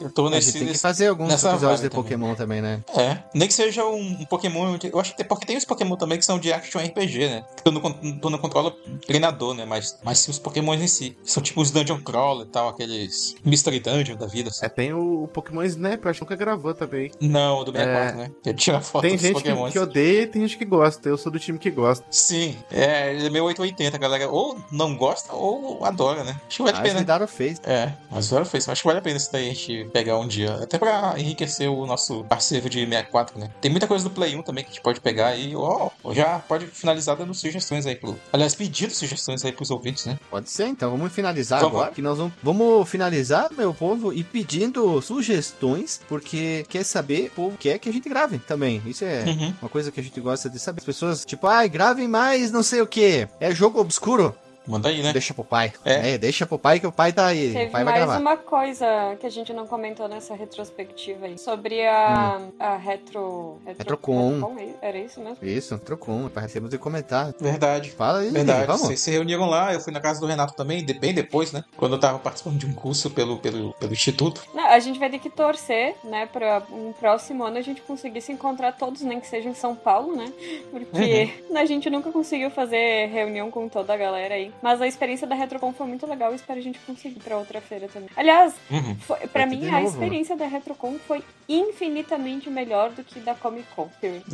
[0.00, 0.52] Eu tô nesse.
[0.52, 2.82] tem que nesse- fazer alguns episódios de Pokémon também, né?
[2.94, 4.76] É, nem que seja um, Pokémon.
[4.82, 7.44] Eu acho que tem, porque tem os Pokémon também que são de action RPG, né?
[7.64, 7.80] Tu não,
[8.18, 9.64] tu não controla o treinador, né?
[9.64, 11.16] Mas, mas sim os Pokémon em si.
[11.24, 14.50] São tipo os Dungeon Crawler e tal, aqueles Mystery Dungeon da vida.
[14.50, 14.66] Assim.
[14.66, 17.12] É, tem o, o Pokémon Snap, eu acho que nunca gravou também.
[17.20, 18.30] Não, o do 64, né?
[18.44, 19.70] Eu tiro a foto Tem dos gente que, Pokémon.
[19.70, 21.08] que odeia e tem gente que gosta.
[21.08, 22.04] Eu sou do time que gosta.
[22.10, 26.36] Sim, é, ele é meio 880, a galera ou não gosta ou adora, né?
[26.48, 27.00] Acho que vale a Eyes pena.
[27.00, 27.60] Without Face.
[27.64, 28.68] É, mas agora fez.
[28.68, 30.54] Acho que vale a pena isso daí a gente pegar um dia.
[30.62, 33.50] Até pra enriquecer o nosso parceiro de 64, né?
[33.60, 36.38] Tem muita coisa do Play 1 também que a gente pode pegar e, ó, já
[36.38, 38.16] pode finalizar dando sugestões aí pro.
[38.32, 40.18] Aliás, pedindo sugestões aí pros ouvintes, né?
[40.30, 41.74] Pode ser, então vamos finalizar Vamos.
[41.76, 41.92] agora.
[41.92, 47.56] Que nós vamos, vamos finalizar, meu povo, e pedindo sugestões, porque quer saber, o povo
[47.58, 48.82] quer que a gente grave também.
[48.86, 49.54] Isso é Uhum.
[49.62, 50.80] uma coisa que a gente gosta de saber.
[50.80, 53.26] As pessoas, tipo, ai, gravem mais, não sei o que.
[53.40, 54.34] É jogo obscuro.
[54.66, 55.12] Manda aí, né?
[55.12, 55.72] Deixa pro pai.
[55.84, 56.12] É.
[56.14, 56.18] É.
[56.18, 57.52] deixa pro pai que o pai tá aí.
[57.52, 58.20] Teve o pai vai mais gravar.
[58.20, 58.86] uma coisa
[59.20, 61.36] que a gente não comentou nessa retrospectiva aí.
[61.38, 63.58] Sobre a, a retro...
[63.66, 64.30] retro Retrocon.
[64.34, 65.38] Retrocon, é- Era isso mesmo?
[65.42, 67.32] Isso, trocou, parecemos de comentar.
[67.40, 67.90] Verdade.
[67.90, 68.82] Fala aí, Verdade, vamos.
[68.82, 71.64] vocês se reuniram lá, eu fui na casa do Renato também, bem depois, né?
[71.76, 74.42] Quando eu tava participando de um curso pelo, pelo, pelo Instituto.
[74.54, 78.20] Não, a gente vai ter que torcer, né, pra um próximo ano a gente conseguir
[78.20, 80.32] se encontrar todos, nem que seja em São Paulo, né?
[80.70, 81.56] Porque Uhum.
[81.58, 84.51] a gente nunca conseguiu fazer reunião com toda a galera aí.
[84.60, 87.60] Mas a experiência da Retrocon foi muito legal e espero a gente conseguir pra outra
[87.60, 88.08] feira também.
[88.16, 88.96] Aliás, Uhum.
[88.96, 89.86] foi, pra mim, a novo.
[89.86, 93.88] experiência da Retrocon foi infinitamente melhor do que da Comic Con.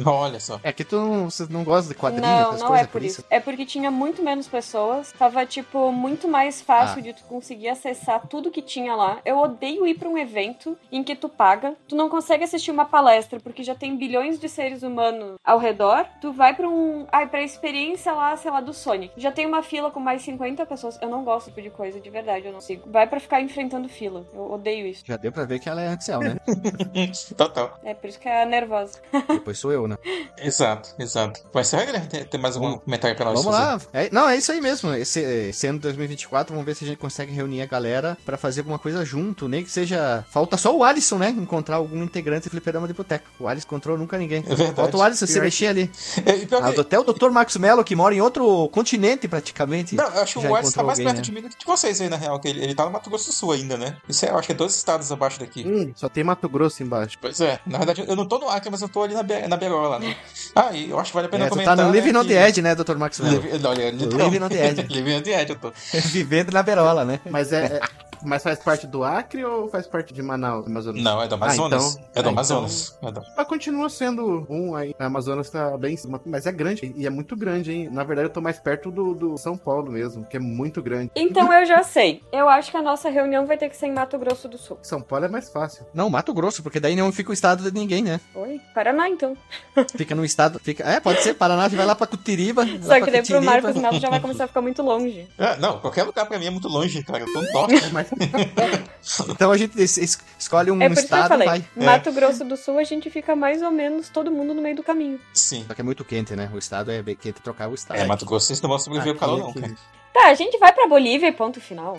[0.04, 0.58] Olha só.
[0.62, 3.24] É que tu não, você não gosta de quadrinhos, Não, não coisas, é por isso.
[3.30, 5.12] É porque tinha muito menos pessoas.
[5.12, 7.02] Tava, tipo, muito mais fácil Ah.
[7.02, 9.18] de tu conseguir acessar tudo que tinha lá.
[9.24, 11.74] Eu odeio ir pra um evento em que tu paga.
[11.88, 16.06] Tu não consegue assistir uma palestra porque já tem bilhões de seres humanos ao redor.
[16.20, 17.06] Tu vai pra um.
[17.12, 19.12] Ai, pra experiência lá, sei lá, do Sonic.
[19.16, 20.98] Já tem uma fila com mais 50 pessoas.
[21.02, 22.46] Eu não gosto desse tipo de coisa, de verdade.
[22.46, 22.88] Eu não consigo.
[22.90, 24.24] Vai pra ficar enfrentando fila.
[24.34, 25.02] Eu odeio isso.
[25.06, 26.36] Já deu pra ver que ela é Axel, né?
[27.36, 27.78] Total.
[27.84, 28.98] É por isso que é nervosa.
[29.28, 29.96] Depois sou eu, né?
[30.38, 31.40] Exato, exato.
[31.52, 32.00] Vai ser regra?
[32.00, 33.42] Tem, tem mais algum comentário pra nós?
[33.44, 33.86] Vamos fazer?
[33.92, 34.00] lá.
[34.02, 34.94] É- não, é isso aí mesmo.
[34.94, 38.36] Esse, esse ano de 2024, vamos ver se a gente consegue reunir a galera pra
[38.38, 39.46] fazer alguma coisa junto.
[39.48, 40.24] Nem que seja.
[40.30, 41.28] Falta só o Alisson, né?
[41.30, 43.26] Encontrar algum integrante de fliperama de boteco.
[43.38, 44.38] O Alisson encontrou nunca ninguém.
[44.46, 44.74] É verdade.
[44.74, 45.90] Falta o Alisson se mexer ali.
[46.24, 46.32] É,
[46.62, 47.30] Ah, que- até o Dr.
[47.30, 49.94] Marcos Mello, que mora em outro continente praticamente.
[49.98, 51.22] Não, eu acho que o Alisson tá mais alguém, perto né?
[51.22, 52.38] de mim do que de vocês aí, na real.
[52.40, 53.96] Que ele, ele tá no Mato Grosso do Sul ainda, né?
[54.08, 55.64] Isso é, eu acho que é dois estados abaixo daqui.
[55.66, 57.18] Hum, só tem Mato Grosso embaixo.
[57.20, 59.46] Pois é, na verdade eu não tô no Acre, mas eu tô ali na, be
[59.48, 60.16] na Berola, né?
[60.54, 61.76] Ah, e eu acho que vale a pena É, tu comentar.
[61.76, 62.96] tá no né, Living on que- the Edge, né, Dr.
[62.96, 63.10] Mello?
[63.20, 64.82] Live, não, é, Living on the Edge.
[64.92, 65.72] Living on the Edge, eu tô.
[66.08, 67.20] Vivendo na berola, né?
[67.30, 67.80] Mas é, é-
[68.22, 71.02] mas faz parte do Acre ou faz parte de Manaus, Amazonas?
[71.02, 71.94] Não, é do Amazonas.
[71.94, 72.98] então- é do ah, Amazonas.
[73.02, 74.94] É do- Mas continua sendo um aí.
[74.98, 76.92] A Amazonas tá bem em cima, mas é grande.
[76.96, 77.88] E é muito grande, hein?
[77.90, 81.10] Na verdade, eu tô mais perto do, do São Paulo mesmo, que é muito grande.
[81.14, 82.22] Então eu já sei.
[82.32, 84.78] Eu acho que a nossa reunião vai ter que ser em Mato Grosso do Sul.
[84.82, 85.86] São Paulo é mais fácil.
[85.94, 88.20] Não, Mato Grosso, porque daí não fica o estado de ninguém, né?
[88.34, 88.60] Oi?
[88.74, 89.36] Paraná, então.
[89.96, 90.58] Fica no estado.
[90.58, 90.84] Fica...
[90.84, 91.34] É, pode ser.
[91.34, 92.66] Paraná vai lá pra Cutiriba.
[92.82, 93.42] Só que daí pro.
[93.42, 95.28] Marcos Melo já vai começar a ficar muito longe.
[95.38, 97.20] É, não, qualquer lugar pra mim é muito longe, cara.
[97.20, 97.74] Eu tô norte.
[97.92, 98.07] Mas
[99.30, 101.48] Então a gente es- es- escolhe um é por isso que eu estado e falei.
[101.48, 101.64] vai.
[101.86, 104.82] Mato Grosso do Sul a gente fica mais ou menos todo mundo no meio do
[104.82, 105.18] caminho.
[105.32, 105.64] Sim.
[105.66, 106.50] Só que é muito quente, né?
[106.52, 107.98] O estado é bem quente trocar o estado.
[107.98, 109.74] É, Mato Grosso, vocês não vão sobreviver ao calor, não, aqui, cara.
[110.12, 111.96] Tá, a gente vai pra Bolívia e ponto final.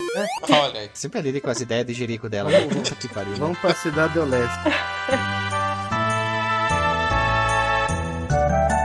[0.50, 0.90] Olha aí.
[0.94, 2.50] Sempre ali com as ideias de Jerico dela.
[2.50, 2.58] né?
[3.00, 3.32] Que pariu.
[3.32, 3.38] né?
[3.38, 4.58] vamos pra Cidade do Leste.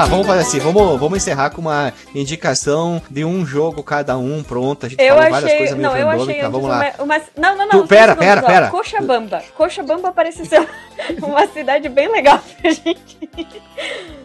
[0.00, 0.58] tá, vamos fazer assim.
[0.58, 4.42] Vamos, vamos encerrar com uma indicação de um jogo cada um.
[4.42, 4.86] Pronto.
[4.86, 5.58] A gente Eu falou várias achei.
[5.58, 6.92] coisas meio Não, eu achei antes Vamos lá.
[6.98, 7.86] uma, uma- Não, não, Tu- não.
[7.86, 8.54] pera, um pera, segundo, ó.
[8.54, 8.68] pera.
[8.70, 9.42] Cochabamba.
[9.56, 10.66] Cochabamba parece ser
[11.22, 13.18] uma cidade bem legal pra gente.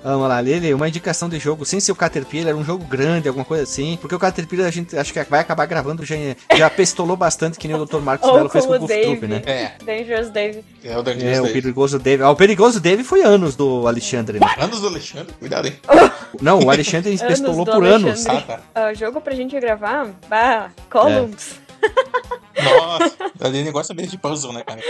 [0.04, 3.44] Vamos lá, Lili, uma indicação de jogo sem ser o Caterpillar, um jogo grande, alguma
[3.46, 3.98] coisa assim.
[4.00, 6.16] Porque o Caterpillar a gente acho que vai acabar gravando, já,
[6.56, 7.98] já pestolou bastante, que nem o Dr.
[8.00, 9.28] Marcos Mello fez com o o Goof Troop, Dave.
[9.28, 9.42] né?
[9.46, 10.64] É, Dangerous Dave.
[10.84, 11.54] é o Dungeons É, o Day.
[11.54, 12.24] perigoso Dave.
[12.24, 14.48] Ah, o perigoso Dave foi anos do Alexandre, né?
[14.60, 15.76] Anos do Alexandre, cuidado, hein?
[16.42, 18.28] Não, o Alexandre Anos pestolou do por anos.
[18.28, 18.46] Alexandre.
[18.50, 18.62] Ah, tá.
[18.76, 20.08] Ah, jogo pra gente gravar?
[20.30, 21.60] Bah, Columns.
[22.76, 24.82] Nossa, ali negócio é meio de puzzle, né, cara?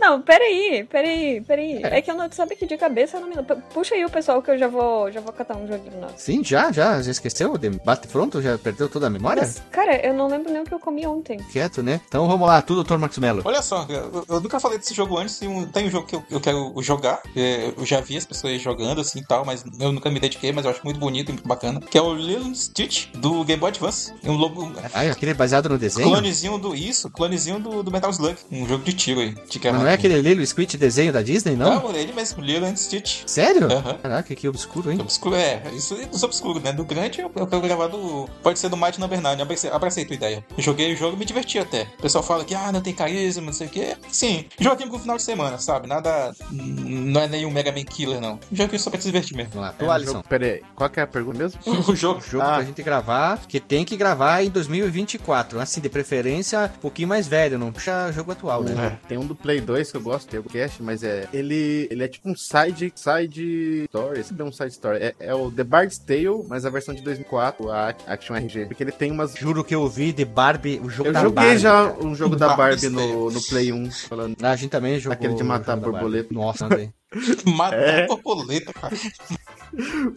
[0.00, 1.82] Não, peraí, peraí, peraí.
[1.82, 2.02] É.
[2.02, 3.62] que eu não sabe que de cabeça eu não me lembro.
[3.72, 6.14] Puxa aí o pessoal que eu já vou, já vou catar um joguinho nosso.
[6.18, 7.56] Sim, já, já, já esqueceu?
[7.56, 8.40] De bate pronto?
[8.40, 9.42] Já perdeu toda a memória?
[9.42, 11.38] Mas, cara, eu não lembro nem o que eu comi ontem.
[11.52, 12.00] Quieto, né?
[12.08, 12.98] Então vamos lá, tudo, Dr.
[12.98, 13.42] Marcos Mello.
[13.44, 15.38] Olha só, eu, eu nunca falei desse jogo antes.
[15.38, 17.20] Tem um, tem um jogo que eu, eu quero jogar.
[17.36, 20.52] é, eu já vi as pessoas jogando assim e tal, mas eu nunca me dediquei,
[20.52, 21.80] mas eu acho muito bonito e muito bacana.
[21.80, 24.12] Que é o Lilo Stitch do Game Boy Advance.
[24.22, 24.72] É um lobo.
[24.92, 26.08] Ah, aquele baseado no desenho?
[26.08, 26.71] Clonezinho do.
[26.74, 28.36] Isso, clonezinho do, do Metal Slug.
[28.50, 29.34] Um jogo de tiro aí.
[29.48, 31.80] De Mas não é aquele Lilo Squid desenho da Disney, não?
[31.82, 33.22] Não, ele mesmo, Lilo and Stitch.
[33.26, 33.66] Sério?
[33.72, 33.94] Aham.
[34.02, 34.98] Caraca, que obscuro, hein?
[35.00, 36.72] Obscuro, é, isso é dos obscuros, né?
[36.72, 38.28] Do grande eu, eu quero gravar do.
[38.42, 40.44] Pode ser do Might Number 9, eu abracei, abracei a tua ideia.
[40.58, 41.82] Joguei o jogo e me diverti até.
[41.98, 43.96] O pessoal fala que, ah, não tem carisma, não sei o quê.
[44.10, 45.86] Sim, joguinho pro final de semana, sabe?
[45.86, 46.34] Nada.
[46.50, 48.38] Não é nenhum Mega Man Killer, não.
[48.52, 49.52] Joguinho só pra se divertir mesmo.
[49.54, 50.12] Vamos lá, É tu, um Alisson.
[50.12, 51.60] jogo- Pera aí, qual que é a pergunta mesmo?
[51.88, 52.20] O jogo.
[52.20, 52.56] Jogo Ah.
[52.56, 55.60] pra gente gravar, que tem que gravar em 2024.
[55.60, 58.98] Assim, de preferência, um pouquinho mais velho, não puxa jogo atual, né?
[59.08, 61.28] Tem um do Play 2 que eu gosto, tem o cast, mas é.
[61.32, 64.20] Ele, ele é tipo um side, side story.
[64.20, 64.98] Esse é um side story.
[64.98, 68.66] É, é o The Bard's Tale, mas a versão de 2004, a Action RG.
[68.66, 69.34] Porque ele tem umas.
[69.34, 71.58] Juro que eu vi de Barbie, o jogo Eu da joguei Barbie.
[71.58, 72.04] já cara.
[72.06, 74.36] um jogo da Barbie no, no Play 1, falando.
[74.42, 75.14] Ah, a gente também jogou.
[75.14, 76.28] Aquele de matar borboleta.
[76.32, 76.90] Nossa, Andrei.
[77.44, 78.06] Matar É.
[78.06, 78.96] borboleta, cara.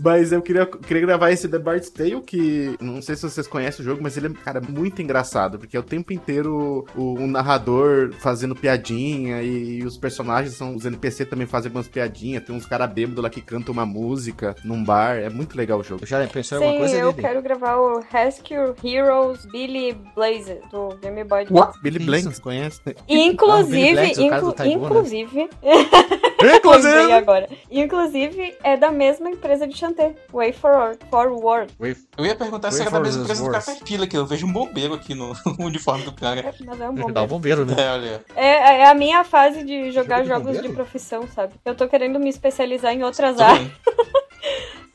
[0.03, 3.81] Mas eu queria, queria gravar esse The Bard's Tale, que não sei se vocês conhecem
[3.83, 7.27] o jogo, mas ele é, cara, muito engraçado, porque é o tempo inteiro o, o
[7.27, 10.75] narrador fazendo piadinha e, e os personagens são.
[10.75, 12.43] Os NPC também fazem algumas piadinhas.
[12.43, 15.15] Tem uns caras bêbados lá que cantam uma música num bar.
[15.17, 16.05] É muito legal o jogo.
[16.05, 17.27] Já pensou em alguma Sim, coisa eu dele?
[17.27, 21.53] quero gravar o Rescue Heroes Billy Blaze do Game Boy Advance.
[21.53, 21.79] What?
[21.81, 22.05] Billy.
[22.05, 22.81] Blanks, conhece?
[23.07, 24.67] Inclusive, Ah, inclu- né?
[24.67, 25.49] inclusive,
[26.57, 27.11] Inclusive!
[27.13, 27.49] agora.
[27.69, 30.99] Inclusive, é da mesma empresa de Chanté, Way Forward.
[31.09, 31.73] Forward.
[32.17, 33.51] Eu ia perguntar se Way era da for mesma empresa do.
[33.51, 36.41] Caterpillar, que eu vejo um bombeiro aqui no uniforme do cara.
[36.41, 37.75] É, Mas é um Dá bom o bombeiro, né?
[37.77, 38.25] É, olha.
[38.35, 38.47] É,
[38.81, 40.67] é a minha fase de jogar Jogo de jogos bombeiro?
[40.67, 41.53] de profissão, sabe?
[41.63, 43.71] Eu tô querendo me especializar em outras Tudo áreas.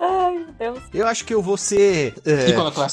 [0.00, 0.78] Ai, meu Deus.
[0.94, 2.46] Eu acho que eu vou ser é,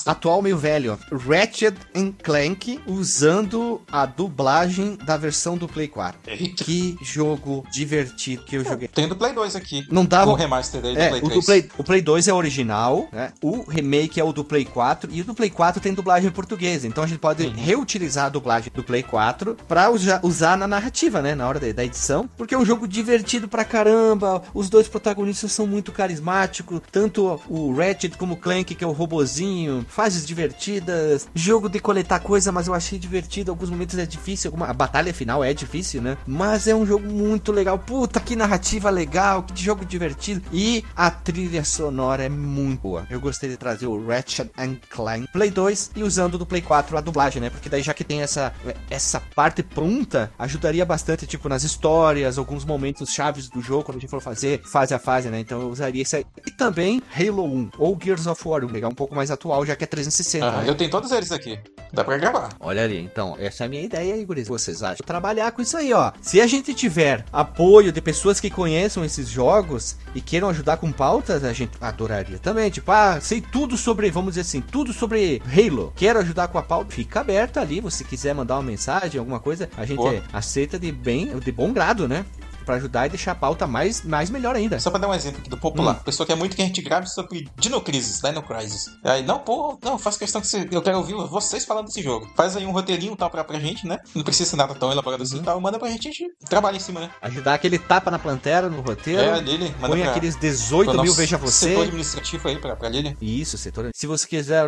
[0.06, 1.00] atual meio velho.
[1.28, 6.20] Ratchet and Clank usando a dublagem da versão do Play 4.
[6.28, 6.64] Eita.
[6.64, 8.88] Que jogo divertido que eu joguei.
[8.90, 9.86] Tem do Play 2 aqui.
[9.90, 10.32] Não Com dava.
[10.32, 11.40] o remaster dele É, do Play o 3.
[11.40, 13.32] do, Play, o Play 2 é original, né?
[13.42, 16.88] O remake é o do Play 4 e o do Play 4 tem dublagem portuguesa.
[16.88, 21.22] Então a gente pode reutilizar a dublagem do Play 4 pra usa- usar na narrativa,
[21.22, 21.34] né?
[21.36, 22.30] Na hora da, da edição.
[22.38, 24.44] Porque é um jogo divertido pra caramba.
[24.54, 26.82] Os dois protagonistas são muito carismáticos.
[26.98, 29.86] Tanto o Ratchet como o Clank, que é o robozinho.
[29.88, 31.28] Fases divertidas.
[31.36, 33.52] Jogo de coletar coisa, mas eu achei divertido.
[33.52, 34.48] Alguns momentos é difícil.
[34.48, 36.18] Alguma, a batalha final é difícil, né?
[36.26, 37.78] Mas é um jogo muito legal.
[37.78, 39.44] Puta, que narrativa legal.
[39.44, 40.42] Que jogo divertido.
[40.52, 43.06] E a trilha sonora é muito boa.
[43.12, 46.98] Eu gostei de trazer o Ratchet and Clank Play 2 e usando do Play 4
[46.98, 47.52] a dublagem, né?
[47.52, 48.52] Porque daí já que tem essa,
[48.90, 54.00] essa parte pronta, ajudaria bastante, tipo, nas histórias, alguns momentos chaves do jogo, quando a
[54.00, 55.40] gente for fazer fase a fase, né?
[55.40, 56.26] Então eu usaria isso aí.
[56.44, 59.76] E também Halo 1 ou Gears of War 1, pegar um pouco mais atual, já
[59.76, 60.46] que é 360.
[60.46, 60.70] Ah, né?
[60.70, 61.60] eu tenho todos eles aqui.
[61.92, 62.50] Dá pra gravar.
[62.60, 64.48] Olha ali, então, essa é a minha ideia aí, guris.
[64.48, 65.06] Vocês acham?
[65.06, 66.12] Trabalhar com isso aí, ó.
[66.22, 70.92] Se a gente tiver apoio de pessoas que conheçam esses jogos e queiram ajudar com
[70.92, 72.70] pautas, a gente adoraria também.
[72.70, 75.94] Tipo, ah, sei tudo sobre, vamos dizer assim, tudo sobre Halo.
[75.96, 76.92] Quero ajudar com a pauta.
[76.92, 80.22] Fica aberto ali, você quiser mandar uma mensagem, alguma coisa, a gente Boa.
[80.34, 82.26] aceita de bem, de bom grado, né?
[82.68, 84.78] Pra ajudar e deixar a pauta mais, mais melhor ainda.
[84.78, 85.96] Só pra dar um exemplo aqui do popular.
[85.96, 86.04] Hum.
[86.04, 88.88] Pessoa quer muito que a gente grave sobre Dino Crisis, Dino Crisis.
[89.06, 92.30] Aí, não, pô, não, faço questão que você, eu quero ouvir vocês falando desse jogo.
[92.36, 93.98] Faz aí um roteirinho tal pra, pra gente, né?
[94.14, 95.26] Não precisa ser nada tão elaborado Uhum.
[95.28, 95.62] assim e tal.
[95.62, 97.10] Manda pra gente, a gente trabalha em cima, né?
[97.22, 99.22] Ajudar aquele tapa na plantera, no roteiro.
[99.22, 99.74] É, dele.
[99.80, 101.70] Manda Põe pra, aqueles pro 18 mil, veja você.
[101.70, 103.16] Setor administrativo aí pra, pra Lilian.
[103.22, 103.90] Isso, setor.
[103.96, 104.66] Se você quiser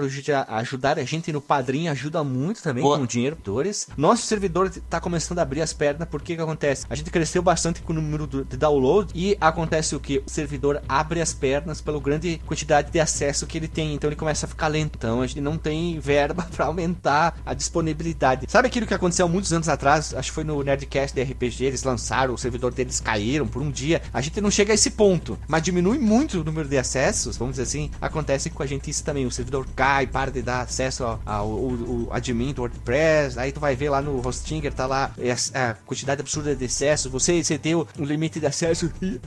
[0.50, 2.98] ajudar- a gente no padrinho, ajuda muito também Boa.
[2.98, 3.38] com o dinheiro.
[3.44, 3.88] Dores.
[3.98, 6.86] Nosso servidor tá começando a abrir as pernas, porque que acontece?
[6.90, 10.20] A gente cresceu bastante o número de download e acontece o que?
[10.26, 14.16] O servidor abre as pernas pela grande quantidade de acesso que ele tem, então ele
[14.16, 14.96] começa a ficar lento.
[14.98, 18.46] Então a gente não tem verba pra aumentar a disponibilidade.
[18.50, 20.14] Sabe aquilo que aconteceu muitos anos atrás?
[20.14, 23.72] Acho que foi no Nerdcast de RPG, eles lançaram, o servidor deles caíram por um
[23.72, 24.02] dia.
[24.14, 27.54] A gente não chega a esse ponto, mas diminui muito o número de acessos, vamos
[27.54, 27.92] dizer assim.
[28.02, 29.26] Acontece com a gente isso também.
[29.26, 33.38] O servidor cai, para de dar acesso ao, ao- o- o admin do WordPress.
[33.40, 36.66] Aí tu vai ver lá no Hostinger, tá lá é, a, a quantidade absurda de
[36.66, 37.12] acessos.
[37.12, 39.20] Você excedeu o limite de acesso e-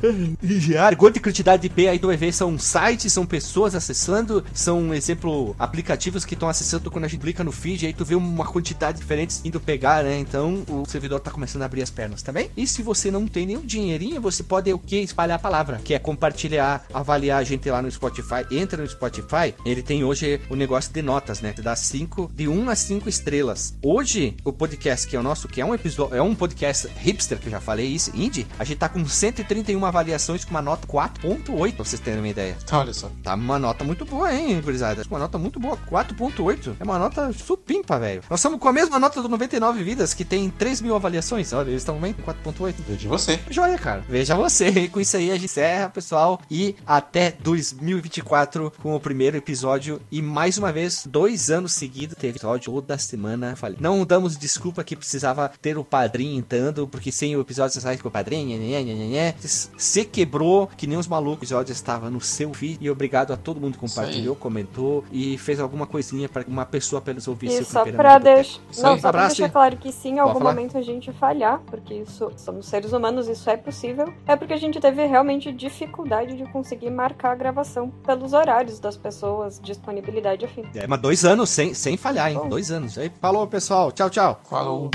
[0.42, 0.96] diário.
[0.96, 2.32] Quanta quantidade de IP aí tu vai ver?
[2.32, 7.44] São sites, são pessoas acessando, são, exemplo, aplicativos que estão acessando quando a gente clica
[7.44, 7.86] no feed.
[7.86, 10.18] Aí tu vê uma quantidade diferente indo pegar, né?
[10.18, 12.50] Então o servidor tá começando a abrir as pernas também.
[12.56, 14.96] E se você não tem nenhum dinheirinho, você pode o que?
[14.96, 18.46] Espalhar a palavra, que é compartilhar, avaliar a gente lá no Spotify.
[18.50, 21.52] Entra no Spotify, ele tem hoje o negócio de notas, né?
[21.52, 23.74] Te dá 5, de 1 a 5 estrelas.
[23.82, 27.38] Hoje, o podcast que é o nosso, que é um episódio, é um podcast hipster,
[27.38, 30.86] que eu já falei isso, indie, a gente tá com 131 avaliações com uma nota
[30.86, 32.56] 4.8, pra vocês terem uma ideia.
[32.70, 33.10] Olha só.
[33.22, 35.02] Tá uma nota muito boa, hein, gurizada?
[35.08, 36.76] Uma nota muito boa, 4.8.
[36.80, 38.22] É uma nota supimpa, velho.
[38.28, 41.52] Nós estamos com a mesma nota do 99 Vidas, que tem 3 mil avaliações.
[41.52, 42.74] Olha, eles estão bem com 4.8.
[42.86, 43.40] Veja você.
[43.50, 44.04] Joia, cara.
[44.08, 44.68] Veja você.
[44.68, 46.40] E com isso aí a gente encerra, pessoal.
[46.50, 50.00] E até 2024 com o primeiro episódio.
[50.10, 53.56] E mais uma vez, dois anos seguidos, teve episódio toda semana.
[53.56, 57.80] Falei, não damos desculpa que precisava ter o padrinho entrando, porque sem o episódio você
[57.80, 58.21] sai com o padrinho.
[58.30, 59.34] Nhé, nhé, nhé, nhé.
[59.38, 61.50] Se quebrou, que nem os malucos.
[61.50, 62.78] O estava no seu feed.
[62.80, 66.98] E obrigado a todo mundo que compartilhou, comentou e fez alguma coisinha para uma pessoa
[66.98, 68.24] apenas ouvir E seu só pra, de boteco.
[68.24, 68.60] deix...
[68.70, 70.54] Isso não, só pra Abraço, deixar claro que sim, em algum falar?
[70.54, 74.12] momento a gente falhar, porque isso somos seres humanos, isso é possível.
[74.26, 78.96] É porque a gente teve realmente dificuldade de conseguir marcar a gravação pelos horários das
[78.96, 80.64] pessoas, disponibilidade afim.
[80.74, 82.40] É, mas dois anos sem, sem falhar, hein?
[82.48, 82.98] Dois anos.
[82.98, 83.92] Aí, falou, pessoal.
[83.92, 84.40] Tchau, tchau.
[84.48, 84.90] Falou.